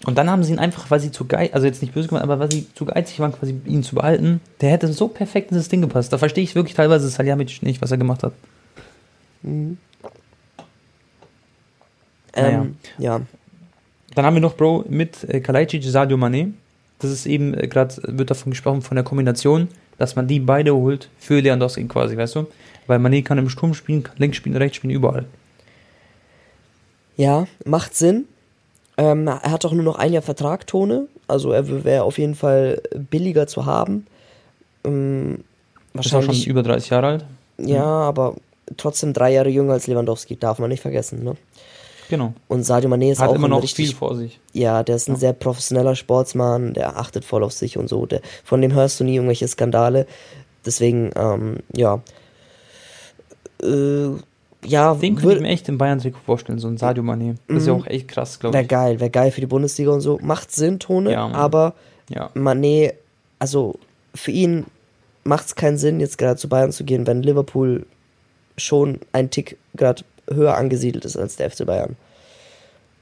Und 0.05 0.17
dann 0.17 0.31
haben 0.31 0.45
sie 0.45 0.53
ihn 0.53 0.59
einfach, 0.59 0.91
weil 0.91 1.01
sie 1.01 1.11
zu 1.11 1.25
geizig, 1.27 1.55
also 1.55 1.67
jetzt 1.67 1.83
nicht 1.83 1.93
böse 1.93 2.09
gemacht, 2.09 2.23
aber 2.23 2.39
weil 2.39 2.51
sie 2.51 2.73
zu 2.75 2.85
geizig 2.85 3.19
waren, 3.19 3.33
quasi 3.33 3.61
ihn 3.67 3.83
zu 3.83 3.97
behalten, 3.97 4.41
der 4.61 4.71
hätte 4.71 4.93
so 4.93 5.09
perfekt 5.09 5.51
in 5.51 5.57
das 5.57 5.69
Ding 5.69 5.81
gepasst. 5.81 6.13
Da 6.13 6.19
verstehe 6.19 6.45
ich 6.45 6.55
wirklich 6.55 6.75
teilweise 6.75 7.09
Salihamidzic 7.09 7.63
nicht, 7.63 7.83
was 7.83 7.91
er 7.91 7.99
gemacht 7.99 8.23
hat. 8.23 8.33
Mhm. 9.43 9.79
Ähm, 12.35 12.77
ja. 12.99 13.21
Dann 14.15 14.25
haben 14.25 14.35
wir 14.35 14.41
noch, 14.41 14.57
Bro, 14.57 14.85
mit 14.89 15.25
äh, 15.25 15.41
Kalajdzic, 15.41 15.83
Sadio 15.85 16.17
Mane. 16.17 16.53
Das 17.01 17.11
ist 17.11 17.27
eben, 17.27 17.55
äh, 17.55 17.67
gerade 17.67 17.95
wird 18.05 18.31
davon 18.31 18.51
gesprochen, 18.51 18.83
von 18.83 18.95
der 18.95 19.05
Kombination, 19.05 19.69
dass 19.99 20.15
man 20.15 20.29
die 20.29 20.41
beide 20.41 20.75
holt 20.75 21.09
für 21.19 21.41
Lewandowski 21.41 21.85
quasi, 21.85 22.17
weißt 22.17 22.37
du? 22.37 22.47
Weil 22.87 23.01
Mane 23.01 23.23
kann 23.23 23.39
im 23.39 23.49
Sturm 23.49 23.75
spielen, 23.75 24.05
kann 24.05 24.17
links 24.19 24.37
spielen, 24.37 24.57
rechts 24.57 24.77
spielen, 24.77 24.95
überall. 24.95 25.27
Ja, 27.17 27.49
macht 27.65 27.97
Sinn. 27.97 28.27
Ähm, 28.99 29.29
er 29.29 29.51
hat 29.51 29.65
auch 29.65 29.73
nur 29.73 29.85
noch 29.85 29.97
ein 29.97 30.13
Jahr 30.13 30.23
Vertrag, 30.23 30.67
Tone. 30.67 31.07
Also 31.29 31.53
er 31.53 31.85
wäre 31.85 32.03
auf 32.03 32.19
jeden 32.19 32.35
Fall 32.35 32.83
billiger 33.11 33.47
zu 33.47 33.65
haben. 33.65 34.07
Ähm, 34.85 35.45
wahrscheinlich 35.95 36.31
ist 36.33 36.43
schon 36.43 36.51
über 36.51 36.65
30 36.65 36.91
Jahre 36.91 37.07
alt. 37.07 37.25
Ja, 37.59 37.85
mhm. 37.85 37.87
aber 37.87 38.35
trotzdem 38.77 39.13
drei 39.13 39.33
Jahre 39.33 39.49
jünger 39.49 39.75
als 39.75 39.87
Lewandowski, 39.87 40.37
darf 40.37 40.59
man 40.59 40.69
nicht 40.69 40.81
vergessen. 40.81 41.23
Ne? 41.23 41.37
Genau. 42.09 42.33
Und 42.49 42.65
Sadio 42.65 42.91
Mané 42.91 43.13
ist 43.13 43.21
Hat 43.21 43.31
auch 43.31 43.35
immer 43.35 43.49
noch 43.49 43.63
richtig, 43.63 43.87
viel 43.87 43.97
vor 43.97 44.17
sich. 44.17 44.41
Ja, 44.53 44.83
der 44.83 44.97
ist 44.97 45.09
ein 45.09 45.15
ja. 45.15 45.19
sehr 45.19 45.33
professioneller 45.33 45.95
Sportsmann, 45.95 46.75
der 46.75 46.97
achtet 46.99 47.25
voll 47.25 47.45
auf 47.45 47.53
sich 47.53 47.79
und 47.79 47.89
so. 47.89 48.07
Der, 48.07 48.21
von 48.45 48.61
dem 48.61 48.73
hörst 48.73 48.99
du 48.99 49.05
nie 49.05 49.15
irgendwelche 49.15 49.47
Skandale. 49.47 50.07
Deswegen, 50.65 51.11
ähm, 51.15 51.59
ja. 51.75 52.01
Äh, 53.63 54.09
ja, 54.65 54.95
Den 54.95 55.17
könnte 55.17 55.37
ich 55.37 55.41
mir 55.43 55.49
echt 55.49 55.69
im 55.69 55.79
Bayern-Trikot 55.79 56.21
vorstellen, 56.27 56.59
so 56.59 56.69
ein 56.69 56.79
Sadio 56.79 57.03
Mané. 57.03 57.37
Das 57.47 57.59
ist 57.59 57.67
ja 57.67 57.75
mhm. 57.75 57.83
auch 57.83 57.87
echt 57.87 58.09
krass, 58.09 58.41
glaube 58.41 58.57
ich. 58.57 58.59
Wäre 58.59 58.67
geil, 58.67 59.01
wäre 59.01 59.11
geil 59.11 59.31
für 59.31 59.41
die 59.41 59.47
Bundesliga 59.47 59.91
und 59.93 60.01
so. 60.01 60.19
Macht 60.21 60.51
Sinn, 60.51 60.79
Tone, 60.79 61.13
ja, 61.13 61.27
aber 61.29 61.75
ja. 62.09 62.31
Mané, 62.35 62.95
also 63.39 63.79
für 64.15 64.33
ihn 64.33 64.67
macht 65.25 65.47
es 65.47 65.55
keinen 65.55 65.79
Sinn, 65.79 66.01
jetzt 66.01 66.19
gerade 66.19 66.37
zu 66.37 66.49
Bayern 66.49 66.73
zu 66.73 66.85
gehen, 66.85 67.07
wenn 67.07 67.23
Liverpool 67.23 67.87
schon 68.57 68.99
ein 69.13 69.31
Tick 69.31 69.59
gerade 69.75 70.03
höher 70.29 70.57
angesiedelt 70.57 71.05
ist 71.05 71.17
als 71.17 71.37
der 71.37 71.51
FC 71.51 71.65
Bayern. 71.65 71.97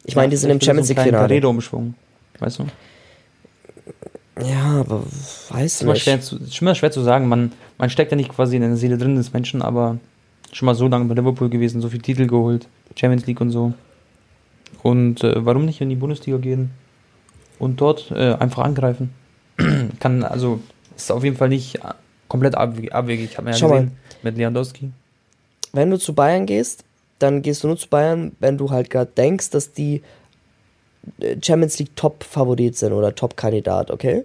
Ich 0.05 0.15
ja, 0.15 0.21
meine, 0.21 0.31
die 0.31 0.37
sind 0.37 0.51
im 0.51 0.61
Champions 0.61 0.89
League-Finale. 0.89 1.49
umschwung 1.49 1.95
weißt 2.39 2.59
du? 2.59 2.67
Ja, 4.45 4.81
aber 4.81 5.03
weiß 5.49 5.83
nicht. 5.83 6.03
Schwer 6.03 6.21
zu, 6.21 6.39
schon 6.51 6.67
mal 6.67 6.75
schwer 6.75 6.91
zu 6.91 7.01
sagen. 7.01 7.29
Man, 7.29 7.53
man 7.79 7.89
steckt 7.89 8.11
ja 8.11 8.17
nicht 8.17 8.29
quasi 8.29 8.57
in 8.57 8.63
der 8.63 8.77
Seele 8.77 8.99
drin 8.99 9.17
des 9.17 9.33
Menschen, 9.33 9.63
aber 9.63 9.99
schon 10.53 10.67
mal 10.67 10.75
so 10.75 10.89
lange 10.89 11.05
bei 11.07 11.15
Liverpool 11.15 11.49
gewesen, 11.49 11.81
so 11.81 11.89
viele 11.89 12.03
Titel 12.03 12.27
geholt, 12.27 12.69
Champions 12.95 13.27
League 13.27 13.41
und 13.41 13.51
so. 13.51 13.75
Und 14.83 15.25
äh, 15.25 15.45
warum 15.45 15.65
nicht 15.65 15.81
in 15.81 15.89
die 15.89 15.97
Bundesliga 15.97 16.39
gehen 16.39 16.71
und 17.59 17.81
dort 17.81 18.11
äh, 18.11 18.35
einfach 18.35 18.65
angreifen? 18.65 19.11
Kann, 20.01 20.23
also, 20.23 20.61
ist 20.97 21.11
auf 21.11 21.25
jeden 21.25 21.37
Fall 21.37 21.49
nicht 21.49 21.81
komplett 22.29 22.55
abwegig. 22.55 23.31
Ich 23.31 23.37
habe 23.37 23.47
mir 23.47 23.51
ja 23.53 23.57
Schau 23.57 23.69
gesehen 23.69 23.85
mal. 23.87 23.93
mit 24.23 24.39
Lewandowski. 24.39 24.91
Wenn 25.73 25.91
du 25.91 25.99
zu 25.99 26.15
Bayern 26.15 26.47
gehst, 26.47 26.85
dann 27.19 27.43
gehst 27.43 27.63
du 27.63 27.69
nur 27.69 27.77
zu 27.77 27.89
Bayern, 27.89 28.33
wenn 28.41 28.59
du 28.59 28.71
halt 28.71 28.91
gerade 28.91 29.11
denkst, 29.17 29.51
dass 29.51 29.73
die 29.73 30.03
äh, 31.21 31.37
Champions 31.43 31.79
League 31.79 31.97
Top-Favorit 31.97 32.77
sind 32.77 32.93
oder 32.93 33.15
Top-Kandidat, 33.15 33.91
okay? 33.91 34.25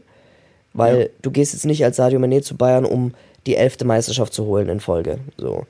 Weil 0.73 0.99
ja. 0.99 1.07
du 1.21 1.31
gehst 1.31 1.53
jetzt 1.53 1.65
nicht 1.65 1.83
als 1.83 1.97
Sadio 1.97 2.19
Mané 2.19 2.41
zu 2.41 2.55
Bayern, 2.55 2.85
um 2.85 3.13
die 3.45 3.55
elfte 3.55 3.85
Meisterschaft 3.85 4.33
zu 4.33 4.45
holen 4.45 4.69
in 4.69 4.79
Folge. 4.79 5.19
So. 5.37 5.65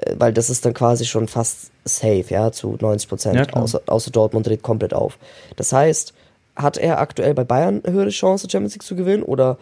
Äh, 0.00 0.14
weil 0.18 0.32
das 0.32 0.50
ist 0.50 0.64
dann 0.64 0.74
quasi 0.74 1.04
schon 1.04 1.28
fast 1.28 1.70
safe, 1.84 2.24
ja, 2.28 2.52
zu 2.52 2.76
90 2.80 3.08
Prozent. 3.08 3.36
Ja, 3.36 3.52
außer, 3.54 3.82
außer 3.86 4.10
Dortmund 4.10 4.46
dreht 4.46 4.62
komplett 4.62 4.94
auf. 4.94 5.18
Das 5.56 5.72
heißt, 5.72 6.14
hat 6.56 6.76
er 6.76 6.98
aktuell 6.98 7.34
bei 7.34 7.44
Bayern 7.44 7.80
eine 7.84 7.94
höhere 7.94 8.10
Chance, 8.10 8.48
Champions 8.50 8.74
League 8.74 8.82
zu 8.82 8.96
gewinnen? 8.96 9.22
Oder 9.22 9.58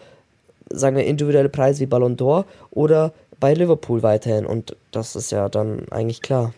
sagen 0.69 0.95
wir 0.95 1.05
individuelle 1.05 1.49
Preise 1.49 1.81
wie 1.81 1.85
Ballon 1.85 2.17
d'Or? 2.17 2.45
Oder 2.71 3.13
bei 3.39 3.53
Liverpool 3.53 4.03
weiterhin? 4.03 4.45
Und 4.45 4.75
das 4.91 5.15
ist 5.15 5.31
ja 5.31 5.49
dann 5.49 5.83
eigentlich 5.91 6.21
klar. 6.21 6.53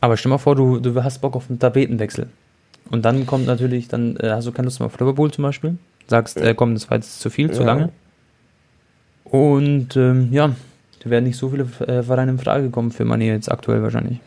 Aber 0.00 0.16
stell 0.16 0.30
mal 0.30 0.38
vor, 0.38 0.54
du, 0.54 0.80
du 0.80 1.02
hast 1.02 1.20
Bock 1.20 1.36
auf 1.36 1.48
einen 1.48 1.58
Tapetenwechsel. 1.58 2.28
Und 2.90 3.04
dann 3.04 3.26
kommt 3.26 3.46
natürlich, 3.46 3.88
dann 3.88 4.16
äh, 4.16 4.30
hast 4.30 4.46
du 4.46 4.52
keine 4.52 4.66
Lust 4.66 4.80
mehr 4.80 4.86
auf 4.86 4.98
Liverpool 4.98 5.30
zum 5.30 5.42
Beispiel. 5.42 5.78
Sagst, 6.06 6.36
äh, 6.36 6.54
komm, 6.54 6.74
das 6.74 6.90
war 6.90 6.98
jetzt 6.98 7.20
zu 7.20 7.30
viel, 7.30 7.50
zu 7.50 7.62
ja. 7.62 7.66
lange. 7.66 7.90
Und 9.24 9.96
ähm, 9.96 10.28
ja, 10.30 10.54
da 11.04 11.10
werden 11.10 11.24
nicht 11.24 11.36
so 11.36 11.50
viele 11.50 11.64
äh, 11.86 12.02
Vereine 12.02 12.32
in 12.32 12.38
Frage 12.38 12.70
kommen 12.70 12.90
für 12.90 13.04
Mani 13.04 13.26
jetzt 13.26 13.50
aktuell 13.50 13.82
wahrscheinlich. 13.82 14.20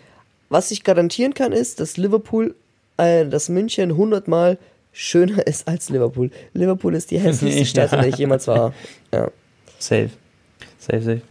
Was 0.50 0.72
ich 0.72 0.84
garantieren 0.84 1.34
kann, 1.34 1.52
ist, 1.52 1.80
dass 1.80 1.98
Liverpool, 1.98 2.56
äh, 2.98 3.26
dass 3.26 3.50
München 3.50 3.98
hundertmal 3.98 4.58
schöner 4.94 5.46
ist 5.46 5.68
als 5.68 5.90
Liverpool. 5.90 6.32
Liverpool 6.54 6.96
ist 6.96 7.12
die 7.12 7.20
hässlichste 7.20 7.66
Stadt, 7.88 7.94
in 7.94 8.00
der 8.00 8.10
ich 8.10 8.18
jemals 8.18 8.48
war. 8.48 8.74
Ja. 9.12 9.30
Safe. 9.80 10.10
Safe, 10.80 11.02
safe. 11.02 11.22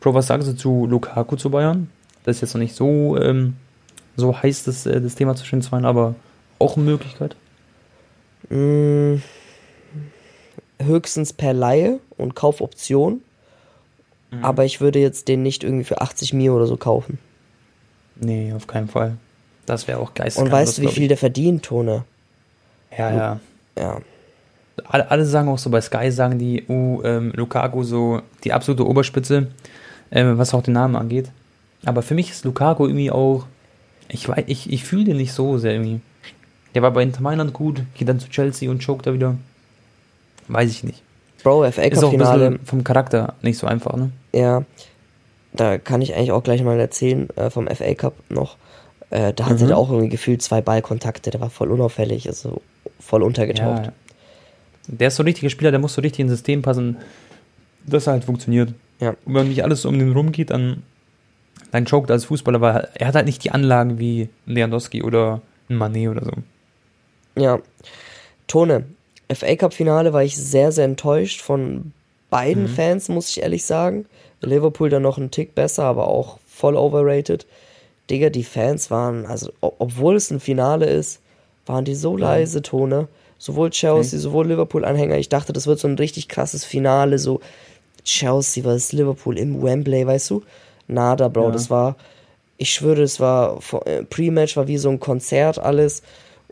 Bro, 0.00 0.14
was 0.14 0.26
sagst 0.26 0.48
du 0.48 0.54
zu 0.54 0.86
Lukaku 0.86 1.36
zu 1.36 1.50
Bayern? 1.50 1.90
Das 2.24 2.36
ist 2.36 2.42
jetzt 2.42 2.54
noch 2.54 2.60
nicht 2.60 2.74
so, 2.74 3.16
ähm, 3.20 3.54
so 4.16 4.36
heiß, 4.42 4.64
das, 4.64 4.86
äh, 4.86 5.00
das 5.00 5.14
Thema 5.14 5.36
zwischen 5.36 5.60
den 5.60 5.62
zwei, 5.62 5.82
aber 5.82 6.14
auch 6.58 6.76
eine 6.76 6.86
Möglichkeit? 6.86 7.36
Mm, 8.48 9.16
höchstens 10.80 11.32
per 11.32 11.52
Laie 11.52 12.00
und 12.16 12.34
Kaufoption. 12.34 13.20
Mhm. 14.30 14.44
Aber 14.44 14.64
ich 14.64 14.80
würde 14.80 14.98
jetzt 14.98 15.28
den 15.28 15.42
nicht 15.42 15.64
irgendwie 15.64 15.84
für 15.84 16.00
80 16.00 16.32
Mio 16.32 16.56
oder 16.56 16.66
so 16.66 16.76
kaufen. 16.76 17.18
Nee, 18.16 18.52
auf 18.54 18.66
keinen 18.66 18.88
Fall. 18.88 19.16
Das 19.66 19.88
wäre 19.88 19.98
auch 19.98 20.14
geistig. 20.14 20.42
Und 20.42 20.50
weißt 20.50 20.78
du, 20.78 20.82
wie 20.82 20.88
viel 20.88 21.08
der 21.08 21.16
verdient, 21.16 21.64
Tone? 21.64 22.04
Ja, 22.96 23.14
ja. 23.14 23.40
Ja. 23.76 24.00
Alle, 24.84 25.10
alle 25.10 25.24
sagen 25.24 25.48
auch 25.48 25.58
so, 25.58 25.70
bei 25.70 25.80
Sky 25.80 26.10
sagen 26.10 26.38
die, 26.38 26.64
uh, 26.68 27.02
ähm, 27.02 27.32
Lukaku 27.34 27.82
so 27.82 28.22
die 28.44 28.52
absolute 28.52 28.86
Oberspitze, 28.86 29.48
ähm, 30.10 30.38
was 30.38 30.54
auch 30.54 30.62
den 30.62 30.74
Namen 30.74 30.96
angeht. 30.96 31.30
Aber 31.84 32.02
für 32.02 32.14
mich 32.14 32.30
ist 32.30 32.44
Lukaku 32.44 32.86
irgendwie 32.86 33.10
auch, 33.10 33.46
ich 34.08 34.28
weiß, 34.28 34.44
ich, 34.46 34.70
ich 34.70 34.84
fühle 34.84 35.04
den 35.04 35.16
nicht 35.16 35.32
so 35.32 35.58
sehr 35.58 35.72
irgendwie. 35.72 36.00
Der 36.74 36.82
war 36.82 36.90
bei 36.90 37.02
Inter 37.02 37.22
Mailand 37.22 37.52
gut, 37.52 37.82
geht 37.94 38.08
dann 38.08 38.20
zu 38.20 38.28
Chelsea 38.28 38.70
und 38.70 38.84
choked 38.84 39.06
da 39.06 39.14
wieder. 39.14 39.36
Weiß 40.48 40.70
ich 40.70 40.84
nicht. 40.84 41.02
Bro, 41.46 41.70
FA 41.70 41.88
Cup 41.90 42.10
Finale. 42.10 42.58
vom 42.64 42.82
Charakter 42.82 43.34
nicht 43.40 43.56
so 43.56 43.68
einfach, 43.68 43.94
ne? 43.94 44.10
Ja. 44.32 44.64
Da 45.52 45.78
kann 45.78 46.02
ich 46.02 46.12
eigentlich 46.16 46.32
auch 46.32 46.42
gleich 46.42 46.60
mal 46.64 46.80
erzählen 46.80 47.28
äh, 47.36 47.50
vom 47.50 47.68
FA 47.68 47.94
Cup 47.94 48.14
noch. 48.28 48.56
Äh, 49.10 49.32
da 49.32 49.46
hatte 49.46 49.62
mhm. 49.62 49.70
er 49.70 49.78
auch 49.78 49.90
irgendwie 49.90 50.08
gefühlt 50.08 50.42
zwei 50.42 50.60
Ballkontakte, 50.60 51.30
der 51.30 51.40
war 51.40 51.48
voll 51.48 51.70
unauffällig, 51.70 52.26
also 52.26 52.62
voll 52.98 53.22
untergetaucht. 53.22 53.86
Ja. 53.86 53.92
Der 54.88 55.06
ist 55.06 55.14
so 55.14 55.22
ein 55.22 55.26
richtiger 55.26 55.48
Spieler, 55.48 55.70
der 55.70 55.78
muss 55.78 55.94
so 55.94 56.02
richtig 56.02 56.18
ins 56.18 56.32
System 56.32 56.62
passen, 56.62 56.96
dass 57.86 58.08
er 58.08 58.14
halt 58.14 58.24
funktioniert. 58.24 58.74
Ja. 58.98 59.10
Und 59.24 59.34
wenn 59.34 59.48
nicht 59.48 59.62
alles 59.62 59.84
um 59.84 59.96
den 59.96 60.14
rum 60.14 60.32
geht, 60.32 60.50
dann, 60.50 60.82
dann 61.70 61.84
choked 61.84 62.10
als 62.10 62.24
Fußballer, 62.24 62.60
weil 62.60 62.88
er 62.94 63.06
hat 63.06 63.14
halt 63.14 63.26
nicht 63.26 63.44
die 63.44 63.52
Anlagen 63.52 64.00
wie 64.00 64.30
Lewandowski 64.46 65.04
oder 65.04 65.42
ein 65.70 65.76
Manet 65.76 66.08
oder 66.08 66.24
so. 66.24 66.32
Ja. 67.40 67.60
Tone, 68.48 68.84
FA 69.32 69.56
Cup 69.56 69.74
Finale 69.74 70.12
war 70.12 70.22
ich 70.22 70.36
sehr, 70.36 70.72
sehr 70.72 70.84
enttäuscht 70.84 71.40
von 71.40 71.92
beiden 72.30 72.64
mhm. 72.64 72.68
Fans, 72.68 73.08
muss 73.08 73.30
ich 73.30 73.42
ehrlich 73.42 73.64
sagen. 73.64 74.06
Liverpool 74.40 74.90
dann 74.90 75.02
noch 75.02 75.18
einen 75.18 75.30
Tick 75.30 75.54
besser, 75.54 75.84
aber 75.84 76.08
auch 76.08 76.38
voll 76.46 76.76
overrated. 76.76 77.46
Digga, 78.10 78.30
die 78.30 78.44
Fans 78.44 78.90
waren, 78.90 79.26
also 79.26 79.52
obwohl 79.60 80.16
es 80.16 80.30
ein 80.30 80.40
Finale 80.40 80.86
ist, 80.86 81.20
waren 81.66 81.84
die 81.84 81.94
so 81.94 82.16
leise, 82.16 82.62
Tone. 82.62 83.08
Sowohl 83.38 83.70
Chelsea, 83.70 84.16
okay. 84.16 84.22
sowohl 84.22 84.46
Liverpool-Anhänger. 84.46 85.18
Ich 85.18 85.28
dachte, 85.28 85.52
das 85.52 85.66
wird 85.66 85.78
so 85.78 85.88
ein 85.88 85.98
richtig 85.98 86.28
krasses 86.28 86.64
Finale, 86.64 87.18
so 87.18 87.40
Chelsea 88.04 88.62
versus 88.62 88.92
Liverpool 88.92 89.36
im 89.38 89.62
Wembley, 89.62 90.06
weißt 90.06 90.30
du? 90.30 90.42
Nada, 90.86 91.28
Bro, 91.28 91.46
ja. 91.46 91.50
das 91.50 91.68
war, 91.68 91.96
ich 92.56 92.72
schwöre, 92.72 93.02
es 93.02 93.20
war, 93.20 93.60
äh, 93.84 94.04
Pre-Match 94.04 94.56
war 94.56 94.68
wie 94.68 94.78
so 94.78 94.88
ein 94.88 95.00
Konzert 95.00 95.58
alles. 95.58 96.02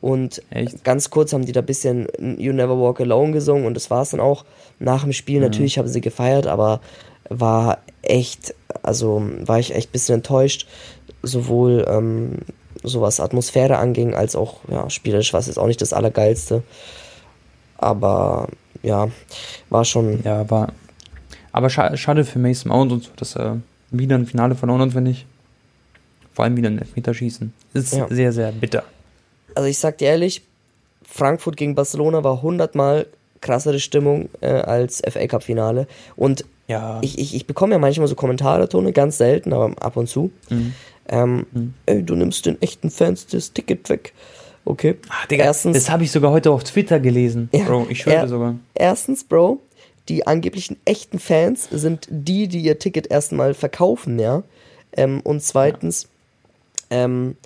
Und 0.05 0.43
Echt? 0.51 0.85
ganz 0.85 1.09
kurz 1.09 1.33
haben 1.33 1.47
die 1.47 1.53
da 1.53 1.61
ein 1.61 1.67
bisschen 1.67 2.09
You 2.21 2.53
Never 2.53 2.79
Walk 2.79 3.01
Alone 3.01 3.33
gesungen 3.33 3.65
und 3.65 3.73
das 3.73 3.89
war 3.91 4.03
es 4.03 4.11
dann 4.11 4.21
auch. 4.21 4.45
Nach 4.79 5.03
dem 5.03 5.15
Spiel 5.15 5.37
mhm. 5.37 5.45
natürlich 5.45 5.79
haben 5.79 5.89
sie 5.89 6.03
gefeiert, 6.03 6.47
aber 6.47 6.83
war 7.31 7.79
echt, 8.03 8.55
also 8.83 9.23
war 9.47 9.59
ich 9.59 9.75
echt 9.75 9.89
ein 9.89 9.93
bisschen 9.93 10.17
enttäuscht, 10.17 10.69
sowohl 11.23 11.87
ähm, 11.89 12.41
so 12.83 13.01
was 13.01 13.19
Atmosphäre 13.19 13.79
anging, 13.79 14.15
als 14.15 14.37
auch 14.37 14.59
ja, 14.69 14.91
spielerisch 14.91 15.33
war 15.33 15.41
es 15.41 15.47
jetzt 15.47 15.59
auch 15.59 15.69
nicht 15.69 15.81
das 15.81 15.95
Allergeilste. 15.95 16.63
Aber 17.79 18.49
ja, 18.83 19.09
war 19.71 19.87
schon. 19.87 20.23
Ja, 20.23 20.51
war, 20.51 20.75
Aber 21.51 21.71
scha 21.71 21.97
schade 21.97 22.27
für 22.27 22.39
Mason 22.39 22.71
Mount 22.71 22.93
und 22.93 23.05
so, 23.05 23.11
dass 23.17 23.37
er 23.37 23.63
wieder 23.91 24.17
ein 24.17 24.27
Finale 24.27 24.55
verloren 24.55 24.83
hat, 24.83 24.93
finde 24.93 25.13
ich. 25.13 25.25
Vor 26.35 26.45
allem 26.45 26.59
wieder 26.59 26.69
ein 26.69 26.79
Elfmeterschießen. 26.79 27.55
Ist 27.73 27.95
ja. 27.95 28.07
sehr, 28.11 28.33
sehr 28.35 28.53
bitter. 28.53 28.83
Also 29.55 29.69
ich 29.69 29.79
sag 29.79 29.99
dir 29.99 30.09
ehrlich, 30.09 30.43
Frankfurt 31.05 31.57
gegen 31.57 31.75
Barcelona 31.75 32.25
war 32.25 32.43
hundertmal 32.43 33.07
krassere 33.41 33.79
Stimmung 33.79 34.29
äh, 34.41 34.49
als 34.49 35.03
FA 35.09 35.27
Cup 35.27 35.45
Finale. 35.45 35.87
Und 36.17 36.45
ja. 36.67 36.99
ich, 37.03 37.19
ich, 37.19 37.35
ich 37.35 37.47
bekomme 37.47 37.73
ja 37.75 37.79
manchmal 37.79 38.09
so 38.09 38.15
Kommentare, 38.15 38.69
Tone, 38.69 38.93
ganz 38.93 39.19
selten, 39.19 39.53
aber 39.53 39.75
ab 39.81 39.97
und 39.97 40.09
zu. 40.09 40.31
Mhm. 40.49 40.75
Ähm, 41.09 41.47
mhm. 41.53 41.75
Ey, 41.87 42.03
du 42.03 42.15
nimmst 42.15 42.47
den 42.47 42.61
echten 42.63 42.91
Fans 42.91 43.27
das 43.27 43.53
Ticket 43.53 43.89
weg. 43.91 44.13
Okay. 44.65 44.97
Ach, 45.11 45.27
Digga, 45.27 45.45
erstens, 45.45 45.77
das 45.77 45.91
habe 45.91 46.05
ich 46.05 46.11
sogar 46.11 46.31
heute 46.31 46.51
auf 46.51 46.65
Twitter 46.65 46.99
gelesen. 46.99 47.51
Ja, 47.53 47.65
Bro, 47.65 47.87
ich 47.91 48.01
schwöre 48.01 48.17
er, 48.17 48.29
sogar. 48.29 48.55
Erstens, 48.75 49.23
Bro, 49.25 49.61
die 50.09 50.27
angeblichen 50.27 50.79
echten 50.87 51.19
Fans 51.19 51.69
sind 51.71 52.09
die, 52.11 52.49
die 52.49 52.61
ihr 52.61 52.79
Ticket 52.79 53.11
erstmal 53.11 53.53
verkaufen, 53.53 54.19
ja. 54.19 54.43
Ähm, 54.97 55.21
und 55.21 55.43
zweitens, 55.43 56.09
ja. 56.91 57.05
ähm, 57.05 57.37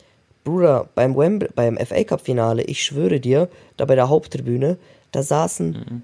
Bruder, 0.49 0.89
beim, 0.95 1.15
Wembley, 1.15 1.51
beim 1.55 1.77
FA 1.77 2.05
Cup 2.05 2.23
Finale, 2.23 2.63
ich 2.63 2.83
schwöre 2.83 3.21
dir, 3.21 3.51
da 3.77 3.85
bei 3.85 3.95
der 3.95 4.09
Haupttribüne, 4.09 4.79
da 5.13 5.23
saßen 5.23 5.71
mhm. 5.71 6.03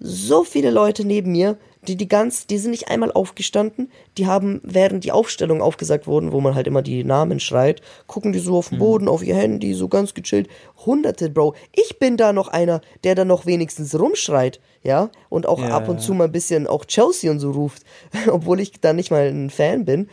so 0.00 0.42
viele 0.42 0.70
Leute 0.70 1.04
neben 1.04 1.32
mir, 1.32 1.58
die 1.86 1.96
die 1.96 2.08
ganz, 2.08 2.46
die 2.46 2.56
sind 2.56 2.70
nicht 2.70 2.88
einmal 2.88 3.12
aufgestanden, 3.12 3.90
die 4.16 4.26
haben, 4.26 4.62
während 4.64 5.04
die 5.04 5.12
Aufstellungen 5.12 5.62
aufgesagt 5.62 6.06
wurden, 6.06 6.32
wo 6.32 6.40
man 6.40 6.54
halt 6.54 6.66
immer 6.66 6.80
die 6.80 7.04
Namen 7.04 7.40
schreit, 7.40 7.82
gucken 8.06 8.32
die 8.32 8.38
so 8.38 8.56
auf 8.56 8.70
den 8.70 8.78
mhm. 8.78 8.82
Boden, 8.82 9.04
mhm. 9.04 9.10
auf 9.10 9.22
ihr 9.22 9.36
Handy, 9.36 9.74
so 9.74 9.88
ganz 9.88 10.14
gechillt. 10.14 10.48
Hunderte, 10.86 11.28
Bro. 11.28 11.54
Ich 11.72 11.98
bin 11.98 12.16
da 12.16 12.32
noch 12.32 12.48
einer, 12.48 12.80
der 13.04 13.14
da 13.14 13.26
noch 13.26 13.44
wenigstens 13.44 13.98
rumschreit, 13.98 14.60
ja, 14.82 15.10
und 15.28 15.46
auch 15.46 15.60
ja, 15.60 15.76
ab 15.76 15.88
und 15.88 16.00
zu 16.00 16.14
mal 16.14 16.24
ein 16.24 16.32
bisschen 16.32 16.66
auch 16.66 16.86
Chelsea 16.86 17.30
und 17.30 17.40
so 17.40 17.50
ruft, 17.50 17.82
obwohl 18.30 18.60
ich 18.60 18.80
da 18.80 18.94
nicht 18.94 19.10
mal 19.10 19.28
ein 19.28 19.50
Fan 19.50 19.84
bin. 19.84 20.08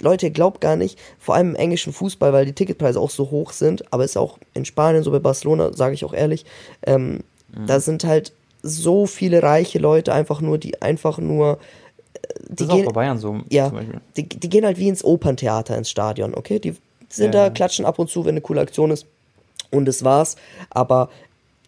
Leute, 0.00 0.30
glaubt 0.30 0.60
gar 0.60 0.76
nicht, 0.76 0.98
vor 1.18 1.34
allem 1.34 1.50
im 1.50 1.56
englischen 1.56 1.92
Fußball, 1.92 2.32
weil 2.32 2.46
die 2.46 2.52
Ticketpreise 2.52 3.00
auch 3.00 3.10
so 3.10 3.30
hoch 3.30 3.52
sind, 3.52 3.92
aber 3.92 4.04
ist 4.04 4.16
auch 4.16 4.38
in 4.54 4.64
Spanien, 4.64 5.02
so 5.02 5.10
bei 5.10 5.18
Barcelona, 5.18 5.72
sage 5.72 5.94
ich 5.94 6.04
auch 6.04 6.12
ehrlich, 6.12 6.44
ähm, 6.82 7.20
mhm. 7.54 7.66
da 7.66 7.80
sind 7.80 8.04
halt 8.04 8.32
so 8.62 9.06
viele 9.06 9.42
reiche 9.42 9.78
Leute 9.78 10.12
einfach 10.12 10.40
nur, 10.40 10.58
die 10.58 10.82
einfach 10.82 11.18
nur. 11.18 11.58
Äh, 12.14 12.18
die 12.48 12.56
das 12.56 12.68
ist 12.68 12.74
gehen, 12.74 12.86
auch 12.86 12.92
bei 12.92 13.00
Bayern 13.00 13.18
so. 13.18 13.40
Ja, 13.50 13.72
die, 14.16 14.28
die 14.28 14.48
gehen 14.48 14.64
halt 14.64 14.78
wie 14.78 14.88
ins 14.88 15.04
Operntheater, 15.04 15.76
ins 15.76 15.90
Stadion, 15.90 16.34
okay? 16.34 16.58
Die 16.58 16.76
sind 17.08 17.34
ja. 17.34 17.44
da, 17.44 17.50
klatschen 17.50 17.84
ab 17.84 17.98
und 17.98 18.10
zu, 18.10 18.24
wenn 18.24 18.32
eine 18.32 18.40
coole 18.40 18.60
Aktion 18.60 18.90
ist. 18.90 19.06
Und 19.70 19.86
das 19.86 20.04
war's. 20.04 20.36
Aber 20.70 21.08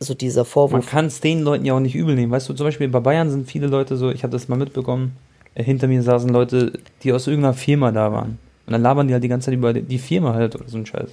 so 0.00 0.14
dieser 0.14 0.44
Vorwurf. 0.44 0.72
Man 0.72 0.86
kann 0.86 1.06
es 1.06 1.20
den 1.20 1.42
Leuten 1.42 1.64
ja 1.64 1.74
auch 1.74 1.80
nicht 1.80 1.94
übel 1.94 2.14
nehmen. 2.14 2.32
Weißt 2.32 2.48
du, 2.48 2.54
zum 2.54 2.66
Beispiel 2.66 2.88
bei 2.88 3.00
Bayern 3.00 3.30
sind 3.30 3.48
viele 3.48 3.66
Leute 3.66 3.96
so, 3.96 4.10
ich 4.10 4.22
habe 4.22 4.32
das 4.32 4.48
mal 4.48 4.56
mitbekommen, 4.56 5.16
hinter 5.62 5.88
mir 5.88 6.02
saßen 6.02 6.30
Leute, 6.30 6.72
die 7.02 7.12
aus 7.12 7.26
irgendeiner 7.26 7.54
Firma 7.54 7.92
da 7.92 8.12
waren. 8.12 8.38
Und 8.66 8.72
dann 8.72 8.82
labern 8.82 9.08
die 9.08 9.14
halt 9.14 9.24
die 9.24 9.28
ganze 9.28 9.46
Zeit 9.46 9.54
über 9.54 9.72
die 9.72 9.98
Firma 9.98 10.34
halt 10.34 10.54
oder 10.54 10.68
so 10.68 10.76
ein 10.76 10.86
Scheiß. 10.86 11.10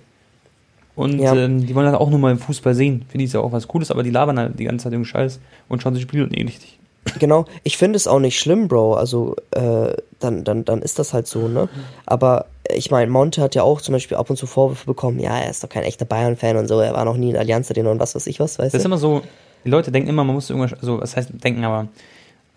Und 0.95 1.19
ja. 1.19 1.35
ähm, 1.35 1.65
die 1.65 1.75
wollen 1.75 1.87
halt 1.87 1.97
auch 1.97 2.09
nur 2.09 2.19
mal 2.19 2.31
im 2.31 2.37
Fußball 2.37 2.73
sehen. 2.73 3.05
Finde 3.09 3.25
ich 3.25 3.33
ja 3.33 3.41
auch 3.41 3.51
was 3.51 3.67
Cooles, 3.67 3.91
aber 3.91 4.03
die 4.03 4.11
labern 4.11 4.39
halt 4.39 4.59
die 4.59 4.63
ganze 4.63 4.83
Zeit 4.83 4.93
irgendeinen 4.93 5.29
Scheiß 5.29 5.39
und 5.67 5.81
schauen 5.81 5.93
sich 5.93 6.03
Spiele 6.03 6.27
eh 6.33 6.43
nicht. 6.43 6.77
Genau, 7.19 7.45
ich 7.63 7.77
finde 7.77 7.97
es 7.97 8.07
auch 8.07 8.19
nicht 8.19 8.39
schlimm, 8.39 8.67
Bro. 8.67 8.95
Also, 8.95 9.35
äh, 9.51 9.93
dann, 10.19 10.43
dann, 10.43 10.65
dann 10.65 10.81
ist 10.81 10.97
das 10.97 11.13
halt 11.13 11.27
so, 11.27 11.47
ne? 11.47 11.69
Aber 12.05 12.47
ich 12.73 12.89
meine, 12.89 13.11
Monte 13.11 13.41
hat 13.41 13.55
ja 13.55 13.63
auch 13.63 13.79
zum 13.79 13.93
Beispiel 13.93 14.17
ab 14.17 14.29
und 14.29 14.37
zu 14.37 14.47
Vorwürfe 14.47 14.85
bekommen, 14.85 15.19
ja, 15.19 15.37
er 15.37 15.49
ist 15.49 15.63
doch 15.63 15.69
kein 15.69 15.83
echter 15.83 16.05
Bayern-Fan 16.05 16.57
und 16.57 16.67
so, 16.67 16.79
er 16.79 16.93
war 16.93 17.05
noch 17.05 17.17
nie 17.17 17.29
in 17.29 17.37
Allianz 17.37 17.67
drin 17.67 17.85
und 17.85 17.99
was 17.99 18.15
weiß 18.15 18.25
ich 18.27 18.39
was, 18.39 18.57
weißt 18.57 18.73
du? 18.73 18.77
Das 18.77 18.81
ist 18.81 18.85
immer 18.85 18.97
so, 18.97 19.21
die 19.63 19.69
Leute 19.69 19.91
denken 19.91 20.09
immer, 20.09 20.23
man 20.23 20.35
muss 20.35 20.49
irgendwas, 20.49 20.73
also, 20.73 20.99
was 20.99 21.15
heißt 21.15 21.29
denken, 21.43 21.63
aber 21.63 21.87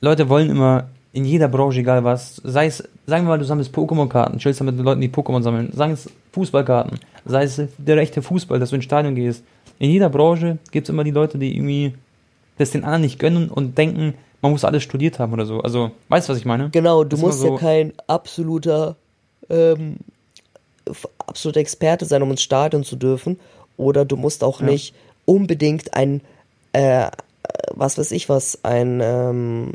Leute 0.01 0.29
wollen 0.29 0.49
immer 0.51 0.89
in 1.13 1.25
jeder 1.25 1.49
Branche, 1.49 1.81
egal 1.81 2.05
was, 2.05 2.37
sei 2.45 2.67
es, 2.67 2.79
sagen 3.07 3.25
wir 3.25 3.31
mal, 3.31 3.39
du 3.39 3.45
sammelst 3.45 3.75
Pokémon-Karten, 3.75 4.39
chillst 4.39 4.63
mit 4.63 4.77
Leuten, 4.79 5.01
die 5.01 5.09
Pokémon 5.09 5.43
sammeln, 5.43 5.73
sagen 5.75 5.93
es 5.93 6.11
Fußballkarten, 6.33 6.99
sei 7.25 7.45
es 7.45 7.61
der 7.79 7.97
rechte 7.97 8.23
Fußball, 8.23 8.59
dass 8.59 8.71
du 8.71 8.77
ins 8.77 8.85
Stadion 8.85 9.15
gehst. 9.15 9.43
In 9.79 9.91
jeder 9.91 10.11
Branche 10.11 10.59
gibt 10.71 10.89
es 10.89 10.93
immer 10.93 11.05
die 11.05 11.11
Leute, 11.11 11.39
die 11.39 11.57
irgendwie 11.57 11.95
das 12.59 12.71
den 12.71 12.85
anderen 12.85 13.03
nicht 13.03 13.19
gönnen 13.19 13.49
und 13.49 13.79
denken, 13.79 14.15
man 14.43 14.53
muss 14.53 14.65
alles 14.65 14.83
studiert 14.83 15.19
haben 15.19 15.33
oder 15.33 15.47
so. 15.47 15.61
Also, 15.61 15.93
weißt 16.09 16.29
du, 16.29 16.33
was 16.33 16.39
ich 16.39 16.45
meine? 16.45 16.71
Genau, 16.71 17.05
du 17.05 17.17
musst 17.17 17.41
so 17.41 17.53
ja 17.55 17.59
kein 17.59 17.93
absoluter, 18.07 18.97
ähm, 19.49 19.97
absoluter 21.19 21.61
Experte 21.61 22.05
sein, 22.05 22.23
um 22.23 22.31
ins 22.31 22.43
Stadion 22.43 22.85
zu 22.85 22.97
dürfen. 22.97 23.39
Oder 23.77 24.05
du 24.05 24.17
musst 24.17 24.45
auch 24.45 24.61
ja. 24.61 24.67
nicht 24.67 24.95
unbedingt 25.25 25.95
ein, 25.95 26.21
äh, 26.73 27.09
was 27.71 27.99
weiß 27.99 28.11
ich 28.13 28.29
was, 28.29 28.65
ein, 28.65 29.01
ähm, 29.03 29.73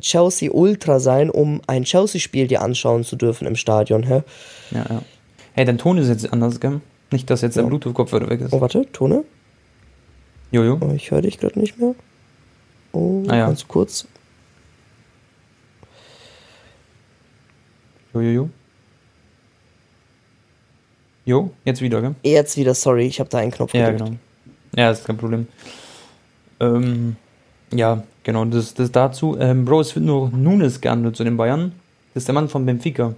Chelsea 0.00 0.50
Ultra 0.50 1.00
sein, 1.00 1.30
um 1.30 1.60
ein 1.66 1.84
Chelsea-Spiel 1.84 2.46
dir 2.46 2.62
anschauen 2.62 3.04
zu 3.04 3.16
dürfen 3.16 3.46
im 3.46 3.56
Stadion, 3.56 4.02
hä? 4.02 4.22
Ja, 4.70 4.84
ja. 4.88 5.02
Hey, 5.52 5.64
dein 5.64 5.78
Ton 5.78 5.98
ist 5.98 6.08
jetzt 6.08 6.32
anders, 6.32 6.60
gell? 6.60 6.80
Nicht, 7.10 7.28
dass 7.30 7.42
jetzt 7.42 7.56
ja. 7.56 7.62
der 7.62 7.68
Bluetooth-Kopfhörer 7.68 8.28
weg 8.28 8.40
ist. 8.40 8.52
Oh, 8.52 8.60
warte, 8.60 8.90
Tone? 8.92 9.24
Jojo. 10.50 10.78
Oh, 10.80 10.92
ich 10.94 11.10
höre 11.10 11.22
dich 11.22 11.38
gerade 11.38 11.58
nicht 11.58 11.78
mehr. 11.78 11.94
Oh, 12.92 13.24
ah, 13.28 13.36
ja. 13.36 13.46
ganz 13.46 13.66
kurz. 13.66 14.06
Jojojo. 18.14 18.50
Jo, 21.24 21.50
jetzt 21.64 21.82
wieder, 21.82 22.00
gell? 22.00 22.14
Jetzt 22.22 22.56
wieder, 22.56 22.74
sorry, 22.74 23.06
ich 23.06 23.20
habe 23.20 23.28
da 23.28 23.38
einen 23.38 23.50
Knopf 23.50 23.72
gedrückt. 23.72 24.00
Ja, 24.00 24.06
genau. 24.06 24.18
Ja, 24.74 24.90
ist 24.90 25.04
kein 25.04 25.18
Problem. 25.18 25.46
Ähm, 26.60 27.16
ja, 27.72 28.02
genau, 28.22 28.44
das, 28.44 28.74
das 28.74 28.92
dazu. 28.92 29.36
Ähm, 29.38 29.64
Bro, 29.64 29.80
es 29.80 29.94
wird 29.94 30.06
nur 30.06 30.30
Nunes 30.30 30.80
gehandelt 30.80 31.16
zu 31.16 31.24
den 31.24 31.36
Bayern. 31.36 31.72
Das 32.14 32.22
ist 32.22 32.28
der 32.28 32.34
Mann 32.34 32.48
von 32.48 32.64
Benfica. 32.64 33.14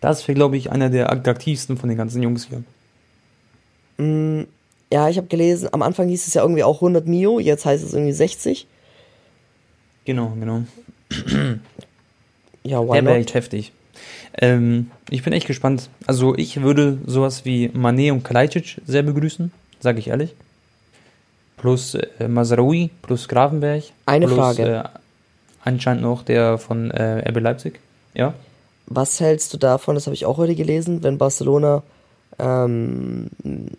Das 0.00 0.26
wäre, 0.28 0.36
glaube 0.36 0.56
ich, 0.56 0.70
einer 0.70 0.90
der 0.90 1.10
attraktivsten 1.10 1.76
von 1.76 1.88
den 1.88 1.98
ganzen 1.98 2.22
Jungs 2.22 2.48
hier. 2.48 2.62
Mm, 4.04 4.46
ja, 4.92 5.08
ich 5.08 5.16
habe 5.16 5.26
gelesen, 5.26 5.68
am 5.72 5.82
Anfang 5.82 6.08
hieß 6.08 6.26
es 6.28 6.34
ja 6.34 6.42
irgendwie 6.42 6.62
auch 6.62 6.76
100 6.76 7.06
Mio, 7.06 7.40
jetzt 7.40 7.66
heißt 7.66 7.84
es 7.84 7.94
irgendwie 7.94 8.12
60. 8.12 8.66
Genau, 10.04 10.32
genau. 10.38 10.62
ja, 12.62 12.80
why 12.80 12.92
Der 12.92 13.04
wäre 13.04 13.16
echt 13.16 13.34
heftig. 13.34 13.72
Ähm, 14.40 14.92
ich 15.10 15.24
bin 15.24 15.32
echt 15.32 15.48
gespannt. 15.48 15.90
Also 16.06 16.36
ich 16.36 16.62
würde 16.62 16.98
sowas 17.06 17.44
wie 17.44 17.70
Manet 17.74 18.12
und 18.12 18.22
Kalajdzic 18.22 18.80
sehr 18.86 19.02
begrüßen, 19.02 19.50
sage 19.80 19.98
ich 19.98 20.08
ehrlich 20.08 20.34
plus 21.58 21.94
äh, 21.94 22.28
Masraoui, 22.28 22.90
plus 23.02 23.28
Grafenberg. 23.28 23.84
Eine 24.06 24.26
plus, 24.26 24.38
Frage. 24.38 24.62
Äh, 24.62 24.84
anscheinend 25.64 26.02
noch 26.02 26.22
der 26.22 26.58
von 26.58 26.90
äh, 26.90 27.28
RB 27.28 27.40
Leipzig. 27.40 27.80
Ja. 28.14 28.34
Was 28.86 29.20
hältst 29.20 29.52
du 29.52 29.58
davon, 29.58 29.94
das 29.94 30.06
habe 30.06 30.14
ich 30.14 30.24
auch 30.24 30.38
heute 30.38 30.54
gelesen, 30.54 31.02
wenn 31.02 31.18
Barcelona 31.18 31.82
ähm, 32.38 33.28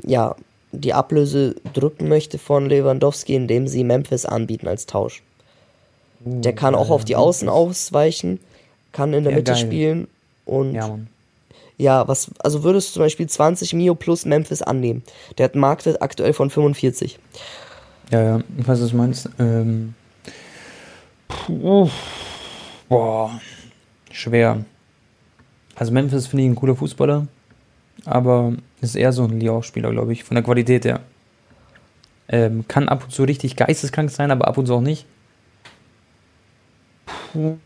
ja, 0.03 0.35
die 0.71 0.93
Ablöse 0.93 1.55
drücken 1.73 2.07
möchte 2.07 2.37
von 2.37 2.69
Lewandowski, 2.69 3.33
indem 3.35 3.67
sie 3.67 3.83
Memphis 3.83 4.25
anbieten 4.25 4.67
als 4.67 4.85
Tausch? 4.85 5.23
Uh, 6.23 6.41
der 6.41 6.53
kann 6.53 6.75
auch 6.75 6.89
auf 6.89 7.05
die 7.05 7.15
Außen 7.15 7.49
ausweichen, 7.49 8.39
kann 8.91 9.13
in 9.13 9.23
der 9.23 9.31
ja, 9.31 9.37
Mitte 9.39 9.53
geil. 9.53 9.61
spielen 9.61 10.07
und 10.45 10.73
ja, 10.73 10.87
Mann. 10.87 11.07
ja, 11.77 12.07
was, 12.07 12.29
also 12.39 12.63
würdest 12.63 12.89
du 12.89 12.93
zum 12.93 13.03
Beispiel 13.03 13.27
20 13.27 13.73
Mio 13.73 13.95
plus 13.95 14.25
Memphis 14.25 14.61
annehmen? 14.61 15.03
Der 15.37 15.45
hat 15.45 15.53
einen 15.53 15.61
Marktwert 15.61 16.01
aktuell 16.01 16.33
von 16.33 16.49
45. 16.49 17.17
Ja, 18.09 18.21
ja, 18.23 18.41
ich 18.57 18.67
weiß, 18.67 18.81
was 18.81 18.89
du 18.89 18.97
meinst. 18.97 19.29
Ähm, 19.37 19.93
puh, 21.27 21.89
boah, 22.87 23.39
schwer. 24.11 24.65
Also 25.75 25.91
Memphis 25.91 26.27
finde 26.27 26.43
ich 26.43 26.49
ein 26.49 26.55
cooler 26.55 26.75
Fußballer, 26.75 27.27
aber 28.05 28.53
ist 28.81 28.95
eher 28.95 29.13
so 29.13 29.25
ein 29.25 29.39
Lyon-Spieler, 29.39 29.91
glaube 29.91 30.13
ich, 30.13 30.23
von 30.23 30.35
der 30.35 30.43
Qualität 30.43 30.85
her. 30.85 31.01
Ähm, 32.27 32.65
kann 32.67 32.89
ab 32.89 33.03
und 33.03 33.11
zu 33.11 33.23
richtig 33.23 33.55
geisteskrank 33.55 34.09
sein, 34.09 34.31
aber 34.31 34.47
ab 34.47 34.57
und 34.57 34.65
zu 34.65 34.75
auch 34.75 34.81
nicht. 34.81 35.05
Puh. 37.31 37.57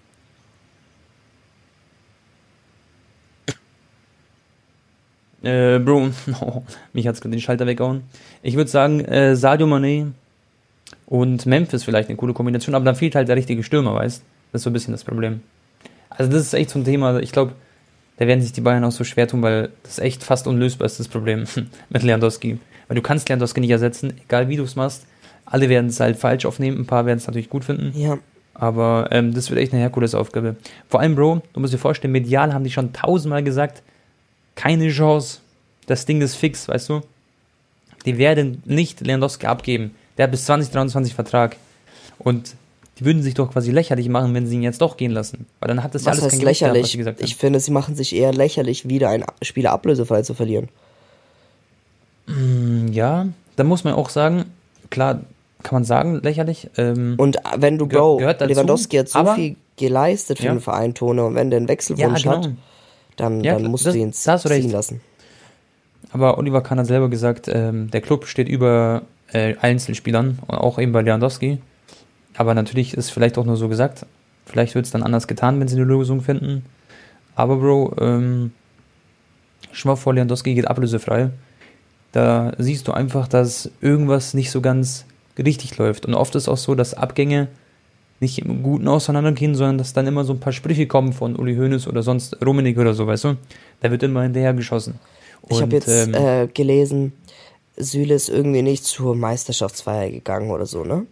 Äh, 5.41 5.79
Bro, 5.79 6.11
oh, 6.41 6.63
mich 6.93 7.07
hat's 7.07 7.21
gerade 7.21 7.35
den 7.35 7.41
Schalter 7.41 7.65
weggehauen. 7.65 8.03
Ich 8.41 8.55
würde 8.55 8.69
sagen, 8.69 9.01
äh, 9.01 9.35
Sadio 9.35 9.67
Mané 9.67 10.11
und 11.13 11.45
Memphis 11.45 11.83
vielleicht 11.83 12.09
eine 12.09 12.17
coole 12.17 12.33
Kombination, 12.33 12.73
aber 12.73 12.85
dann 12.85 12.95
fehlt 12.95 13.13
halt 13.13 13.27
der 13.27 13.35
richtige 13.35 13.61
Stürmer, 13.61 13.93
weißt 13.93 14.23
Das 14.51 14.61
ist 14.61 14.63
so 14.63 14.71
ein 14.71 14.73
bisschen 14.73 14.93
das 14.93 15.03
Problem. 15.03 15.41
Also 16.09 16.31
das 16.31 16.41
ist 16.41 16.55
echt 16.55 16.71
so 16.71 16.79
ein 16.79 16.85
Thema, 16.85 17.19
ich 17.19 17.31
glaube, 17.31 17.51
da 18.17 18.25
werden 18.25 18.41
sich 18.41 18.51
die 18.51 18.61
Bayern 18.61 18.83
auch 18.83 18.91
so 18.91 19.03
schwer 19.03 19.27
tun, 19.27 19.43
weil 19.43 19.69
das 19.83 19.99
echt 19.99 20.23
fast 20.23 20.47
unlösbar 20.47 20.87
ist, 20.87 20.99
das 20.99 21.07
Problem 21.07 21.43
mit 21.89 22.01
Lewandowski. 22.01 22.57
Weil 22.87 22.95
du 22.95 23.03
kannst 23.03 23.29
Lewandowski 23.29 23.59
nicht 23.59 23.69
ersetzen, 23.69 24.15
egal 24.25 24.49
wie 24.49 24.55
du 24.55 24.63
es 24.63 24.75
machst. 24.75 25.05
Alle 25.45 25.69
werden 25.69 25.91
es 25.91 25.99
halt 25.99 26.17
falsch 26.17 26.47
aufnehmen, 26.47 26.79
ein 26.79 26.87
paar 26.87 27.05
werden 27.05 27.19
es 27.19 27.27
natürlich 27.27 27.51
gut 27.51 27.65
finden. 27.65 27.91
Ja. 27.95 28.17
Aber 28.55 29.09
ähm, 29.11 29.35
das 29.35 29.51
wird 29.51 29.59
echt 29.59 29.71
eine 29.71 29.83
Herkulesaufgabe. 29.83 30.55
Vor 30.89 30.99
allem, 30.99 31.13
Bro, 31.13 31.43
du 31.53 31.59
musst 31.59 31.75
dir 31.75 31.77
vorstellen, 31.77 32.11
medial 32.11 32.55
haben 32.55 32.63
die 32.63 32.71
schon 32.71 32.91
tausendmal 32.91 33.43
gesagt, 33.43 33.83
keine 34.55 34.89
Chance. 34.89 35.41
Das 35.85 36.07
Ding 36.07 36.21
ist 36.21 36.33
fix, 36.33 36.67
weißt 36.67 36.89
du? 36.89 37.01
Die 38.03 38.17
werden 38.17 38.63
nicht 38.65 39.01
Lewandowski 39.01 39.45
abgeben. 39.45 39.91
Der 40.17 40.23
hat 40.23 40.31
bis 40.31 40.45
2023 40.45 41.13
Vertrag. 41.13 41.57
Und 42.19 42.55
die 42.99 43.05
würden 43.05 43.23
sich 43.23 43.33
doch 43.33 43.51
quasi 43.51 43.71
lächerlich 43.71 44.07
machen, 44.07 44.33
wenn 44.33 44.45
sie 44.45 44.55
ihn 44.55 44.63
jetzt 44.63 44.81
doch 44.81 44.97
gehen 44.97 45.11
lassen. 45.11 45.47
Weil 45.59 45.67
dann 45.67 45.83
hat 45.83 45.95
das 45.95 46.05
was 46.05 46.17
ja 46.17 46.23
alles 46.23 46.33
heißt 46.33 46.41
kein 46.41 46.47
lächerlich. 46.47 46.97
Gehabt, 46.97 47.21
ich 47.21 47.35
finde, 47.35 47.59
sie 47.59 47.71
machen 47.71 47.95
sich 47.95 48.15
eher 48.15 48.31
lächerlich, 48.33 48.87
wieder 48.87 49.09
einen 49.09 49.25
Spieler 49.41 49.71
ablösefrei 49.71 50.21
zu 50.21 50.33
verlieren. 50.35 50.69
Mm, 52.27 52.87
ja, 52.89 53.27
da 53.55 53.63
muss 53.63 53.83
man 53.83 53.93
auch 53.93 54.09
sagen, 54.09 54.45
klar, 54.91 55.21
kann 55.63 55.75
man 55.75 55.85
sagen, 55.85 56.19
lächerlich. 56.21 56.69
Ähm, 56.77 57.15
und 57.17 57.37
wenn 57.57 57.77
du, 57.77 57.87
Bro, 57.87 58.19
Lewandowski 58.19 58.97
hat 58.97 59.09
so 59.09 59.25
viel 59.33 59.55
geleistet 59.77 60.37
für 60.37 60.45
ja. 60.45 60.53
den 60.53 60.61
Verein, 60.61 60.93
Tone, 60.93 61.25
und 61.25 61.35
wenn 61.35 61.49
der 61.49 61.57
einen 61.57 61.67
Wechselwunsch 61.67 62.25
ja, 62.25 62.33
genau. 62.33 62.47
hat, 62.47 62.53
dann, 63.15 63.43
ja, 63.43 63.53
dann 63.53 63.71
musst 63.71 63.85
das, 63.85 63.93
du 63.93 63.99
ihn 63.99 64.13
ziehen 64.13 64.33
recht. 64.45 64.71
lassen. 64.71 65.01
Aber 66.11 66.37
Oliver 66.37 66.61
Kahn 66.61 66.79
hat 66.79 66.85
selber 66.85 67.09
gesagt, 67.09 67.47
ähm, 67.47 67.89
der 67.89 68.01
Club 68.01 68.27
steht 68.27 68.47
über 68.47 69.01
äh, 69.33 69.55
Einzelspielern, 69.59 70.39
auch 70.47 70.79
eben 70.79 70.91
bei 70.91 71.01
Lewandowski. 71.01 71.57
Aber 72.35 72.53
natürlich 72.53 72.93
ist 72.93 73.09
vielleicht 73.09 73.37
auch 73.37 73.45
nur 73.45 73.57
so 73.57 73.67
gesagt. 73.67 74.05
Vielleicht 74.45 74.75
wird 74.75 74.85
es 74.85 74.91
dann 74.91 75.03
anders 75.03 75.27
getan, 75.27 75.59
wenn 75.59 75.67
sie 75.67 75.75
eine 75.75 75.85
Lösung 75.85 76.21
finden. 76.21 76.65
Aber 77.35 77.57
Bro, 77.57 77.95
ähm, 77.99 78.51
schon 79.71 79.95
vor 79.97 80.13
Lewandowski 80.13 80.53
geht 80.53 80.67
ablösefrei. 80.67 81.29
Da 82.11 82.53
siehst 82.57 82.87
du 82.87 82.91
einfach, 82.91 83.27
dass 83.27 83.71
irgendwas 83.81 84.33
nicht 84.33 84.51
so 84.51 84.61
ganz 84.61 85.05
richtig 85.37 85.77
läuft. 85.77 86.05
Und 86.05 86.13
oft 86.13 86.35
ist 86.35 86.47
auch 86.47 86.57
so, 86.57 86.75
dass 86.75 86.93
Abgänge 86.93 87.47
nicht 88.19 88.39
im 88.39 88.63
Guten 88.63 88.87
auseinandergehen, 88.87 89.55
sondern 89.55 89.77
dass 89.77 89.93
dann 89.93 90.07
immer 90.07 90.23
so 90.23 90.33
ein 90.33 90.39
paar 90.39 90.53
Sprüche 90.53 90.87
kommen 90.87 91.13
von 91.13 91.35
Uli 91.35 91.55
Hoeneß 91.55 91.87
oder 91.87 92.03
sonst 92.03 92.37
Romanik 92.45 92.77
oder 92.77 92.93
so, 92.93 93.07
weißt 93.07 93.23
du? 93.25 93.37
Da 93.81 93.91
wird 93.91 94.03
immer 94.03 94.21
hinterher 94.23 94.53
geschossen. 94.53 94.99
Und, 95.41 95.51
ich 95.51 95.61
habe 95.61 95.75
jetzt 95.75 95.89
ähm, 95.89 96.13
äh, 96.13 96.47
gelesen, 96.47 97.13
Süle 97.77 98.13
ist 98.13 98.29
irgendwie 98.29 98.61
nicht 98.61 98.85
zur 98.85 99.15
Meisterschaftsfeier 99.15 100.09
gegangen 100.09 100.51
oder 100.51 100.65
so, 100.65 100.83
ne? 100.83 101.05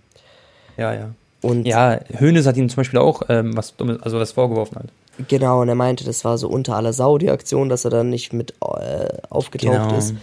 Ja, 0.77 0.93
ja. 0.93 1.09
Und 1.41 1.65
ja, 1.65 1.99
Hoeneß 2.19 2.45
hat 2.45 2.57
ihm 2.57 2.69
zum 2.69 2.77
Beispiel 2.77 2.99
auch 2.99 3.23
ähm, 3.29 3.57
was 3.57 3.73
also 4.01 4.19
was 4.19 4.31
vorgeworfen 4.31 4.77
halt. 4.77 4.89
Genau, 5.27 5.61
und 5.61 5.69
er 5.69 5.75
meinte, 5.75 6.03
das 6.03 6.23
war 6.23 6.37
so 6.37 6.47
unter 6.47 6.75
aller 6.75 6.93
Sau 6.93 7.17
die 7.17 7.29
Aktion, 7.29 7.69
dass 7.69 7.85
er 7.85 7.91
dann 7.91 8.09
nicht 8.09 8.31
mit 8.31 8.53
äh, 8.61 9.07
aufgetaucht 9.29 9.89
genau. 9.89 9.97
ist. 9.97 10.13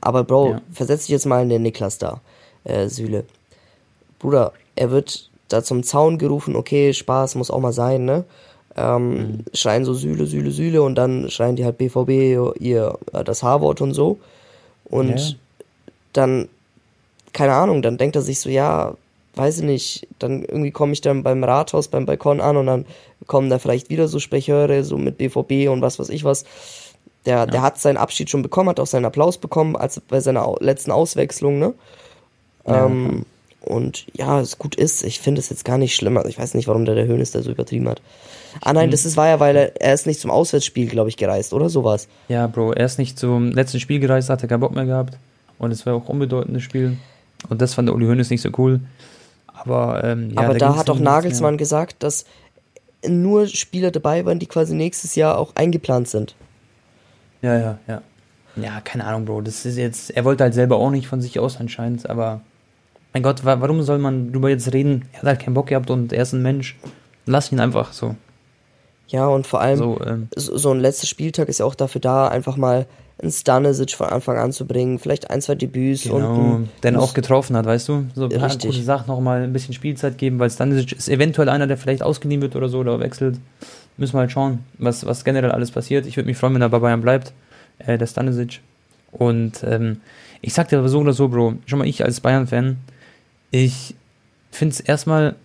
Aber 0.00 0.24
Bro, 0.24 0.50
ja. 0.50 0.60
versetz 0.72 1.02
dich 1.02 1.10
jetzt 1.10 1.26
mal 1.26 1.42
in 1.42 1.48
den 1.48 1.62
Niklas 1.62 1.98
da, 1.98 2.20
äh, 2.64 2.88
Süle. 2.88 3.24
Bruder, 4.18 4.52
er 4.74 4.90
wird 4.90 5.30
da 5.48 5.62
zum 5.62 5.82
Zaun 5.82 6.18
gerufen, 6.18 6.56
okay, 6.56 6.92
Spaß 6.92 7.34
muss 7.36 7.50
auch 7.50 7.60
mal 7.60 7.72
sein, 7.72 8.04
ne? 8.04 8.24
Ähm, 8.74 9.10
mhm. 9.10 9.44
Schreien 9.52 9.84
so 9.84 9.92
Süle, 9.92 10.26
Süle, 10.26 10.50
Süle 10.50 10.82
und 10.82 10.94
dann 10.94 11.28
schreien 11.30 11.56
die 11.56 11.64
halt 11.64 11.76
BVB 11.76 12.58
ihr 12.58 12.98
äh, 13.12 13.22
das 13.22 13.42
H-Wort 13.42 13.82
und 13.82 13.92
so. 13.92 14.18
Und 14.86 15.20
ja. 15.20 15.36
Dann, 16.12 16.48
keine 17.32 17.54
Ahnung, 17.54 17.82
dann 17.82 17.98
denkt 17.98 18.16
er 18.16 18.22
sich 18.22 18.40
so, 18.40 18.48
ja, 18.48 18.94
weiß 19.34 19.58
ich 19.58 19.64
nicht, 19.64 20.08
dann 20.18 20.42
irgendwie 20.42 20.70
komme 20.70 20.92
ich 20.92 21.00
dann 21.00 21.22
beim 21.22 21.42
Rathaus, 21.42 21.88
beim 21.88 22.06
Balkon 22.06 22.40
an 22.40 22.56
und 22.56 22.66
dann 22.66 22.86
kommen 23.26 23.50
da 23.50 23.58
vielleicht 23.58 23.88
wieder 23.88 24.08
so 24.08 24.18
Sprecheure, 24.18 24.84
so 24.84 24.98
mit 24.98 25.18
BVB 25.18 25.70
und 25.70 25.80
was 25.80 25.98
weiß 25.98 26.10
ich 26.10 26.24
was. 26.24 26.44
Der, 27.24 27.36
ja. 27.36 27.46
der 27.46 27.62
hat 27.62 27.78
seinen 27.78 27.96
Abschied 27.96 28.30
schon 28.30 28.42
bekommen, 28.42 28.68
hat 28.68 28.80
auch 28.80 28.86
seinen 28.86 29.04
Applaus 29.04 29.38
bekommen, 29.38 29.76
als 29.76 30.00
bei 30.00 30.20
seiner 30.20 30.54
letzten 30.60 30.90
Auswechslung, 30.90 31.58
ne? 31.58 31.72
Ja, 32.66 32.86
ähm, 32.86 33.24
und 33.64 34.06
ja, 34.14 34.40
es 34.40 34.58
gut 34.58 34.74
ist. 34.74 35.04
Ich 35.04 35.20
finde 35.20 35.38
es 35.38 35.48
jetzt 35.48 35.64
gar 35.64 35.78
nicht 35.78 35.94
schlimm. 35.94 36.16
Also 36.16 36.28
ich 36.28 36.38
weiß 36.38 36.54
nicht, 36.54 36.66
warum 36.66 36.84
der, 36.84 36.96
der 36.96 37.06
Höhnes 37.06 37.30
da 37.30 37.42
so 37.42 37.50
übertrieben 37.50 37.88
hat. 37.88 38.02
Ah 38.60 38.72
nein, 38.72 38.90
das 38.90 39.04
ist, 39.04 39.16
war 39.16 39.28
ja, 39.28 39.40
weil 39.40 39.56
er, 39.56 39.80
er 39.80 39.94
ist 39.94 40.06
nicht 40.06 40.20
zum 40.20 40.30
Auswärtsspiel, 40.30 40.88
glaube 40.88 41.08
ich, 41.08 41.16
gereist, 41.16 41.52
oder 41.52 41.70
sowas. 41.70 42.08
Ja, 42.28 42.48
Bro, 42.48 42.72
er 42.72 42.86
ist 42.86 42.98
nicht 42.98 43.18
zum 43.18 43.52
letzten 43.52 43.80
Spiel 43.80 44.00
gereist, 44.00 44.28
hatte 44.30 44.48
keinen 44.48 44.60
Bock 44.60 44.74
mehr 44.74 44.84
gehabt. 44.84 45.16
Und 45.62 45.70
es 45.70 45.86
war 45.86 45.94
auch 45.94 46.08
unbedeutendes 46.08 46.64
Spiel. 46.64 46.98
Und 47.48 47.62
das 47.62 47.74
fand 47.74 47.88
der 47.88 47.94
Uli 47.94 48.06
Hönes 48.06 48.30
nicht 48.30 48.42
so 48.42 48.50
cool. 48.58 48.80
Aber, 49.46 50.02
ähm, 50.02 50.30
ja, 50.30 50.42
Aber 50.42 50.54
da, 50.54 50.70
da 50.70 50.76
hat 50.76 50.88
doch 50.88 50.98
Nagelsmann 50.98 51.56
gesagt, 51.56 52.02
dass 52.02 52.24
nur 53.06 53.46
Spieler 53.46 53.92
dabei 53.92 54.24
waren, 54.24 54.40
die 54.40 54.46
quasi 54.46 54.74
nächstes 54.74 55.14
Jahr 55.14 55.38
auch 55.38 55.54
eingeplant 55.54 56.08
sind. 56.08 56.34
Ja, 57.42 57.56
ja, 57.56 57.78
ja. 57.86 58.02
Ja, 58.56 58.80
keine 58.80 59.04
Ahnung, 59.04 59.24
Bro. 59.24 59.42
Das 59.42 59.64
ist 59.64 59.76
jetzt, 59.76 60.10
er 60.10 60.24
wollte 60.24 60.42
halt 60.42 60.54
selber 60.54 60.76
auch 60.76 60.90
nicht 60.90 61.06
von 61.06 61.20
sich 61.20 61.38
aus 61.38 61.58
anscheinend, 61.60 62.10
aber 62.10 62.40
mein 63.12 63.22
Gott, 63.22 63.44
warum 63.44 63.82
soll 63.82 63.98
man 63.98 64.32
drüber 64.32 64.50
jetzt 64.50 64.72
reden? 64.72 65.04
Er 65.12 65.20
hat 65.20 65.28
halt 65.28 65.40
keinen 65.40 65.54
Bock 65.54 65.68
gehabt 65.68 65.90
und 65.90 66.12
er 66.12 66.24
ist 66.24 66.32
ein 66.32 66.42
Mensch. 66.42 66.76
Lass 67.24 67.52
ihn 67.52 67.60
einfach 67.60 67.92
so. 67.92 68.16
Ja, 69.06 69.28
und 69.28 69.46
vor 69.46 69.60
allem, 69.60 69.78
so, 69.78 70.00
ähm, 70.04 70.28
so 70.34 70.72
ein 70.72 70.80
letzter 70.80 71.06
Spieltag 71.06 71.48
ist 71.48 71.60
ja 71.60 71.66
auch 71.66 71.76
dafür 71.76 72.00
da, 72.00 72.26
einfach 72.26 72.56
mal 72.56 72.86
einen 73.20 73.30
Stanisic 73.30 73.92
von 73.92 74.08
Anfang 74.08 74.36
an 74.38 74.52
zu 74.52 74.66
bringen, 74.66 74.98
vielleicht 74.98 75.30
ein, 75.30 75.40
zwei 75.40 75.54
Debüts 75.54 76.04
genau, 76.04 76.16
und 76.16 76.68
den 76.82 76.96
auch 76.96 77.14
getroffen 77.14 77.56
hat, 77.56 77.66
weißt 77.66 77.88
du? 77.88 78.06
So 78.14 78.24
ein 78.24 78.30
paar 78.30 78.48
richtig. 78.48 78.70
gute 78.70 78.82
Sachen 78.82 79.08
nochmal 79.08 79.42
ein 79.42 79.52
bisschen 79.52 79.74
Spielzeit 79.74 80.18
geben, 80.18 80.38
weil 80.38 80.50
Stanisic 80.50 80.92
ist 80.92 81.08
eventuell 81.08 81.48
einer, 81.48 81.66
der 81.66 81.76
vielleicht 81.76 82.02
ausgeliehen 82.02 82.42
wird 82.42 82.56
oder 82.56 82.68
so 82.68 82.78
oder 82.78 82.98
wechselt. 83.00 83.38
Müssen 83.96 84.14
wir 84.14 84.20
halt 84.20 84.32
schauen, 84.32 84.60
was, 84.78 85.04
was 85.06 85.24
generell 85.24 85.52
alles 85.52 85.70
passiert. 85.70 86.06
Ich 86.06 86.16
würde 86.16 86.26
mich 86.26 86.36
freuen, 86.36 86.54
wenn 86.54 86.62
er 86.62 86.70
bei 86.70 86.78
Bayern 86.78 87.02
bleibt, 87.02 87.32
äh, 87.78 87.98
der 87.98 88.06
Stanisic. 88.06 88.60
Und 89.12 89.62
ähm, 89.64 90.00
ich 90.40 90.54
sag 90.54 90.68
dir 90.68 90.78
aber 90.78 90.88
so 90.88 91.00
oder 91.00 91.12
so, 91.12 91.28
Bro, 91.28 91.54
schon 91.66 91.78
mal 91.78 91.86
ich 91.86 92.04
als 92.04 92.20
Bayern-Fan, 92.20 92.78
ich 93.50 93.94
finde 94.50 94.72
es 94.72 94.80
erstmal, 94.80 95.36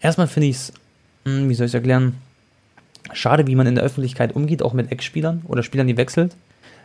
erstmal 0.00 0.28
finde 0.28 0.48
ich 0.48 0.56
es, 0.56 0.72
hm, 1.24 1.48
wie 1.48 1.54
soll 1.54 1.66
ich 1.66 1.70
es 1.70 1.74
erklären, 1.74 2.14
schade, 3.12 3.46
wie 3.46 3.54
man 3.54 3.66
in 3.66 3.74
der 3.74 3.84
Öffentlichkeit 3.84 4.34
umgeht, 4.34 4.62
auch 4.62 4.72
mit 4.72 4.90
Ex-Spielern 4.90 5.42
oder 5.46 5.62
Spielern, 5.62 5.86
die 5.86 5.96
wechselt. 5.96 6.34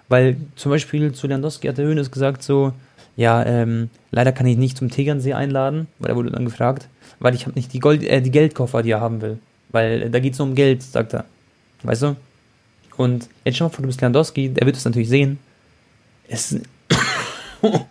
Weil 0.10 0.38
zum 0.56 0.72
Beispiel 0.72 1.14
zu 1.14 1.28
Lewandowski 1.28 1.68
hat 1.68 1.78
der 1.78 1.86
Hönes 1.86 2.12
gesagt 2.12 2.44
so, 2.44 2.74
ja, 3.16 3.46
ähm, 3.46 3.90
leider 4.12 4.32
kann 4.32 4.46
ich 4.46 4.58
nicht 4.58 4.78
zum 4.78 4.90
Tegernsee 4.90 5.34
einladen, 5.34 5.88
weil 6.00 6.12
er 6.12 6.16
wurde 6.16 6.32
dann 6.32 6.46
gefragt, 6.46 6.88
weil 7.20 7.36
ich 7.36 7.46
habe 7.46 7.56
nicht 7.56 7.74
die, 7.74 7.80
Gold, 7.80 8.04
äh, 8.04 8.22
die 8.22 8.32
Geldkoffer, 8.32 8.84
die 8.84 8.92
er 8.92 9.02
haben 9.02 9.22
will. 9.22 9.40
Weil 9.70 10.04
äh, 10.04 10.10
da 10.10 10.20
geht 10.20 10.34
es 10.34 10.40
nur 10.40 10.50
um 10.50 10.56
Geld, 10.56 10.84
sagt 10.84 11.14
er. 11.14 11.26
Weißt 11.84 12.02
du? 12.04 12.16
Und 12.98 13.30
jetzt 13.46 13.58
schau 13.58 13.66
mal 13.66 13.70
vor, 13.70 13.82
du 13.82 13.88
bist 13.88 14.02
Lewandowski, 14.02 14.50
der 14.50 14.66
wird 14.66 14.76
es 14.76 14.86
natürlich 14.86 15.10
sehen. 15.10 15.40
Es 16.28 16.52
ist 16.52 16.66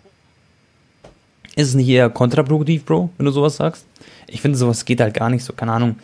es 1.57 1.75
nicht 1.75 1.89
eher 1.89 2.11
kontraproduktiv, 2.11 2.85
Bro, 2.85 3.11
wenn 3.17 3.27
du 3.27 3.33
sowas 3.33 3.57
sagst? 3.57 3.85
Ich 4.27 4.41
finde, 4.41 4.57
sowas 4.57 4.85
geht 4.85 5.01
halt 5.01 5.15
gar 5.15 5.31
nicht 5.31 5.45
so, 5.45 5.53
keine 5.53 5.73
Ahnung. 5.73 5.97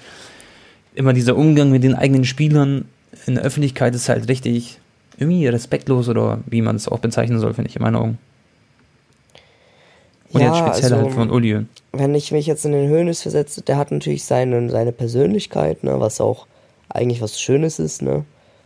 Immer 0.97 1.13
dieser 1.13 1.37
Umgang 1.37 1.71
mit 1.71 1.85
den 1.85 1.95
eigenen 1.95 2.25
Spielern 2.25 2.87
in 3.27 3.37
der 3.37 3.45
Öffentlichkeit 3.45 3.95
ist 3.95 4.09
halt 4.09 4.29
richtig 4.29 4.81
irgendwie 5.19 5.47
respektlos 5.47 6.09
oder 6.09 6.41
wie 6.47 6.63
man 6.63 6.77
es 6.77 6.89
auch 6.89 6.99
bezeichnen 6.99 7.39
soll, 7.39 7.55
finde 7.55 7.71
ich 7.71 7.77
in 7.77 7.83
meinen 7.83 7.97
Augen. 7.97 8.19
Und 10.33 10.41
ja, 10.41 10.49
jetzt 10.49 10.59
speziell 10.59 10.93
also, 10.93 11.05
halt 11.07 11.15
von 11.15 11.31
Uli. 11.31 11.67
Wenn 11.93 12.15
ich 12.15 12.33
mich 12.33 12.47
jetzt 12.47 12.65
in 12.65 12.73
den 12.73 12.89
Höhnes 12.89 13.23
versetze, 13.23 13.63
der 13.63 13.79
hat 13.79 13.91
natürlich 13.91 14.25
seine, 14.25 14.69
seine 14.69 14.93
Persönlichkeit, 14.93 15.85
ne, 15.85 16.01
was 16.01 16.21
auch 16.21 16.47
eigentlich 16.89 17.23
was 17.23 17.41
Schönes 17.41 17.79
ist, 17.79 18.03
ne? 18.03 18.25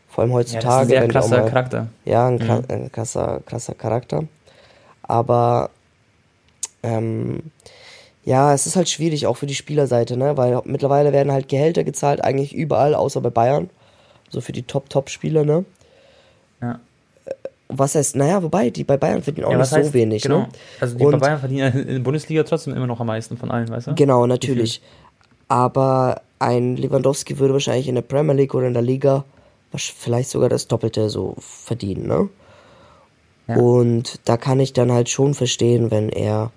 Vor 0.09 0.23
allem 0.23 0.33
heutzutage. 0.33 0.95
Ja, 0.95 1.07
das 1.07 1.27
ist 1.27 1.33
ein 1.33 1.38
sehr 1.38 1.38
krasser 1.38 1.43
mal, 1.43 1.49
Charakter. 1.49 1.87
Ja, 2.05 2.27
ein, 2.27 2.35
mhm. 2.35 2.64
ein 2.69 2.93
krasser, 2.93 3.40
krasser 3.47 3.75
Charakter. 3.75 4.25
Aber 5.03 5.71
ähm, 6.83 7.43
ja, 8.24 8.52
es 8.52 8.66
ist 8.66 8.76
halt 8.76 8.88
schwierig, 8.88 9.26
auch 9.26 9.37
für 9.37 9.46
die 9.46 9.54
Spielerseite, 9.54 10.16
ne? 10.16 10.37
Weil 10.37 10.61
mittlerweile 10.64 11.12
werden 11.12 11.33
halt 11.33 11.48
Gehälter 11.48 11.85
gezahlt, 11.85 12.22
eigentlich 12.22 12.54
überall, 12.54 12.94
außer 12.94 13.20
bei 13.20 13.30
Bayern. 13.30 13.70
So 14.28 14.40
für 14.40 14.52
die 14.52 14.62
Top-Top-Spieler, 14.62 15.44
ne? 15.44 15.64
Ja. 16.61 16.80
Äh, 17.24 17.33
was 17.68 17.94
heißt, 17.94 18.16
naja, 18.16 18.42
wobei, 18.42 18.70
die 18.70 18.85
bei 18.85 18.96
Bayern 18.96 19.22
verdienen 19.22 19.46
auch 19.46 19.52
ja, 19.52 19.59
nicht 19.59 19.72
heißt, 19.72 19.88
so 19.88 19.94
wenig, 19.94 20.22
genau. 20.22 20.40
ne? 20.40 20.48
Also 20.80 20.98
die 20.98 21.04
Und, 21.04 21.12
bei 21.12 21.18
Bayern 21.18 21.38
verdienen 21.38 21.72
in 21.72 21.94
der 21.94 21.98
Bundesliga 22.00 22.42
trotzdem 22.42 22.74
immer 22.74 22.87
noch 22.87 23.00
am 23.00 23.06
meisten 23.06 23.37
von 23.37 23.50
allen, 23.50 23.68
weißt 23.68 23.88
du? 23.88 23.94
Genau, 23.94 24.26
natürlich. 24.26 24.83
Aber 25.48 26.20
ein 26.38 26.76
Lewandowski 26.76 27.38
würde 27.38 27.54
wahrscheinlich 27.54 27.88
in 27.88 27.94
der 27.94 28.02
Premier 28.02 28.35
League 28.35 28.54
oder 28.54 28.66
in 28.66 28.74
der 28.74 28.83
Liga 28.83 29.24
vielleicht 29.72 30.30
sogar 30.30 30.48
das 30.48 30.68
Doppelte 30.68 31.09
so 31.09 31.37
verdienen, 31.38 32.06
ne? 32.06 32.28
Ja. 33.48 33.56
Und 33.56 34.20
da 34.28 34.37
kann 34.37 34.61
ich 34.61 34.72
dann 34.72 34.92
halt 34.92 35.09
schon 35.09 35.35
verstehen, 35.35 35.90
wenn 35.90 36.09
er 36.09 36.52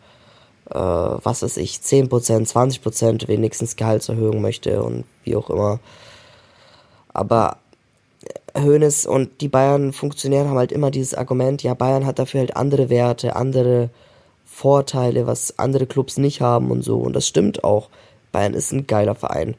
äh, 0.74 0.78
was 0.78 1.44
weiß 1.44 1.58
ich, 1.58 1.78
10%, 1.78 2.10
20% 2.10 3.28
wenigstens 3.28 3.76
Gehaltserhöhung 3.76 4.42
möchte 4.42 4.82
und 4.82 5.06
wie 5.24 5.36
auch 5.36 5.50
immer. 5.50 5.80
Aber 7.14 7.58
Hoeneß 8.58 9.06
und 9.06 9.42
die 9.42 9.48
Bayern-Funktionäre 9.48 10.50
haben 10.50 10.58
halt 10.58 10.72
immer 10.72 10.92
dieses 10.92 11.14
Argument, 11.14 11.62
ja, 11.64 11.74
Bayern 11.74 12.06
hat 12.06 12.20
dafür 12.20 12.40
halt 12.40 12.56
andere 12.56 12.90
Werte, 12.90 13.36
andere 13.36 13.90
Vorteile, 14.46 15.28
was 15.28 15.58
andere 15.60 15.86
Clubs 15.86 16.18
nicht 16.18 16.42
haben 16.42 16.72
und 16.72 16.84
so. 16.84 16.98
Und 16.98 17.14
das 17.14 17.28
stimmt 17.28 17.64
auch. 17.64 17.90
Bayern 18.32 18.54
ist 18.54 18.72
ein 18.72 18.88
geiler 18.88 19.16
Verein. 19.16 19.56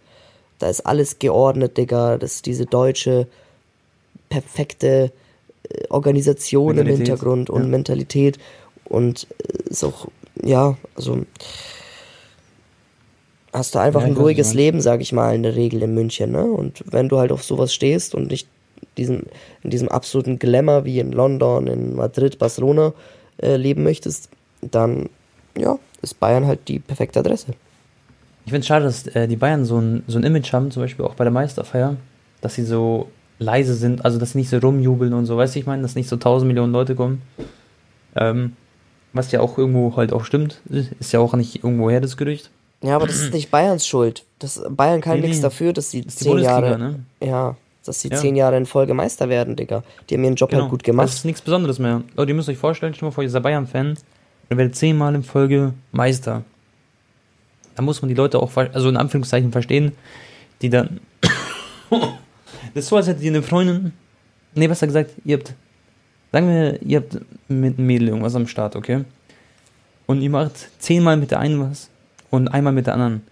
Da 0.59 0.69
ist 0.69 0.87
alles 0.87 1.19
geordnet, 1.19 1.77
Digga. 1.77 2.19
Das 2.19 2.37
ist 2.37 2.47
diese 2.47 2.67
deutsche, 2.67 3.27
perfekte 4.29 5.13
äh, 5.69 5.89
Organisation 5.91 6.77
Mentalität, 6.77 6.93
im 6.93 7.07
Hintergrund 7.07 7.51
und 7.51 7.63
ja. 7.63 7.69
Mentalität. 7.69 8.39
Und 8.85 9.27
äh, 9.39 9.71
ist 9.71 9.85
auch 9.85 10.09
ja, 10.43 10.77
also 10.97 11.25
hast 13.53 13.75
du 13.75 13.79
einfach 13.79 14.01
ja, 14.01 14.09
ein 14.09 14.17
ruhiges 14.17 14.53
Leben, 14.53 14.81
sag 14.81 15.01
ich 15.01 15.13
mal, 15.13 15.35
in 15.35 15.43
der 15.43 15.55
Regel 15.55 15.83
in 15.83 15.95
München, 15.95 16.33
ne? 16.33 16.45
Und 16.45 16.83
wenn 16.91 17.09
du 17.09 17.19
halt 17.19 17.33
auf 17.33 17.45
sowas 17.45 17.73
stehst 17.73 18.15
und 18.15 18.31
nicht 18.31 18.49
diesen, 18.97 19.27
in 19.63 19.71
diesem 19.71 19.89
absoluten 19.89 20.39
Glamour 20.39 20.85
wie 20.85 20.99
in 20.99 21.13
London, 21.13 21.67
in 21.67 21.95
Madrid, 21.95 22.39
Barcelona 22.39 22.93
äh, 23.39 23.57
leben 23.57 23.83
möchtest, 23.85 24.29
dann 24.61 25.09
ja, 25.57 25.79
ist 26.03 26.19
Bayern 26.21 26.47
halt 26.47 26.69
die 26.69 26.81
perfekte 26.81 27.21
Adresse. 27.21 27.55
Ich 28.45 28.51
finde 28.51 28.61
es 28.61 28.67
schade, 28.67 28.85
dass 28.85 29.07
äh, 29.07 29.27
die 29.29 29.37
Bayern 29.37 29.65
so 29.65 29.79
ein, 29.79 30.03
so 30.07 30.19
ein 30.19 30.25
Image 30.25 30.53
haben, 30.53 30.71
zum 30.71 30.83
Beispiel 30.83 31.05
auch 31.05 31.15
bei 31.15 31.25
der 31.25 31.33
Meisterfeier, 31.33 31.97
dass 32.41 32.55
sie 32.55 32.65
so 32.65 33.09
leise 33.39 33.75
sind, 33.75 34.05
also 34.05 34.19
dass 34.19 34.33
sie 34.33 34.39
nicht 34.39 34.51
so 34.51 34.59
rumjubeln 34.59 35.13
und 35.13 35.27
so, 35.27 35.37
weißt 35.37 35.55
du, 35.55 35.61
ich 35.61 35.67
meine, 35.67 35.83
dass 35.83 35.95
nicht 35.95 36.09
so 36.09 36.17
tausend 36.17 36.49
Millionen 36.49 36.73
Leute 36.73 36.95
kommen. 36.95 37.23
Ähm, 38.17 38.55
was 39.15 39.33
ja 39.33 39.41
auch 39.41 39.57
irgendwo 39.57 39.97
halt 39.97 40.13
auch 40.13 40.25
stimmt, 40.25 40.61
ist 40.69 41.13
ja 41.13 41.21
auch 41.21 41.35
nicht 41.35 41.65
irgendwo 41.65 41.89
her, 41.89 42.01
das 42.01 42.17
Gerücht. 42.17 42.51
Ja, 42.83 42.97
aber 42.97 43.07
das 43.07 43.23
ist 43.23 43.33
nicht 43.33 43.51
Bayerns 43.51 43.87
Schuld. 43.87 44.25
Das, 44.41 44.63
Bayern 44.69 45.01
kann 45.01 45.21
nee, 45.21 45.29
nichts 45.29 45.41
dafür, 45.41 45.73
dass 45.73 45.91
sie 45.91 46.07
zehn 46.07 46.39
Jahre. 46.39 46.79
Ne? 46.79 47.01
Ja, 47.23 47.57
dass 47.85 48.01
sie 48.01 48.09
ja. 48.09 48.17
zehn 48.17 48.37
Jahre 48.37 48.59
in 48.59 48.67
Folge 48.67 48.93
Meister 48.93 49.31
werden, 49.31 49.57
Digga. 49.57 49.83
Die 50.09 50.15
haben 50.15 50.25
ihren 50.25 50.35
Job 50.35 50.49
halt 50.49 50.51
genau. 50.51 50.63
halt 50.65 50.71
gut 50.71 50.85
gemacht. 50.85 51.09
Das 51.09 51.15
ist 51.17 51.25
nichts 51.25 51.41
Besonderes 51.41 51.79
mehr. 51.79 52.03
Leute, 52.15 52.33
ihr 52.33 52.35
müsst 52.35 52.49
euch 52.49 52.59
vorstellen, 52.59 52.93
schon 52.93 53.09
mal 53.09 53.13
vor, 53.13 53.25
ihr 53.25 53.31
seid 53.31 53.43
Bayern-Fan, 53.43 53.97
ihr 54.51 54.57
werdet 54.57 54.77
zehnmal 54.77 55.15
in 55.15 55.23
Folge 55.23 55.73
Meister. 55.93 56.43
Da 57.75 57.83
muss 57.83 58.03
man 58.03 58.11
die 58.11 58.15
Leute 58.15 58.39
auch, 58.39 58.55
also 58.57 58.89
in 58.89 58.97
Anführungszeichen 58.97 59.51
verstehen, 59.51 59.93
die 60.61 60.69
dann. 60.71 61.01
das 61.91 62.01
ist 62.75 62.89
so, 62.89 62.97
als 62.97 63.07
hättet 63.07 63.23
ihr 63.23 63.31
eine 63.31 63.43
Freundin. 63.43 63.93
Nee, 64.55 64.69
was 64.69 64.83
hat 64.83 64.89
gesagt? 64.89 65.11
Ihr 65.25 65.39
habt. 65.39 65.55
Sagen 66.35 66.49
wir, 66.49 66.83
ihr 66.83 66.97
habt 66.97 67.17
mit 67.47 67.79
einem 67.79 67.87
Mädel 67.87 68.09
irgendwas 68.09 68.35
am 68.35 68.49
Start, 68.49 68.75
okay? 68.75 69.05
Und 70.07 70.21
ihr 70.21 70.31
macht 70.31 70.69
zehnmal 70.81 71.17
mit 71.17 71.31
der 71.31 71.39
einen 71.39 71.61
was 71.61 71.91
und 72.29 72.49
einmal 72.49 72.73
mit 72.73 72.89
der 72.89 72.95
anderen. 72.95 73.23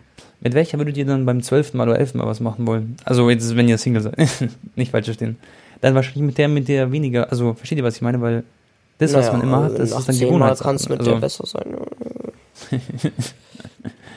Mit 0.40 0.54
welcher 0.54 0.78
würdet 0.78 0.96
ihr 0.96 1.04
dann 1.04 1.26
beim 1.26 1.42
zwölften 1.42 1.78
Mal 1.78 1.88
oder 1.88 1.98
elften 1.98 2.18
Mal 2.18 2.28
was 2.28 2.38
machen 2.38 2.64
wollen? 2.64 2.96
Also 3.04 3.28
jetzt, 3.28 3.56
wenn 3.56 3.68
ihr 3.68 3.76
Single 3.76 4.02
seid. 4.02 4.16
Nicht 4.76 4.92
falsch 4.92 5.06
verstehen. 5.06 5.36
Dann 5.80 5.96
wahrscheinlich 5.96 6.22
mit 6.22 6.38
der, 6.38 6.46
mit 6.46 6.68
der 6.68 6.92
weniger. 6.92 7.28
Also 7.28 7.54
versteht 7.54 7.78
ihr, 7.78 7.82
was 7.82 7.96
ich 7.96 8.02
meine? 8.02 8.20
Weil 8.20 8.44
das, 8.98 9.10
naja, 9.10 9.26
was 9.26 9.32
man 9.32 9.42
immer 9.42 9.64
hat, 9.64 9.80
das 9.80 9.90
ist 9.90 10.08
dann 10.08 10.18
Gewohnheit. 10.20 10.60
kann 10.60 10.76
es 10.76 10.88
mit 10.88 11.00
also. 11.00 11.10
der 11.10 11.18
besser 11.18 11.44
sein. 11.44 11.76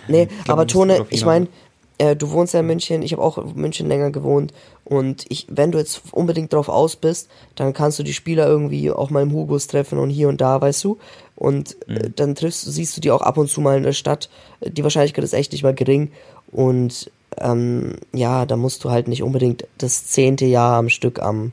nee, 0.08 0.28
glaub, 0.28 0.50
aber 0.50 0.68
Tone, 0.68 1.08
ich 1.10 1.26
meine, 1.26 1.48
äh, 1.98 2.16
du 2.16 2.32
wohnst 2.32 2.54
ja 2.54 2.60
in 2.60 2.68
München, 2.68 3.02
ich 3.02 3.14
habe 3.14 3.22
auch 3.22 3.38
in 3.38 3.56
München 3.56 3.88
länger 3.88 4.12
gewohnt 4.12 4.54
und 4.84 5.26
ich, 5.30 5.48
wenn 5.50 5.72
du 5.72 5.78
jetzt 5.78 6.02
unbedingt 6.12 6.54
drauf 6.54 6.70
aus 6.70 6.96
bist, 6.96 7.30
dann 7.56 7.74
kannst 7.74 8.00
du 8.00 8.04
die 8.04 8.14
Spieler 8.14 8.48
irgendwie 8.48 8.92
auch 8.92 9.10
mal 9.10 9.24
im 9.24 9.32
Hugos 9.32 9.68
treffen 9.68 9.98
und 9.98 10.10
hier 10.10 10.30
und 10.30 10.42
da, 10.42 10.62
weißt 10.62 10.84
du? 10.84 10.98
Und 11.36 11.76
äh, 11.88 12.08
mhm. 12.08 12.16
dann 12.16 12.36
triffst, 12.36 12.66
siehst 12.66 12.96
du 12.96 13.02
die 13.02 13.12
auch 13.12 13.22
ab 13.22 13.38
und 13.38 13.50
zu 13.50 13.62
mal 13.62 13.78
in 13.78 13.84
der 13.84 13.94
Stadt. 13.94 14.30
Die 14.62 14.84
Wahrscheinlichkeit 14.84 15.24
ist 15.24 15.34
echt 15.34 15.52
nicht 15.52 15.64
mal 15.64 15.74
gering. 15.74 16.12
Und 16.52 17.12
ähm, 17.38 17.96
ja, 18.14 18.46
da 18.46 18.56
musst 18.56 18.84
du 18.84 18.92
halt 18.92 19.08
nicht 19.08 19.24
unbedingt 19.24 19.68
das 19.78 20.08
zehnte 20.08 20.46
Jahr 20.46 20.78
am 20.78 20.90
Stück 20.90 21.22
am, 21.22 21.52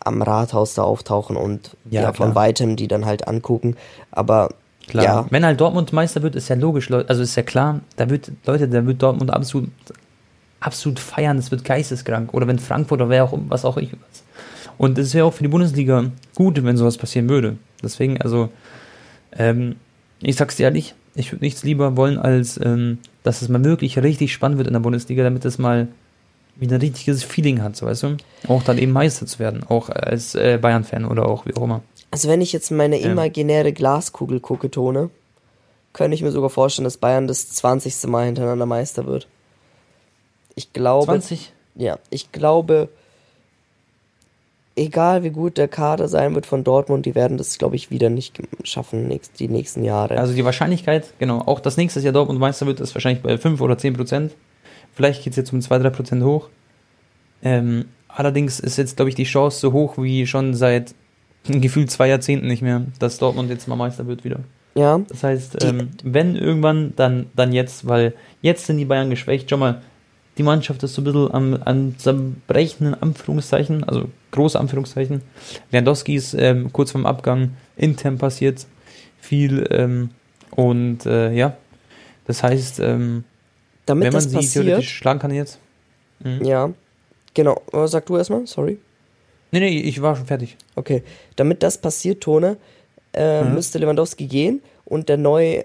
am 0.00 0.22
Rathaus 0.22 0.74
da 0.74 0.82
auftauchen 0.82 1.36
und 1.36 1.76
ja, 1.88 2.02
ja 2.02 2.12
von 2.12 2.34
weitem 2.34 2.76
die 2.76 2.88
dann 2.88 3.06
halt 3.06 3.28
angucken. 3.28 3.76
Aber 4.10 4.50
Klar. 4.88 5.04
Ja. 5.04 5.26
Wenn 5.30 5.44
halt 5.44 5.60
Dortmund 5.60 5.92
Meister 5.92 6.22
wird, 6.22 6.36
ist 6.36 6.48
ja 6.48 6.56
logisch, 6.56 6.90
also 6.90 7.22
ist 7.22 7.36
ja 7.36 7.42
klar, 7.42 7.80
da 7.96 8.10
wird, 8.10 8.30
Leute, 8.46 8.68
da 8.68 8.84
wird 8.86 9.02
Dortmund 9.02 9.32
absolut, 9.32 9.70
absolut 10.60 10.98
feiern, 10.98 11.38
es 11.38 11.50
wird 11.50 11.64
geisteskrank. 11.64 12.34
Oder 12.34 12.46
wenn 12.46 12.58
Frankfurt 12.58 13.00
oder 13.00 13.10
wer 13.10 13.24
auch, 13.24 13.38
was 13.48 13.64
auch 13.64 13.76
ich. 13.76 13.90
Und 14.76 14.98
es 14.98 15.14
wäre 15.14 15.26
auch 15.26 15.34
für 15.34 15.44
die 15.44 15.48
Bundesliga 15.48 16.04
gut, 16.34 16.62
wenn 16.62 16.76
sowas 16.76 16.98
passieren 16.98 17.28
würde. 17.28 17.56
Deswegen, 17.82 18.20
also, 18.20 18.50
ähm, 19.32 19.76
ich 20.20 20.36
sag's 20.36 20.56
dir 20.56 20.64
ehrlich, 20.64 20.94
ich 21.14 21.32
würde 21.32 21.44
nichts 21.44 21.62
lieber 21.62 21.96
wollen, 21.96 22.18
als 22.18 22.58
ähm, 22.62 22.98
dass 23.22 23.42
es 23.42 23.48
mal 23.48 23.64
wirklich 23.64 23.98
richtig 23.98 24.32
spannend 24.32 24.58
wird 24.58 24.66
in 24.66 24.74
der 24.74 24.80
Bundesliga, 24.80 25.22
damit 25.22 25.44
es 25.44 25.58
mal 25.58 25.88
wieder 26.56 26.76
ein 26.76 26.80
richtiges 26.80 27.24
Feeling 27.24 27.62
hat, 27.62 27.76
so 27.76 27.86
weißt 27.86 28.02
du? 28.04 28.16
Auch 28.48 28.62
dann 28.62 28.78
eben 28.78 28.92
Meister 28.92 29.26
zu 29.26 29.38
werden, 29.38 29.64
auch 29.68 29.88
als 29.88 30.34
äh, 30.34 30.58
Bayern-Fan 30.60 31.04
oder 31.04 31.26
auch 31.26 31.46
wie 31.46 31.54
auch 31.54 31.62
immer. 31.62 31.82
Also 32.10 32.28
wenn 32.28 32.40
ich 32.40 32.52
jetzt 32.52 32.70
meine 32.70 32.98
imaginäre 33.00 33.72
Glaskugel 33.72 34.38
gucke, 34.38 34.70
Tone, 34.70 35.10
könnte 35.92 36.14
ich 36.14 36.22
mir 36.22 36.30
sogar 36.30 36.50
vorstellen, 36.50 36.84
dass 36.84 36.96
Bayern 36.96 37.26
das 37.26 37.50
20. 37.50 38.04
Mal 38.06 38.26
hintereinander 38.26 38.66
Meister 38.66 39.06
wird. 39.06 39.26
Ich 40.54 40.72
glaube. 40.72 41.06
20? 41.06 41.52
Ja, 41.74 41.98
ich 42.10 42.30
glaube, 42.30 42.88
egal 44.76 45.24
wie 45.24 45.30
gut 45.30 45.58
der 45.58 45.68
Kader 45.68 46.08
sein 46.08 46.34
wird 46.34 46.46
von 46.46 46.64
Dortmund, 46.64 47.06
die 47.06 47.14
werden 47.14 47.36
das, 47.36 47.58
glaube 47.58 47.76
ich, 47.76 47.90
wieder 47.90 48.10
nicht 48.10 48.40
schaffen, 48.62 49.08
die 49.38 49.48
nächsten 49.48 49.84
Jahre. 49.84 50.18
Also 50.18 50.34
die 50.34 50.44
Wahrscheinlichkeit, 50.44 51.14
genau, 51.18 51.40
auch 51.40 51.60
das 51.60 51.76
nächste 51.76 52.00
Jahr 52.00 52.12
Dortmund 52.12 52.38
Meister 52.38 52.66
wird, 52.66 52.80
ist 52.80 52.94
wahrscheinlich 52.94 53.22
bei 53.22 53.38
5 53.38 53.60
oder 53.60 53.78
10 53.78 53.94
Prozent. 53.94 54.34
Vielleicht 54.94 55.24
geht 55.24 55.32
es 55.32 55.36
jetzt 55.36 55.52
um 55.52 55.60
2, 55.60 55.78
3 55.78 55.90
Prozent 55.90 56.24
hoch. 56.24 56.48
Ähm, 57.42 57.86
allerdings 58.08 58.60
ist 58.60 58.78
jetzt, 58.78 58.96
glaube 58.96 59.08
ich, 59.08 59.14
die 59.14 59.24
Chance 59.24 59.60
so 59.60 59.72
hoch 59.72 59.98
wie 59.98 60.26
schon 60.26 60.54
seit 60.54 60.94
gefühlt 61.44 61.90
zwei 61.90 62.08
Jahrzehnten 62.08 62.46
nicht 62.46 62.62
mehr, 62.62 62.82
dass 62.98 63.18
Dortmund 63.18 63.50
jetzt 63.50 63.68
mal 63.68 63.76
Meister 63.76 64.06
wird 64.06 64.24
wieder. 64.24 64.40
Ja. 64.74 65.00
Das 65.08 65.22
heißt, 65.22 65.62
ähm, 65.64 65.90
wenn 66.02 66.36
irgendwann, 66.36 66.94
dann, 66.96 67.26
dann 67.36 67.52
jetzt, 67.52 67.86
weil 67.86 68.14
jetzt 68.42 68.66
sind 68.66 68.78
die 68.78 68.84
Bayern 68.84 69.10
geschwächt. 69.10 69.48
Schau 69.48 69.56
mal, 69.56 69.82
die 70.36 70.42
Mannschaft 70.42 70.82
ist 70.82 70.94
so 70.94 71.02
ein 71.02 71.04
bisschen 71.04 71.32
am, 71.32 71.54
am 71.64 71.98
zerbrechen, 71.98 72.88
in 72.88 72.94
Anführungszeichen, 72.94 73.84
also 73.84 74.08
große 74.32 74.58
Anführungszeichen. 74.58 75.22
Lewandowski 75.70 76.16
ist 76.16 76.34
ähm, 76.34 76.72
kurz 76.72 76.90
vorm 76.90 77.06
Abgang, 77.06 77.52
intern 77.76 78.18
passiert 78.18 78.66
viel 79.20 79.66
ähm, 79.70 80.10
und 80.50 81.06
äh, 81.06 81.32
ja, 81.32 81.56
das 82.26 82.42
heißt, 82.42 82.80
ähm, 82.80 83.24
Damit 83.86 84.06
wenn 84.06 84.12
man 84.12 84.22
sie 84.22 84.36
passiert, 84.36 84.64
theoretisch 84.64 84.94
schlagen 84.96 85.18
kann 85.18 85.32
jetzt. 85.32 85.58
Mhm. 86.20 86.44
Ja, 86.44 86.70
genau. 87.34 87.60
Sag 87.86 88.06
du 88.06 88.16
erstmal, 88.16 88.46
sorry. 88.46 88.78
Nee, 89.50 89.60
nee, 89.60 89.78
ich 89.80 90.02
war 90.02 90.16
schon 90.16 90.26
fertig. 90.26 90.56
Okay, 90.74 91.02
damit 91.36 91.62
das 91.62 91.78
passiert, 91.78 92.22
Tone, 92.22 92.56
äh, 93.12 93.44
mhm. 93.44 93.54
müsste 93.54 93.78
Lewandowski 93.78 94.26
gehen 94.26 94.62
und 94.84 95.08
der 95.08 95.16
neue, 95.16 95.64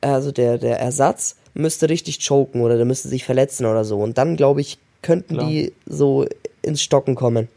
also 0.00 0.30
der, 0.30 0.58
der 0.58 0.78
Ersatz 0.78 1.36
müsste 1.54 1.88
richtig 1.88 2.24
choken 2.24 2.60
oder 2.60 2.76
der 2.76 2.84
müsste 2.84 3.08
sich 3.08 3.24
verletzen 3.24 3.66
oder 3.66 3.84
so. 3.84 3.98
Und 3.98 4.18
dann, 4.18 4.36
glaube 4.36 4.60
ich, 4.60 4.78
könnten 5.02 5.34
Klar. 5.34 5.48
die 5.48 5.72
so 5.86 6.26
ins 6.62 6.82
Stocken 6.82 7.14
kommen. 7.14 7.48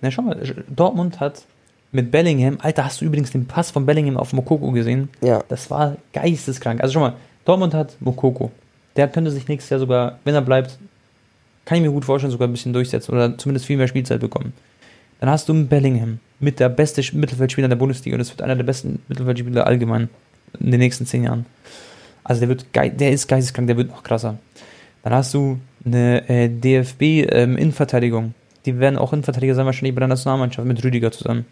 Na, 0.00 0.10
schau 0.10 0.22
mal, 0.22 0.40
Dortmund 0.68 1.20
hat 1.20 1.42
mit 1.92 2.10
Bellingham, 2.10 2.58
Alter, 2.60 2.86
hast 2.86 3.00
du 3.00 3.04
übrigens 3.04 3.30
den 3.30 3.46
Pass 3.46 3.70
von 3.70 3.86
Bellingham 3.86 4.16
auf 4.16 4.32
Mokoko 4.32 4.72
gesehen? 4.72 5.10
Ja. 5.20 5.44
Das 5.48 5.70
war 5.70 5.96
geisteskrank. 6.12 6.80
Also 6.80 6.94
schau 6.94 7.00
mal, 7.00 7.14
Dortmund 7.44 7.72
hat 7.72 7.96
Mokoko. 8.00 8.50
Der 8.96 9.08
könnte 9.08 9.30
sich 9.30 9.48
nächstes 9.48 9.70
Jahr 9.70 9.80
sogar, 9.80 10.18
wenn 10.24 10.34
er 10.34 10.42
bleibt, 10.42 10.78
kann 11.64 11.78
ich 11.78 11.82
mir 11.82 11.90
gut 11.90 12.04
vorstellen, 12.04 12.30
sogar 12.30 12.48
ein 12.48 12.52
bisschen 12.52 12.72
durchsetzen 12.72 13.12
oder 13.12 13.36
zumindest 13.38 13.66
viel 13.66 13.76
mehr 13.76 13.88
Spielzeit 13.88 14.20
bekommen. 14.20 14.52
Dann 15.20 15.30
hast 15.30 15.48
du 15.48 15.52
einen 15.52 15.68
Bellingham 15.68 16.20
mit 16.40 16.60
der 16.60 16.68
beste 16.68 17.02
Mittelfeldspieler 17.16 17.68
der 17.68 17.76
Bundesliga 17.76 18.14
und 18.14 18.18
das 18.18 18.30
wird 18.30 18.42
einer 18.42 18.56
der 18.56 18.64
besten 18.64 19.02
Mittelfeldspieler 19.08 19.66
allgemein 19.66 20.08
in 20.60 20.70
den 20.70 20.80
nächsten 20.80 21.06
zehn 21.06 21.24
Jahren. 21.24 21.46
Also 22.22 22.40
der 22.40 22.48
wird 22.48 22.66
der 22.74 23.10
ist 23.10 23.28
geisteskrank, 23.28 23.66
der 23.66 23.76
wird 23.76 23.90
noch 23.90 24.02
krasser. 24.02 24.38
Dann 25.02 25.12
hast 25.12 25.34
du 25.34 25.58
eine 25.84 26.28
äh, 26.28 26.48
DFB 26.48 27.02
ähm, 27.30 27.56
Innenverteidigung. 27.56 28.34
Die 28.64 28.78
werden 28.78 28.98
auch 28.98 29.12
Innenverteidiger 29.12 29.54
sein, 29.54 29.66
wahrscheinlich 29.66 29.94
bei 29.94 30.00
der 30.00 30.08
Nationalmannschaft 30.08 30.66
mit 30.66 30.82
Rüdiger 30.82 31.12
zusammen. 31.12 31.44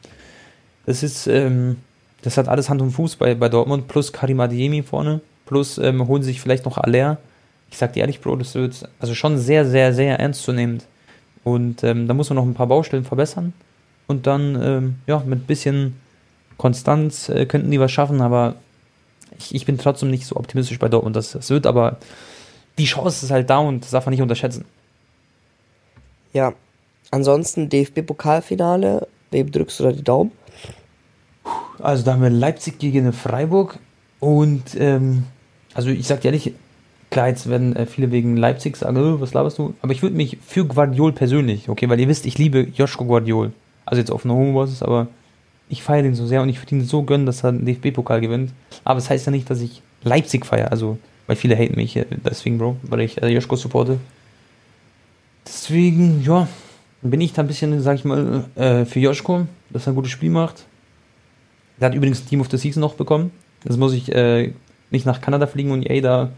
Das 0.86 1.02
ist, 1.02 1.26
ähm, 1.26 1.76
das 2.22 2.38
hat 2.38 2.48
alles 2.48 2.70
Hand 2.70 2.80
und 2.80 2.92
Fuß 2.92 3.16
bei, 3.16 3.34
bei 3.34 3.48
Dortmund, 3.48 3.88
plus 3.88 4.12
Karim 4.12 4.40
Adiemi 4.40 4.82
vorne, 4.82 5.20
plus 5.46 5.78
ähm, 5.78 6.06
holen 6.08 6.22
sich 6.22 6.40
vielleicht 6.40 6.64
noch 6.64 6.78
Aller. 6.78 7.18
Ich 7.72 7.78
sag 7.78 7.94
dir 7.94 8.00
ehrlich, 8.00 8.20
Bro, 8.20 8.36
das 8.36 8.54
wird 8.54 8.88
also 9.00 9.14
schon 9.14 9.38
sehr, 9.38 9.66
sehr, 9.66 9.94
sehr 9.94 10.20
ernstzunehmend. 10.20 10.84
Und 11.42 11.82
ähm, 11.82 12.06
da 12.06 12.12
muss 12.12 12.28
man 12.28 12.36
noch 12.36 12.44
ein 12.44 12.52
paar 12.54 12.66
Baustellen 12.66 13.04
verbessern. 13.04 13.54
Und 14.06 14.26
dann, 14.26 14.62
ähm, 14.62 14.96
ja, 15.06 15.22
mit 15.24 15.40
ein 15.40 15.46
bisschen 15.46 15.96
Konstanz 16.58 17.30
äh, 17.30 17.46
könnten 17.46 17.70
die 17.70 17.80
was 17.80 17.90
schaffen, 17.90 18.20
aber 18.20 18.56
ich, 19.38 19.54
ich 19.54 19.64
bin 19.64 19.78
trotzdem 19.78 20.10
nicht 20.10 20.26
so 20.26 20.36
optimistisch 20.36 20.78
bei 20.78 20.90
Dortmund, 20.90 21.16
dass 21.16 21.32
das 21.32 21.48
wird, 21.48 21.66
aber 21.66 21.96
die 22.78 22.84
Chance 22.84 23.24
ist 23.24 23.32
halt 23.32 23.48
da 23.48 23.58
und 23.58 23.82
das 23.82 23.90
darf 23.90 24.04
man 24.04 24.10
nicht 24.10 24.20
unterschätzen. 24.22 24.66
Ja, 26.34 26.52
ansonsten 27.10 27.70
DFB-Pokalfinale, 27.70 29.08
wem 29.30 29.50
drückst 29.50 29.80
du 29.80 29.84
da 29.84 29.92
die 29.92 30.04
Daumen? 30.04 30.32
Also 31.78 32.04
da 32.04 32.12
haben 32.12 32.22
wir 32.22 32.30
Leipzig 32.30 32.78
gegen 32.78 33.12
Freiburg 33.14 33.78
und 34.20 34.74
ähm, 34.78 35.24
also 35.74 35.88
ich 35.88 36.06
sag 36.06 36.20
dir 36.20 36.28
ehrlich, 36.28 36.52
klar, 37.12 37.28
jetzt 37.28 37.48
werden 37.48 37.76
äh, 37.76 37.86
viele 37.86 38.10
wegen 38.10 38.36
Leipzig 38.36 38.76
sagen, 38.76 38.96
oh, 38.96 39.20
was 39.20 39.34
laberst 39.34 39.58
du? 39.58 39.74
Aber 39.82 39.92
ich 39.92 40.02
würde 40.02 40.16
mich 40.16 40.38
für 40.44 40.64
Guardiol 40.64 41.12
persönlich, 41.12 41.68
okay, 41.68 41.88
weil 41.88 42.00
ihr 42.00 42.08
wisst, 42.08 42.26
ich 42.26 42.38
liebe 42.38 42.66
Joschko 42.74 43.04
Guardiol. 43.04 43.52
Also 43.84 44.00
jetzt 44.00 44.10
auf 44.10 44.24
einer 44.24 44.34
hohen 44.34 44.54
Basis, 44.54 44.82
aber 44.82 45.06
ich 45.68 45.82
feiere 45.82 46.02
den 46.02 46.14
so 46.14 46.26
sehr 46.26 46.42
und 46.42 46.48
ich 46.48 46.60
würde 46.60 46.74
ihn 46.74 46.84
so 46.84 47.02
gönnen, 47.02 47.26
dass 47.26 47.44
er 47.44 47.52
den 47.52 47.66
DFB-Pokal 47.66 48.20
gewinnt. 48.20 48.52
Aber 48.82 48.98
es 48.98 49.04
das 49.04 49.10
heißt 49.10 49.26
ja 49.26 49.32
nicht, 49.32 49.48
dass 49.48 49.60
ich 49.60 49.82
Leipzig 50.02 50.46
feiere. 50.46 50.70
Also, 50.70 50.98
weil 51.26 51.36
viele 51.36 51.56
haten 51.56 51.76
mich 51.76 51.96
äh, 51.96 52.06
deswegen, 52.24 52.58
Bro, 52.58 52.76
weil 52.82 53.02
ich 53.02 53.22
äh, 53.22 53.28
Joschko 53.28 53.56
supporte. 53.56 53.98
Deswegen, 55.46 56.22
ja, 56.22 56.48
bin 57.02 57.20
ich 57.20 57.32
da 57.32 57.42
ein 57.42 57.48
bisschen, 57.48 57.78
sag 57.80 57.96
ich 57.96 58.04
mal, 58.04 58.44
äh, 58.54 58.84
für 58.84 59.00
Joschko, 59.00 59.46
dass 59.70 59.86
er 59.86 59.92
ein 59.92 59.96
gutes 59.96 60.12
Spiel 60.12 60.30
macht. 60.30 60.64
Der 61.80 61.88
hat 61.88 61.94
übrigens 61.94 62.24
Team 62.24 62.40
of 62.40 62.50
the 62.50 62.56
Season 62.56 62.80
noch 62.80 62.94
bekommen. 62.94 63.32
Das 63.64 63.76
muss 63.76 63.92
ich 63.92 64.14
äh, 64.14 64.52
nicht 64.90 65.04
nach 65.04 65.20
Kanada 65.20 65.46
fliegen 65.46 65.72
und 65.72 65.88
EA 65.88 66.00
da 66.00 66.30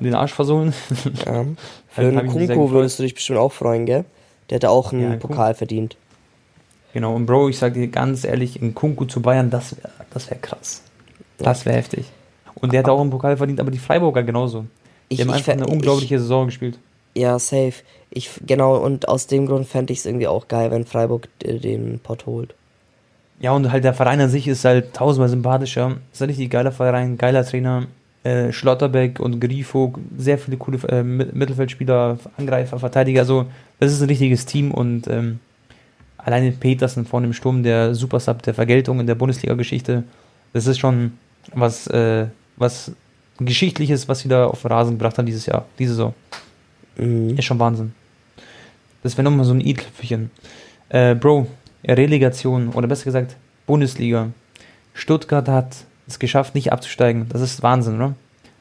den 0.00 0.14
Arsch 0.14 0.32
versohlen. 0.32 0.74
Ja. 1.26 1.44
Für 1.88 2.10
den 2.10 2.26
Kunku 2.26 2.70
würdest 2.70 2.98
du 2.98 3.04
dich 3.04 3.14
bestimmt 3.14 3.38
auch 3.38 3.52
freuen, 3.52 3.86
gell? 3.86 4.04
Der 4.50 4.56
hätte 4.56 4.70
auch 4.70 4.92
einen 4.92 5.12
ja, 5.12 5.16
Pokal 5.16 5.46
Kunku. 5.46 5.58
verdient. 5.58 5.96
Genau, 6.92 7.14
und 7.14 7.26
Bro, 7.26 7.48
ich 7.48 7.58
sag 7.58 7.74
dir 7.74 7.88
ganz 7.88 8.24
ehrlich, 8.24 8.60
in 8.60 8.74
Kunku 8.74 9.04
zu 9.04 9.20
Bayern, 9.20 9.50
das 9.50 9.76
wäre 9.76 9.90
das 10.10 10.30
wär 10.30 10.38
krass. 10.38 10.82
Das 11.38 11.66
wäre 11.66 11.76
heftig. 11.76 12.06
Und 12.54 12.72
der 12.72 12.80
hat 12.80 12.88
auch 12.88 13.00
einen 13.00 13.10
Pokal 13.10 13.36
verdient, 13.36 13.60
aber 13.60 13.70
die 13.70 13.78
Freiburger 13.78 14.22
genauso. 14.22 14.64
Ich, 15.08 15.18
die 15.18 15.24
haben 15.24 15.32
einfach 15.32 15.52
eine 15.52 15.66
unglaubliche 15.66 16.14
ich, 16.14 16.20
Saison 16.20 16.46
gespielt. 16.46 16.78
Ja, 17.14 17.38
safe. 17.38 17.74
Ich, 18.10 18.30
genau, 18.46 18.76
und 18.76 19.08
aus 19.08 19.26
dem 19.26 19.46
Grund 19.46 19.66
fände 19.66 19.92
ich 19.92 20.00
es 20.00 20.06
irgendwie 20.06 20.28
auch 20.28 20.48
geil, 20.48 20.70
wenn 20.70 20.84
Freiburg 20.84 21.28
den 21.40 21.98
Pott 22.00 22.26
holt. 22.26 22.54
Ja, 23.40 23.52
und 23.52 23.70
halt 23.70 23.84
der 23.84 23.94
Verein 23.94 24.20
an 24.20 24.30
sich 24.30 24.46
ist 24.46 24.64
halt 24.64 24.94
tausendmal 24.94 25.28
sympathischer. 25.28 25.96
Ist 26.12 26.22
ein 26.22 26.28
richtig 26.28 26.50
geiler 26.50 26.72
Verein, 26.72 27.18
geiler 27.18 27.44
Trainer. 27.44 27.86
Äh, 28.24 28.52
Schlotterbeck 28.52 29.20
und 29.20 29.38
Grifo, 29.38 29.94
sehr 30.16 30.38
viele 30.38 30.56
coole 30.56 30.78
äh, 30.88 31.02
Mittelfeldspieler, 31.02 32.18
Angreifer, 32.38 32.78
Verteidiger. 32.78 33.20
Also, 33.20 33.46
das 33.80 33.92
ist 33.92 34.00
ein 34.00 34.08
richtiges 34.08 34.46
Team 34.46 34.70
und 34.70 35.06
ähm, 35.08 35.40
alleine 36.16 36.52
Petersen 36.52 37.04
vor 37.04 37.20
dem 37.20 37.34
Sturm, 37.34 37.62
der 37.62 37.94
Supersub 37.94 38.42
der 38.42 38.54
Vergeltung 38.54 38.98
in 38.98 39.06
der 39.06 39.14
Bundesliga-Geschichte, 39.14 40.04
das 40.54 40.66
ist 40.66 40.78
schon 40.78 41.12
was, 41.52 41.86
äh, 41.88 42.26
was 42.56 42.92
Geschichtliches, 43.38 44.08
was 44.08 44.20
sie 44.20 44.28
da 44.28 44.46
auf 44.46 44.62
den 44.62 44.68
Rasen 44.68 44.92
gebracht 44.96 45.18
haben 45.18 45.26
dieses 45.26 45.44
Jahr, 45.44 45.66
diese 45.78 45.92
Saison. 45.92 46.14
Mhm. 46.96 47.36
Ist 47.36 47.44
schon 47.44 47.58
Wahnsinn. 47.58 47.92
Das 49.02 49.18
wäre 49.18 49.24
nochmal 49.24 49.44
so 49.44 49.52
ein 49.52 49.60
i-Tüpfelchen. 49.60 50.30
Äh, 50.88 51.14
Bro, 51.14 51.46
Relegation 51.86 52.70
oder 52.70 52.86
besser 52.86 53.04
gesagt 53.04 53.36
Bundesliga. 53.66 54.30
Stuttgart 54.94 55.48
hat 55.48 55.76
es 56.06 56.18
geschafft, 56.18 56.54
nicht 56.54 56.72
abzusteigen. 56.72 57.26
Das 57.28 57.40
ist 57.40 57.62
Wahnsinn, 57.62 57.96
oder? 57.96 58.14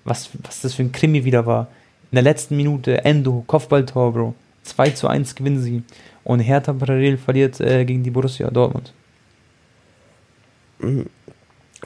Was, 0.06 0.30
was 0.44 0.62
das 0.62 0.74
für 0.74 0.84
ein 0.84 0.92
Krimi 0.92 1.24
wieder 1.24 1.46
war. 1.46 1.68
In 2.12 2.16
der 2.16 2.24
letzten 2.24 2.56
Minute, 2.56 3.04
Endo, 3.06 3.44
Kopfballtor, 3.48 4.14
Bro. 4.14 4.36
2 4.64 4.90
zu 4.92 5.08
1 5.08 5.36
gewinnen 5.36 5.62
sie. 5.62 5.84
Und 6.24 6.40
Hertha 6.40 6.74
parallel 6.74 7.18
verliert 7.18 7.60
äh, 7.60 7.84
gegen 7.86 8.04
die 8.04 8.12
Borussia 8.12 8.50
Dortmund. 8.50 8.94
Mhm. 10.80 11.08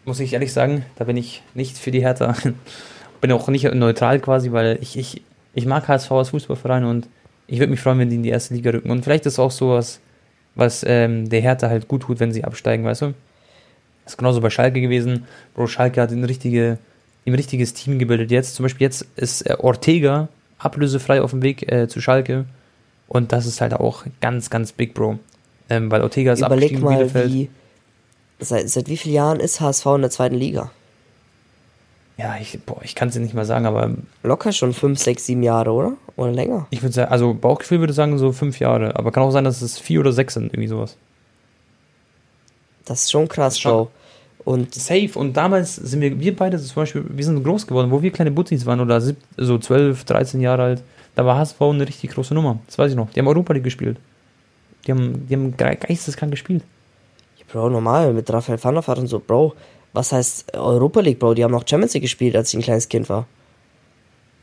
muss 0.06 0.20
ich 0.20 0.34
ehrlich 0.34 0.54
sagen. 0.54 0.86
Da 0.96 1.04
bin 1.04 1.18
ich 1.18 1.44
nicht 1.54 1.78
für 1.78 1.92
die 1.92 2.02
Hertha. 2.02 2.36
bin 3.22 3.32
auch 3.32 3.48
nicht 3.50 3.72
neutral 3.74 4.20
quasi, 4.20 4.52
weil 4.52 4.78
ich, 4.82 4.98
ich, 4.98 5.22
ich 5.54 5.66
mag 5.66 5.88
HSV 5.88 6.12
als 6.12 6.30
Fußballverein 6.30 6.86
und 6.86 7.08
ich 7.48 7.60
würde 7.60 7.72
mich 7.72 7.82
freuen, 7.82 8.00
wenn 8.00 8.10
die 8.10 8.16
in 8.16 8.24
die 8.24 8.30
erste 8.30 8.54
Liga 8.54 8.72
rücken. 8.72 8.92
Und 8.92 9.04
vielleicht 9.04 9.26
ist 9.26 9.40
auch 9.40 9.52
sowas, 9.52 10.00
was 10.56 10.86
ähm, 10.88 11.30
der 11.30 11.42
Hertha 11.42 11.70
halt 11.70 11.88
gut 11.88 12.04
tut, 12.04 12.20
wenn 12.20 12.32
sie 12.32 12.44
absteigen, 12.44 12.86
weißt 12.86 13.02
du? 13.02 13.14
Das 14.04 14.14
ist 14.14 14.18
genauso 14.18 14.42
bei 14.42 14.50
Schalke 14.50 14.82
gewesen. 14.82 15.26
Bro, 15.54 15.68
Schalke 15.68 16.02
hat 16.02 16.12
ein, 16.12 16.24
richtige, 16.24 16.78
ein 17.26 17.36
richtiges 17.36 17.74
Team 17.74 18.00
gebildet 18.00 18.32
jetzt. 18.32 18.56
Zum 18.56 18.64
Beispiel 18.64 18.86
jetzt 18.86 19.06
ist 19.16 19.42
äh, 19.42 19.56
Ortega 19.58 20.30
ablösefrei 20.58 21.22
auf 21.22 21.32
dem 21.32 21.42
Weg 21.42 21.72
äh, 21.72 21.88
zu 21.88 22.02
Schalke. 22.02 22.46
Und 23.08 23.32
das 23.34 23.46
ist 23.46 23.62
halt 23.62 23.74
auch 23.74 24.06
ganz, 24.22 24.50
ganz 24.50 24.72
big, 24.72 24.94
Bro. 24.94 25.20
Ähm, 25.70 25.92
weil 25.92 26.02
Ortega 26.02 26.34
ist 26.34 26.42
Überleg 26.42 26.80
mal, 26.80 26.98
Bielefeld. 26.98 27.32
wie, 27.32 27.50
seit, 28.40 28.70
seit 28.70 28.88
wie 28.88 28.98
vielen 28.98 29.16
Jahren 29.16 29.40
ist 29.40 29.60
HSV 29.60 29.86
in 29.88 30.02
der 30.02 30.12
zweiten 30.12 30.36
Liga? 30.36 30.72
Ja, 32.22 32.36
ich, 32.40 32.60
ich 32.84 32.94
kann 32.94 33.08
es 33.08 33.16
dir 33.16 33.20
nicht 33.20 33.34
mal 33.34 33.46
sagen, 33.46 33.66
aber. 33.66 33.92
Locker 34.22 34.52
schon 34.52 34.74
fünf, 34.74 35.00
sechs, 35.00 35.26
sieben 35.26 35.42
Jahre, 35.42 35.72
oder? 35.72 35.94
Oder 36.18 36.32
länger? 36.32 36.68
Ich 36.70 36.84
würde 36.84 36.94
sagen, 36.94 37.12
also 37.12 37.34
Bauchgefühl 37.34 37.80
würde 37.80 37.94
sagen 37.94 38.18
so 38.20 38.32
fünf 38.32 38.60
Jahre, 38.60 38.96
aber 38.96 39.12
kann 39.12 39.24
auch 39.24 39.32
sein, 39.32 39.44
dass 39.44 39.62
es 39.64 39.80
vier 39.80 40.02
oder 40.02 40.12
sechs 40.12 40.36
sind, 40.36 40.54
irgendwie 40.54 40.68
sowas. 40.68 40.98
Das 42.86 43.02
ist 43.02 43.12
schon 43.12 43.28
krass, 43.28 43.60
Bro. 43.60 43.90
Und 44.44 44.76
safe. 44.76 45.12
Und 45.16 45.36
damals 45.36 45.76
sind 45.76 46.02
wir, 46.02 46.20
wir 46.20 46.36
beide 46.36 46.60
zum 46.60 46.76
Beispiel, 46.76 47.06
wir 47.08 47.24
sind 47.24 47.44
groß 47.44 47.66
geworden, 47.66 47.90
wo 47.90 48.02
wir 48.02 48.12
kleine 48.12 48.32
Butzis 48.32 48.66
waren 48.66 48.82
oder 48.82 49.02
so 49.02 49.58
12, 49.58 50.04
13 50.04 50.42
Jahre 50.42 50.64
alt. 50.64 50.84
Da 51.16 51.26
war 51.26 51.38
HSV 51.38 51.60
eine 51.62 51.88
richtig 51.88 52.12
große 52.12 52.34
Nummer. 52.34 52.60
Das 52.68 52.78
weiß 52.78 52.92
ich 52.92 52.98
noch. 52.98 53.10
Die 53.12 53.20
haben 53.20 53.28
Europa 53.28 53.54
League 53.54 53.64
gespielt. 53.64 53.98
Die 54.86 54.92
haben, 54.92 55.28
die 55.28 55.36
haben 55.36 55.58
geisteskrank 55.58 56.32
gespielt. 56.32 56.64
Ja, 57.38 57.46
Bro, 57.52 57.70
normal, 57.70 58.14
mit 58.14 58.32
Raphael 58.32 58.64
van 58.64 58.76
der 58.76 58.88
Vaart 58.88 59.00
und 59.00 59.08
so, 59.08 59.20
Bro. 59.20 59.54
Was 59.94 60.12
heißt 60.12 60.56
Europa 60.56 61.02
League, 61.02 61.20
Bro? 61.20 61.34
Die 61.34 61.44
haben 61.44 61.52
noch 61.52 61.68
Champions 61.68 61.94
League 61.94 62.04
gespielt, 62.04 62.36
als 62.36 62.50
ich 62.50 62.60
ein 62.60 62.64
kleines 62.64 62.88
Kind 62.88 63.10
war. 63.10 63.28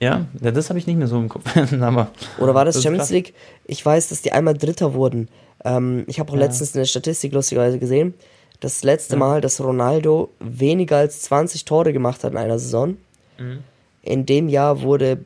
Ja, 0.01 0.26
das 0.40 0.68
habe 0.68 0.78
ich 0.78 0.86
nicht 0.86 0.96
mehr 0.96 1.09
so 1.09 1.18
im 1.18 1.28
Kopf. 1.28 1.44
Oder 2.38 2.55
war 2.55 2.64
das, 2.64 2.76
das 2.76 2.84
Champions 2.84 3.11
League? 3.11 3.34
Ich 3.64 3.84
weiß, 3.84 4.09
dass 4.09 4.22
die 4.22 4.32
einmal 4.32 4.55
Dritter 4.55 4.94
wurden. 4.94 5.28
Ähm, 5.64 6.05
ich 6.07 6.20
habe 6.20 6.30
auch 6.30 6.36
ja. 6.36 6.42
letztens 6.42 6.76
eine 6.76 6.86
Statistik 6.86 7.32
lustigerweise 7.32 7.78
gesehen. 7.78 8.14
Das 8.61 8.82
letzte 8.84 9.14
ja. 9.14 9.18
Mal, 9.18 9.40
dass 9.40 9.61
Ronaldo 9.61 10.30
weniger 10.40 10.99
als 10.99 11.22
20 11.22 11.64
Tore 11.64 11.92
gemacht 11.92 12.22
hat 12.22 12.32
in 12.32 12.38
einer 12.38 12.59
Saison. 12.59 12.96
Mhm. 13.38 13.59
In 14.03 14.26
dem 14.26 14.49
Jahr 14.49 14.82
wurde 14.82 15.18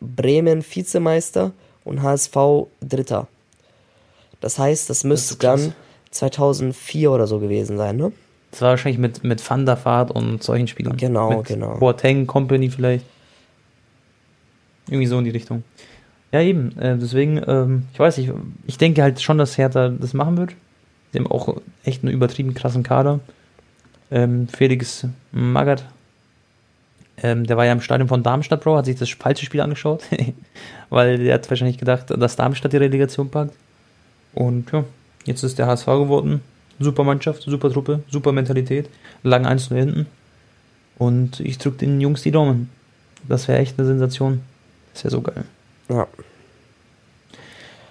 Bremen 0.00 0.64
Vizemeister 0.64 1.52
und 1.84 2.02
HSV 2.02 2.36
Dritter. 2.80 3.28
Das 4.40 4.58
heißt, 4.58 4.90
das 4.90 5.04
müsste 5.04 5.36
das 5.36 5.62
dann 5.62 5.74
2004 6.10 7.10
oder 7.10 7.26
so 7.26 7.38
gewesen 7.38 7.76
sein, 7.76 7.96
ne? 7.96 8.12
Das 8.54 8.60
war 8.60 8.70
wahrscheinlich 8.70 9.00
mit, 9.00 9.24
mit 9.24 9.50
Van 9.50 9.66
der 9.66 9.84
Vaart 9.84 10.12
und 10.12 10.40
solchen 10.40 10.68
Spielern. 10.68 10.96
Genau, 10.96 11.38
mit 11.38 11.46
genau. 11.48 11.76
Boateng, 11.76 12.28
Company 12.28 12.70
vielleicht. 12.70 13.04
Irgendwie 14.86 15.08
so 15.08 15.18
in 15.18 15.24
die 15.24 15.32
Richtung. 15.32 15.64
Ja, 16.30 16.40
eben. 16.40 16.78
Äh, 16.78 16.96
deswegen, 16.96 17.42
ähm, 17.48 17.86
ich 17.92 17.98
weiß 17.98 18.16
nicht, 18.18 18.32
ich 18.68 18.78
denke 18.78 19.02
halt 19.02 19.20
schon, 19.20 19.38
dass 19.38 19.58
Hertha 19.58 19.88
das 19.88 20.14
machen 20.14 20.36
wird. 20.36 20.52
Sie 21.10 21.18
haben 21.18 21.26
auch 21.26 21.56
echt 21.82 22.04
einen 22.04 22.14
übertrieben 22.14 22.54
krassen 22.54 22.84
Kader. 22.84 23.18
Ähm, 24.12 24.46
Felix 24.46 25.04
Magath, 25.32 25.84
ähm, 27.24 27.48
der 27.48 27.56
war 27.56 27.66
ja 27.66 27.72
im 27.72 27.80
Stadion 27.80 28.06
von 28.06 28.22
Darmstadt, 28.22 28.62
Bro, 28.62 28.76
hat 28.76 28.84
sich 28.84 28.96
das 28.96 29.10
falsche 29.10 29.46
Spiel 29.46 29.62
angeschaut, 29.62 30.04
weil 30.90 31.18
der 31.18 31.34
hat 31.34 31.50
wahrscheinlich 31.50 31.78
gedacht, 31.78 32.06
dass 32.16 32.36
Darmstadt 32.36 32.72
die 32.72 32.76
Relegation 32.76 33.30
packt. 33.30 33.56
Und 34.32 34.70
ja, 34.70 34.84
jetzt 35.24 35.42
ist 35.42 35.58
der 35.58 35.66
HSV 35.66 35.86
geworden. 35.86 36.40
Super 36.80 37.04
Mannschaft, 37.04 37.42
super 37.42 37.70
Truppe, 37.70 38.00
super 38.10 38.32
Mentalität. 38.32 38.88
Lang 39.22 39.46
1 39.46 39.66
zu 39.66 39.74
hinten. 39.74 40.06
Und 40.98 41.40
ich 41.40 41.58
drücke 41.58 41.78
den 41.78 42.00
Jungs 42.00 42.22
die 42.22 42.30
Daumen. 42.30 42.70
Das 43.28 43.48
wäre 43.48 43.58
echt 43.58 43.78
eine 43.78 43.86
Sensation. 43.86 44.42
Das 44.92 45.04
wäre 45.04 45.10
so 45.12 45.20
geil. 45.22 45.44
Ja. 45.88 46.06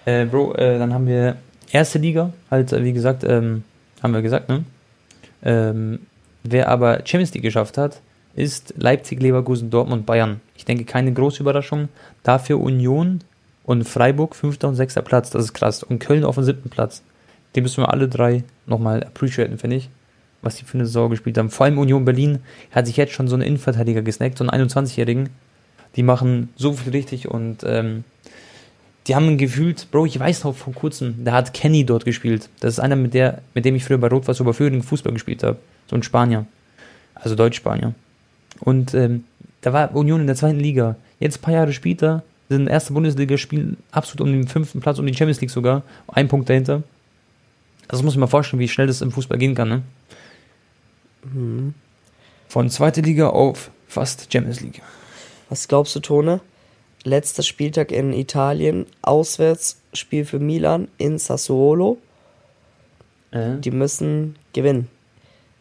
Äh, 0.06 0.26
Bro, 0.26 0.56
äh, 0.56 0.78
dann 0.78 0.94
haben 0.94 1.08
wir 1.08 1.38
erste 1.72 1.98
Liga, 1.98 2.34
halt, 2.52 2.72
wie 2.72 2.94
gesagt, 2.94 3.24
ähm, 3.24 3.64
haben 4.02 4.14
wir 4.14 4.22
gesagt, 4.22 4.50
ne? 4.50 4.64
Ähm, 5.44 6.00
wer 6.44 6.70
aber 6.70 7.02
Champions 7.06 7.34
League 7.34 7.44
geschafft 7.44 7.78
hat, 7.78 8.00
ist 8.36 8.74
Leipzig, 8.78 9.22
Leverkusen, 9.22 9.70
Dortmund, 9.70 10.06
Bayern. 10.06 10.42
Ich 10.56 10.66
denke, 10.66 10.86
keine 10.86 11.14
große 11.14 11.42
Überraschung. 11.42 11.90
Dafür 12.24 12.60
Union 12.60 13.22
und 13.64 13.88
Freiburg, 13.88 14.36
fünfter 14.36 14.68
und 14.68 14.76
sechster 14.76 15.02
Platz. 15.02 15.30
Das 15.30 15.44
ist 15.44 15.54
krass. 15.54 15.84
Und 15.84 16.00
Köln 16.00 16.24
auf 16.24 16.36
dem 16.36 16.44
siebten 16.44 16.70
Platz 16.70 17.04
die 17.56 17.62
müssen 17.62 17.84
wir 17.84 17.92
alle 17.92 18.08
drei 18.08 18.44
nochmal 18.66 19.04
appreciaten, 19.04 19.58
finde 19.58 19.78
ich. 19.78 19.90
Was 20.42 20.56
die 20.56 20.66
für 20.66 20.76
eine 20.76 20.86
Saison 20.86 21.10
gespielt 21.10 21.38
haben. 21.38 21.50
Vor 21.50 21.66
allem 21.66 21.78
Union 21.78 22.04
Berlin 22.04 22.40
hat 22.72 22.88
sich 22.88 22.98
jetzt 22.98 23.14
schon 23.14 23.28
so 23.28 23.36
einen 23.36 23.44
Innenverteidiger 23.44 24.02
gesnackt, 24.02 24.38
so 24.38 24.46
einen 24.46 24.68
21-Jährigen. 24.68 25.30
Die 25.96 26.04
machen 26.04 26.50
so 26.56 26.74
viel 26.74 26.92
richtig 26.92 27.30
und 27.30 27.64
ähm, 27.64 28.04
die 29.08 29.16
haben 29.16 29.38
gefühlt, 29.38 29.90
Bro, 29.92 30.06
ich 30.06 30.20
weiß 30.20 30.44
noch 30.44 30.56
vor 30.56 30.74
kurzem, 30.74 31.24
da 31.24 31.34
hat 31.34 31.54
Kenny 31.54 31.86
dort 31.86 32.06
gespielt. 32.06 32.50
Das 32.60 32.74
ist 32.74 32.80
einer, 32.80 32.96
mit, 32.96 33.14
der, 33.14 33.42
mit 33.54 33.66
dem 33.66 33.76
ich 33.76 33.84
früher 33.84 33.98
bei 33.98 34.08
Rot-Weiß 34.08 34.42
Oberföhring 34.42 34.82
Fußball 34.82 35.14
gespielt 35.14 35.44
habe. 35.44 35.58
So 35.90 35.96
ein 35.96 36.04
Spanier. 36.04 36.46
Also 37.16 37.36
Deutsch-Spanier. 37.36 37.94
Und 38.60 38.94
ähm, 38.94 39.26
da 39.62 39.74
war 39.74 39.96
Union 39.96 40.22
in 40.22 40.28
der 40.28 40.36
zweiten 40.36 40.60
Liga. 40.60 40.96
Jetzt 41.20 41.38
ein 41.38 41.42
paar 41.42 41.54
Jahre 41.54 41.74
später 41.74 42.24
sind 42.50 42.68
erste 42.68 42.94
Bundesliga 42.94 43.38
spielen 43.38 43.78
absolut 43.92 44.28
um 44.28 44.34
den 44.34 44.48
fünften 44.48 44.80
Platz, 44.80 45.00
um 45.00 45.06
die 45.06 45.14
Champions 45.14 45.42
League 45.42 45.52
sogar. 45.52 45.84
Ein 46.08 46.28
Punkt 46.28 46.50
dahinter. 46.50 46.84
Also 47.88 48.02
das 48.02 48.04
muss 48.04 48.16
man 48.16 48.22
mal 48.22 48.28
vorstellen, 48.28 48.60
wie 48.60 48.68
schnell 48.68 48.88
das 48.88 49.02
im 49.02 49.12
Fußball 49.12 49.38
gehen 49.38 49.56
kann, 49.56 49.70
ne? 49.70 49.82
Mhm. 51.24 51.74
Von 52.48 52.70
zweite 52.70 53.02
Liga 53.02 53.30
auf 53.30 53.72
fast 53.88 54.32
Champions 54.32 54.62
League. 54.62 54.82
Was 55.50 55.68
glaubst 55.68 55.96
du, 55.96 56.00
Tone? 56.00 56.40
Letzter 57.04 57.44
Spieltag 57.44 57.92
in 57.92 58.14
Italien, 58.14 58.86
Auswärtsspiel 59.02 60.26
für 60.26 60.40
Milan 60.40 60.88
in 60.98 61.18
Sassuolo. 61.18 61.98
Äh. 63.32 63.58
Die 63.60 63.72
müssen 63.72 64.36
gewinnen. 64.54 64.88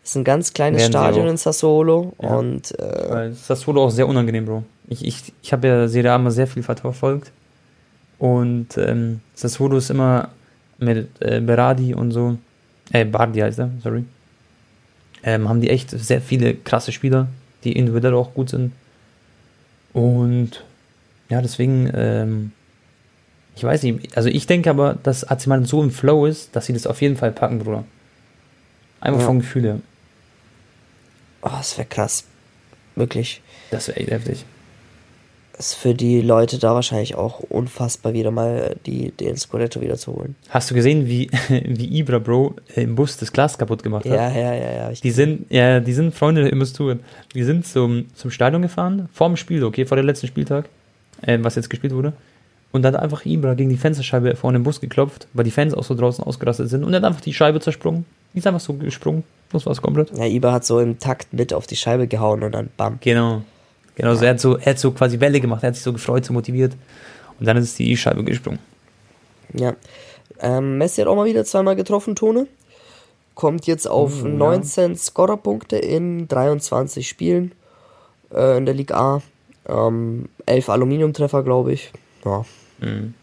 Es 0.04 0.10
ist 0.10 0.16
ein 0.16 0.24
ganz 0.24 0.52
kleines 0.52 0.82
Werden 0.82 0.92
Stadion 0.92 1.28
in 1.28 1.36
Sassuolo 1.36 2.12
ja. 2.20 2.36
und 2.36 2.78
äh, 2.78 3.32
Sassuolo 3.32 3.84
auch 3.84 3.90
sehr 3.90 4.08
unangenehm, 4.08 4.46
Bro. 4.46 4.64
Ich, 4.88 5.04
ich, 5.04 5.32
ich 5.42 5.52
habe 5.52 5.66
ja 5.66 5.88
Serie 5.88 6.12
A 6.12 6.16
immer 6.16 6.30
sehr 6.30 6.46
viel 6.46 6.62
verfolgt 6.62 7.30
und 8.18 8.76
ähm, 8.78 9.20
Sassuolo 9.34 9.78
ist 9.78 9.90
immer 9.90 10.28
mit 10.82 11.08
äh, 11.20 11.40
Berardi 11.40 11.94
und 11.94 12.10
so, 12.12 12.38
äh, 12.92 13.04
Bardi 13.04 13.40
heißt 13.40 13.58
er, 13.58 13.70
sorry, 13.82 14.04
ähm, 15.22 15.48
haben 15.48 15.60
die 15.60 15.70
echt 15.70 15.90
sehr 15.90 16.20
viele 16.20 16.54
krasse 16.54 16.92
Spieler, 16.92 17.28
die 17.64 17.72
individuell 17.72 18.14
auch 18.14 18.34
gut 18.34 18.50
sind 18.50 18.72
und 19.92 20.64
ja, 21.28 21.40
deswegen, 21.40 21.90
ähm, 21.94 22.52
ich 23.56 23.64
weiß 23.64 23.82
nicht, 23.82 24.16
also 24.16 24.28
ich 24.28 24.46
denke 24.46 24.70
aber, 24.70 24.98
dass 25.02 25.24
AC 25.24 25.46
Mailand 25.46 25.68
so 25.68 25.82
im 25.82 25.90
Flow 25.90 26.26
ist, 26.26 26.54
dass 26.56 26.66
sie 26.66 26.72
das 26.72 26.86
auf 26.86 27.00
jeden 27.02 27.16
Fall 27.16 27.32
packen, 27.32 27.58
Bruder. 27.58 27.84
Einfach 29.00 29.20
ja. 29.20 29.26
vom 29.26 29.40
Gefühl 29.40 29.62
her. 29.64 29.78
Oh, 31.42 31.50
das 31.50 31.76
wäre 31.76 31.88
krass. 31.88 32.24
Wirklich. 32.94 33.42
Das 33.70 33.88
wäre 33.88 33.98
echt 33.98 34.10
heftig. 34.10 34.44
Ist 35.58 35.74
für 35.74 35.94
die 35.94 36.22
Leute 36.22 36.58
da 36.58 36.74
wahrscheinlich 36.74 37.14
auch 37.14 37.40
unfassbar, 37.40 38.14
wieder 38.14 38.30
mal 38.30 38.76
die, 38.86 39.10
den 39.12 39.36
Scudetto 39.36 39.80
wieder 39.80 39.96
zu 39.96 40.14
holen. 40.14 40.34
Hast 40.48 40.70
du 40.70 40.74
gesehen, 40.74 41.06
wie, 41.06 41.30
wie 41.48 41.98
Ibra, 41.98 42.18
Bro, 42.18 42.56
im 42.74 42.94
Bus 42.94 43.16
das 43.18 43.32
Glas 43.32 43.58
kaputt 43.58 43.82
gemacht 43.82 44.04
hat? 44.04 44.12
Ja, 44.12 44.30
ja, 44.30 44.54
ja, 44.54 44.72
ja. 44.72 44.90
Die 44.90 45.10
sind, 45.10 45.46
ja, 45.50 45.80
die 45.80 45.92
sind 45.92 46.14
Freunde 46.14 46.42
der 46.42 46.52
Immosturen. 46.52 47.00
Die 47.34 47.44
sind 47.44 47.66
zum, 47.66 48.06
zum 48.14 48.30
Stadion 48.30 48.62
gefahren, 48.62 49.08
vor 49.12 49.28
dem 49.28 49.36
Spiel, 49.36 49.62
okay, 49.62 49.84
vor 49.84 49.96
dem 49.96 50.06
letzten 50.06 50.26
Spieltag, 50.26 50.66
äh, 51.20 51.38
was 51.42 51.54
jetzt 51.54 51.68
gespielt 51.68 51.94
wurde. 51.94 52.14
Und 52.72 52.82
dann 52.82 52.94
hat 52.94 53.02
einfach 53.02 53.26
Ibra 53.26 53.54
gegen 53.54 53.68
die 53.68 53.76
Fensterscheibe 53.76 54.34
vorne 54.34 54.56
im 54.56 54.64
Bus 54.64 54.80
geklopft, 54.80 55.28
weil 55.34 55.44
die 55.44 55.50
Fans 55.50 55.74
auch 55.74 55.84
so 55.84 55.94
draußen 55.94 56.24
ausgerastet 56.24 56.70
sind. 56.70 56.84
Und 56.84 56.94
er 56.94 56.96
hat 56.96 57.04
einfach 57.04 57.20
die 57.20 57.34
Scheibe 57.34 57.60
zersprungen. 57.60 58.06
Die 58.32 58.38
ist 58.38 58.46
einfach 58.46 58.60
so 58.60 58.72
gesprungen. 58.72 59.24
Das 59.52 59.66
war's 59.66 59.82
komplett. 59.82 60.16
Ja, 60.16 60.24
Iber 60.24 60.52
hat 60.52 60.64
so 60.64 60.80
im 60.80 60.98
Takt 60.98 61.34
mit 61.34 61.52
auf 61.52 61.66
die 61.66 61.76
Scheibe 61.76 62.06
gehauen 62.08 62.42
und 62.42 62.52
dann 62.52 62.70
bam. 62.78 62.98
Genau. 63.02 63.42
Genau, 63.96 64.10
ja. 64.10 64.16
so, 64.16 64.24
er, 64.24 64.30
hat 64.30 64.40
so, 64.40 64.56
er 64.56 64.66
hat 64.66 64.78
so 64.78 64.90
quasi 64.92 65.20
Welle 65.20 65.40
gemacht, 65.40 65.62
er 65.62 65.68
hat 65.68 65.74
sich 65.74 65.84
so 65.84 65.92
gefreut, 65.92 66.24
so 66.24 66.32
motiviert. 66.32 66.74
Und 67.38 67.46
dann 67.46 67.56
ist 67.56 67.78
die 67.78 67.96
Scheibe 67.96 68.24
gesprungen. 68.24 68.58
Ja. 69.54 69.74
Ähm, 70.40 70.78
Messi 70.78 71.00
hat 71.00 71.08
auch 71.08 71.16
mal 71.16 71.26
wieder 71.26 71.44
zweimal 71.44 71.76
getroffen, 71.76 72.16
Tone. 72.16 72.46
Kommt 73.34 73.66
jetzt 73.66 73.88
auf 73.88 74.22
oh, 74.22 74.28
19 74.28 74.92
ja. 74.92 74.96
Scorerpunkte 74.96 75.76
in 75.76 76.28
23 76.28 77.08
Spielen 77.08 77.52
äh, 78.32 78.58
in 78.58 78.66
der 78.66 78.74
Liga 78.74 78.96
A. 78.96 79.22
Ähm, 79.68 80.28
11 80.46 80.68
Aluminiumtreffer, 80.68 81.42
glaube 81.42 81.72
ich. 81.72 81.92
Ja. 82.24 82.44
Mhm. 82.80 83.14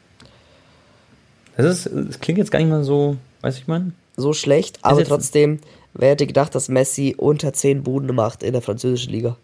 Das, 1.57 1.85
ist, 1.85 1.91
das 1.93 2.19
klingt 2.19 2.37
jetzt 2.37 2.51
gar 2.51 2.59
nicht 2.59 2.69
mal 2.69 2.83
so, 2.83 3.17
weiß 3.41 3.57
ich 3.57 3.67
mal 3.67 3.91
so 4.19 4.33
schlecht, 4.33 4.79
aber 4.81 5.03
trotzdem, 5.03 5.59
wer 5.93 6.09
hätte 6.09 6.27
gedacht, 6.27 6.53
dass 6.53 6.69
Messi 6.69 7.15
unter 7.17 7.53
10 7.53 7.83
Buden 7.83 8.13
macht 8.15 8.43
in 8.43 8.53
der 8.53 8.61
französischen 8.61 9.11
Liga? 9.11 9.37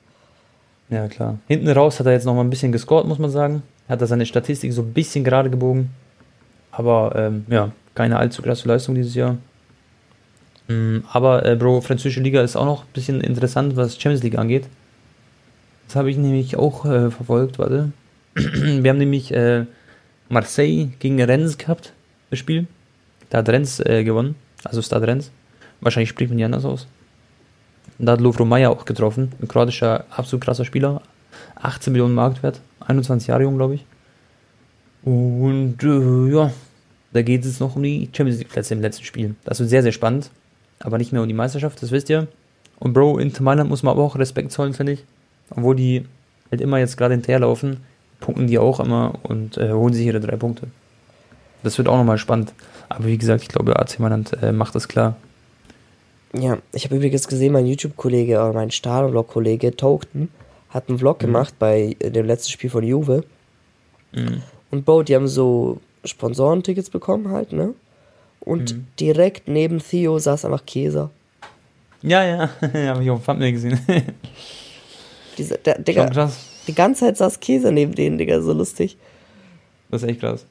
Ja, 0.89 1.07
klar. 1.07 1.39
Hinten 1.47 1.69
raus 1.69 1.99
hat 1.99 2.05
er 2.05 2.13
jetzt 2.13 2.25
noch 2.25 2.36
mal 2.36 2.43
ein 2.43 2.49
bisschen 2.49 2.71
gescored, 2.71 3.07
muss 3.07 3.19
man 3.19 3.29
sagen. 3.29 3.63
Hat 3.89 4.01
er 4.01 4.07
seine 4.07 4.25
Statistik 4.25 4.71
so 4.73 4.81
ein 4.81 4.93
bisschen 4.93 5.23
gerade 5.23 5.49
gebogen. 5.49 5.89
Aber 6.71 7.13
ähm, 7.15 7.45
ja, 7.49 7.71
keine 7.95 8.17
allzu 8.17 8.41
krasse 8.41 8.67
Leistung 8.67 8.95
dieses 8.95 9.15
Jahr. 9.15 9.38
Mhm, 10.67 11.03
aber, 11.11 11.45
äh, 11.45 11.55
Bro, 11.55 11.81
französische 11.81 12.21
Liga 12.21 12.41
ist 12.41 12.55
auch 12.55 12.65
noch 12.65 12.83
ein 12.83 12.93
bisschen 12.93 13.21
interessant, 13.21 13.75
was 13.75 13.99
Champions 13.99 14.23
League 14.23 14.38
angeht. 14.38 14.65
Das 15.88 15.95
habe 15.95 16.09
ich 16.09 16.17
nämlich 16.17 16.57
auch 16.57 16.86
äh, 16.86 17.11
verfolgt, 17.11 17.59
warte. 17.59 17.91
Wir 18.36 18.89
haben 18.89 18.97
nämlich 18.97 19.31
äh, 19.33 19.65
Marseille 20.29 20.89
gegen 20.99 21.21
Rennes 21.21 21.57
gehabt, 21.57 21.93
das 22.31 22.39
Spiel. 22.39 22.67
Da 23.29 23.39
hat 23.39 23.49
Rennes 23.49 23.79
äh, 23.79 24.03
gewonnen 24.03 24.36
also 24.65 24.81
Stadrenz. 24.81 25.31
Wahrscheinlich 25.81 26.09
spricht 26.09 26.29
man 26.29 26.38
die 26.38 26.43
anders 26.43 26.65
aus. 26.65 26.88
Und 27.98 28.06
da 28.06 28.14
hat 28.14 28.22
Lovro 28.22 28.46
Meyer 28.46 28.72
auch 28.72 28.86
getroffen, 28.86 29.32
ein 29.41 29.48
kroatischer, 29.48 30.06
absolut 30.10 30.43
krasser 30.43 30.66
Spieler. 30.66 31.02
18 31.56 31.93
Millionen 31.93 32.14
Marktwert, 32.14 32.62
21 32.82 33.28
Jahre 33.28 33.43
jung, 33.43 33.58
glaube 33.58 33.76
ich. 33.76 33.86
Und 35.04 35.84
äh, 35.84 36.34
ja, 36.34 36.52
da 37.14 37.22
geht 37.22 37.46
es 37.46 37.60
noch 37.60 37.76
um 37.76 37.84
die 37.84 38.10
Champions 38.12 38.39
League 38.39 38.50
Plätze 38.50 38.74
im 38.74 38.82
letzten 38.82 39.06
Spiel. 39.06 39.36
Das 39.43 39.60
wird 39.60 39.70
sehr, 39.70 39.84
sehr 39.84 39.91
spannend. 39.91 40.32
Aber 40.80 40.98
nicht 40.98 41.14
mehr 41.14 41.22
um 41.22 41.28
die 41.28 41.34
Meisterschaft, 41.34 41.82
das 41.82 41.91
wisst 41.91 42.10
ihr. 42.10 42.28
Und 42.80 42.93
Bro, 42.93 43.20
in 43.20 43.32
Mailand 43.39 43.70
muss 43.70 43.84
man 43.84 43.93
aber 43.93 44.04
auch 44.04 44.18
Respekt 44.18 44.52
zollen, 44.52 44.74
finde 44.74 44.93
ich. 44.93 45.06
Obwohl 45.50 45.76
die 45.76 46.06
halt 46.52 46.62
immer 46.62 46.78
jetzt 46.80 46.98
gerade 46.98 47.14
hinterherlaufen, 47.14 47.78
punkten 48.20 48.48
die 48.48 48.60
auch 48.60 48.80
immer 48.80 49.14
und 49.24 49.58
äh, 49.58 49.72
holen 49.72 49.93
sich 49.93 50.06
ihre 50.06 50.20
drei 50.20 50.36
Punkte. 50.36 50.68
Das 51.64 51.78
wird 51.78 51.88
auch 51.88 51.98
nochmal 51.98 52.18
spannend. 52.18 52.54
Aber 52.89 53.06
wie 53.06 53.18
gesagt, 53.18 53.43
ich 53.43 53.48
glaube, 53.48 53.80
AC 53.80 54.00
Mailand 54.00 54.34
äh, 54.41 54.52
macht 54.52 54.76
das 54.76 54.88
klar. 54.88 55.16
Ja, 56.39 56.57
ich 56.73 56.86
habe 56.86 56.95
übrigens 56.95 57.27
gesehen, 57.27 57.53
mein 57.53 57.65
YouTube-Kollege, 57.65 58.36
oder 58.36 58.53
mein 58.53 58.71
Stadionblog-Kollege 58.71 59.75
Token 59.75 60.29
hat 60.69 60.89
einen 60.89 60.99
Vlog 60.99 61.21
mhm. 61.21 61.27
gemacht 61.27 61.55
bei 61.59 61.95
äh, 61.99 62.11
dem 62.11 62.25
letzten 62.25 62.51
Spiel 62.51 62.69
von 62.69 62.83
Juve. 62.83 63.23
Mhm. 64.11 64.41
Und 64.71 64.86
Bo, 64.86 65.03
die 65.03 65.15
haben 65.15 65.27
so 65.27 65.79
Sponsorentickets 66.03 66.89
bekommen 66.89 67.29
halt, 67.29 67.53
ne? 67.53 67.73
Und 68.39 68.73
mhm. 68.73 68.88
direkt 68.99 69.47
neben 69.47 69.79
Theo 69.79 70.19
saß 70.19 70.45
einfach 70.45 70.65
Käser. 70.65 71.09
Ja, 72.01 72.23
ja, 72.23 72.49
habe 72.61 73.03
ich 73.03 73.09
auf 73.09 73.19
dem 73.19 73.25
Thumbnail 73.25 73.51
gesehen. 73.51 73.79
Diese, 75.38 75.57
der, 75.57 75.79
Digga, 75.79 76.07
krass. 76.09 76.39
Die 76.67 76.75
ganze 76.75 77.01
Zeit 77.05 77.17
saß 77.17 77.39
Käse 77.39 77.71
neben 77.71 77.95
denen, 77.95 78.17
Digga, 78.17 78.41
so 78.41 78.53
lustig. 78.53 78.97
Das 79.89 80.03
ist 80.03 80.09
echt 80.09 80.19
krass. 80.19 80.45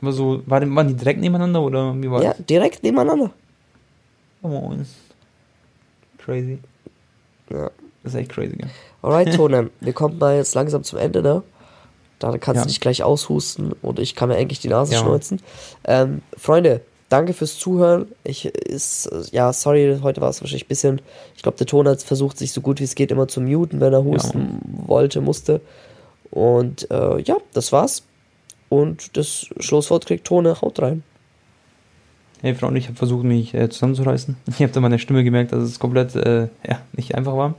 Aber 0.00 0.12
so, 0.12 0.42
waren 0.46 0.88
die 0.88 0.94
direkt 0.94 1.20
nebeneinander 1.20 1.62
oder 1.62 1.94
wie 2.00 2.10
war 2.10 2.22
Ja, 2.22 2.34
das? 2.34 2.46
direkt 2.46 2.82
nebeneinander. 2.82 3.30
Oh, 4.42 4.72
crazy. 6.18 6.58
Ja. 7.50 7.70
Das 8.02 8.14
ist 8.14 8.20
echt 8.20 8.30
crazy, 8.30 8.56
ja. 8.60 8.68
Alright, 9.02 9.34
Tone, 9.36 9.70
wir 9.80 9.92
kommen 9.92 10.18
da 10.18 10.34
jetzt 10.34 10.54
langsam 10.54 10.84
zum 10.84 10.98
Ende, 10.98 11.22
ne? 11.22 11.42
Da 12.18 12.38
kannst 12.38 12.60
ja. 12.60 12.62
du 12.62 12.68
dich 12.68 12.80
gleich 12.80 13.02
aushusten 13.02 13.72
und 13.82 13.98
ich 13.98 14.14
kann 14.14 14.28
mir 14.28 14.36
eigentlich 14.36 14.60
die 14.60 14.68
Nase 14.68 14.94
ja. 14.94 15.00
schneuzen. 15.00 15.42
Ähm, 15.84 16.22
Freunde, 16.36 16.80
danke 17.08 17.34
fürs 17.34 17.58
Zuhören. 17.58 18.06
Ich 18.24 18.46
ist, 18.46 19.10
ja, 19.32 19.52
sorry, 19.52 19.98
heute 20.02 20.20
war 20.20 20.30
es 20.30 20.40
wahrscheinlich 20.40 20.64
ein 20.64 20.68
bisschen. 20.68 21.02
Ich 21.36 21.42
glaube, 21.42 21.58
der 21.58 21.66
Ton 21.66 21.86
hat 21.88 22.02
versucht, 22.02 22.38
sich 22.38 22.52
so 22.52 22.60
gut 22.60 22.80
wie 22.80 22.84
es 22.84 22.94
geht 22.94 23.10
immer 23.10 23.28
zu 23.28 23.40
muten, 23.40 23.80
wenn 23.80 23.92
er 23.92 24.04
husten 24.04 24.60
ja. 24.62 24.88
wollte, 24.88 25.20
musste. 25.20 25.60
Und 26.30 26.90
äh, 26.90 27.20
ja, 27.20 27.36
das 27.52 27.72
war's. 27.72 28.02
Und 28.68 29.16
das 29.16 29.46
Schlusswort 29.60 30.06
kriegt 30.06 30.26
Tone, 30.26 30.60
haut 30.60 30.80
rein. 30.80 31.02
Hey 32.42 32.54
Freunde, 32.54 32.78
ich 32.78 32.86
habe 32.86 32.96
versucht, 32.96 33.24
mich 33.24 33.54
äh, 33.54 33.68
zusammenzureißen. 33.68 34.36
Ich 34.48 34.62
habe 34.62 34.72
da 34.72 34.80
meine 34.80 34.98
Stimme 34.98 35.24
gemerkt, 35.24 35.52
dass 35.52 35.62
es 35.62 35.78
komplett 35.78 36.14
äh, 36.14 36.48
ja, 36.66 36.80
nicht 36.92 37.14
einfach 37.14 37.36
war. 37.36 37.54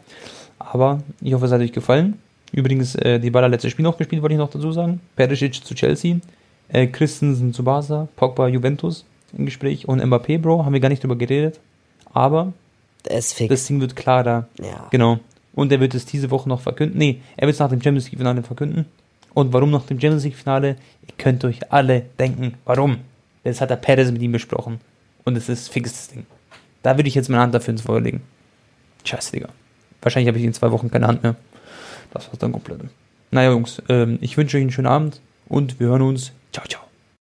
Aber 0.59 1.01
ich 1.21 1.33
hoffe, 1.33 1.45
es 1.45 1.51
hat 1.51 1.61
euch 1.61 1.71
gefallen. 1.71 2.19
Übrigens, 2.51 2.95
äh, 2.95 3.19
die 3.19 3.29
Baller 3.29 3.49
letzte 3.49 3.69
Spiel 3.69 3.83
noch 3.83 3.97
gespielt, 3.97 4.21
wollte 4.21 4.33
ich 4.33 4.39
noch 4.39 4.49
dazu 4.49 4.71
sagen. 4.71 5.01
Perisic 5.15 5.65
zu 5.65 5.75
Chelsea, 5.75 6.17
äh, 6.69 6.87
Christensen 6.87 7.53
zu 7.53 7.63
Barca, 7.63 8.07
Pogba 8.15 8.47
Juventus 8.47 9.05
im 9.37 9.45
Gespräch 9.45 9.87
und 9.87 10.01
Mbappé, 10.01 10.37
Bro, 10.37 10.65
haben 10.65 10.73
wir 10.73 10.79
gar 10.79 10.89
nicht 10.89 11.03
drüber 11.03 11.15
geredet. 11.15 11.59
Aber 12.13 12.53
das 13.03 13.35
Ding 13.65 13.81
wird 13.81 13.95
klarer. 13.95 14.47
Ja. 14.59 14.87
Genau. 14.91 15.19
Und 15.53 15.71
er 15.71 15.79
wird 15.79 15.95
es 15.95 16.05
diese 16.05 16.29
Woche 16.29 16.47
noch 16.47 16.61
verkünden. 16.61 16.99
Nee, 16.99 17.21
er 17.35 17.47
wird 17.47 17.55
es 17.55 17.59
nach 17.59 17.69
dem 17.69 17.81
Champions 17.81 18.05
League-Finale 18.05 18.43
verkünden. 18.43 18.85
Und 19.33 19.53
warum 19.53 19.71
nach 19.71 19.85
dem 19.85 19.99
Champions 19.99 20.23
League-Finale? 20.23 20.67
Ihr 21.07 21.13
könnt 21.17 21.43
euch 21.45 21.71
alle 21.71 22.03
denken, 22.19 22.53
warum. 22.65 22.97
Das 23.47 23.61
hat 23.61 23.69
der 23.69 23.77
Perez 23.77 24.11
mit 24.11 24.21
ihm 24.21 24.33
besprochen. 24.33 24.79
Und 25.23 25.37
es 25.37 25.47
ist 25.47 25.69
fixes 25.69 26.09
Ding. 26.09 26.25
Da 26.83 26.97
würde 26.97 27.07
ich 27.07 27.15
jetzt 27.15 27.29
meine 27.29 27.41
Hand 27.41 27.53
dafür 27.53 27.71
ins 27.73 27.81
Feuer 27.81 28.01
legen. 28.01 28.21
Scheiße, 29.05 29.31
Digga. 29.31 29.49
Wahrscheinlich 30.01 30.27
habe 30.27 30.37
ich 30.37 30.43
in 30.43 30.53
zwei 30.53 30.71
Wochen 30.71 30.91
keine 30.91 31.07
Hand 31.07 31.23
mehr. 31.23 31.35
Das 32.11 32.27
war's 32.27 32.39
dann 32.39 32.51
komplett. 32.51 32.81
Naja, 33.31 33.51
Jungs, 33.51 33.81
ähm, 33.89 34.19
ich 34.21 34.37
wünsche 34.37 34.57
euch 34.57 34.61
einen 34.61 34.71
schönen 34.71 34.87
Abend 34.87 35.21
und 35.47 35.79
wir 35.79 35.87
hören 35.87 36.01
uns. 36.01 36.31
Ciao, 36.51 36.65
ciao. 36.67 36.86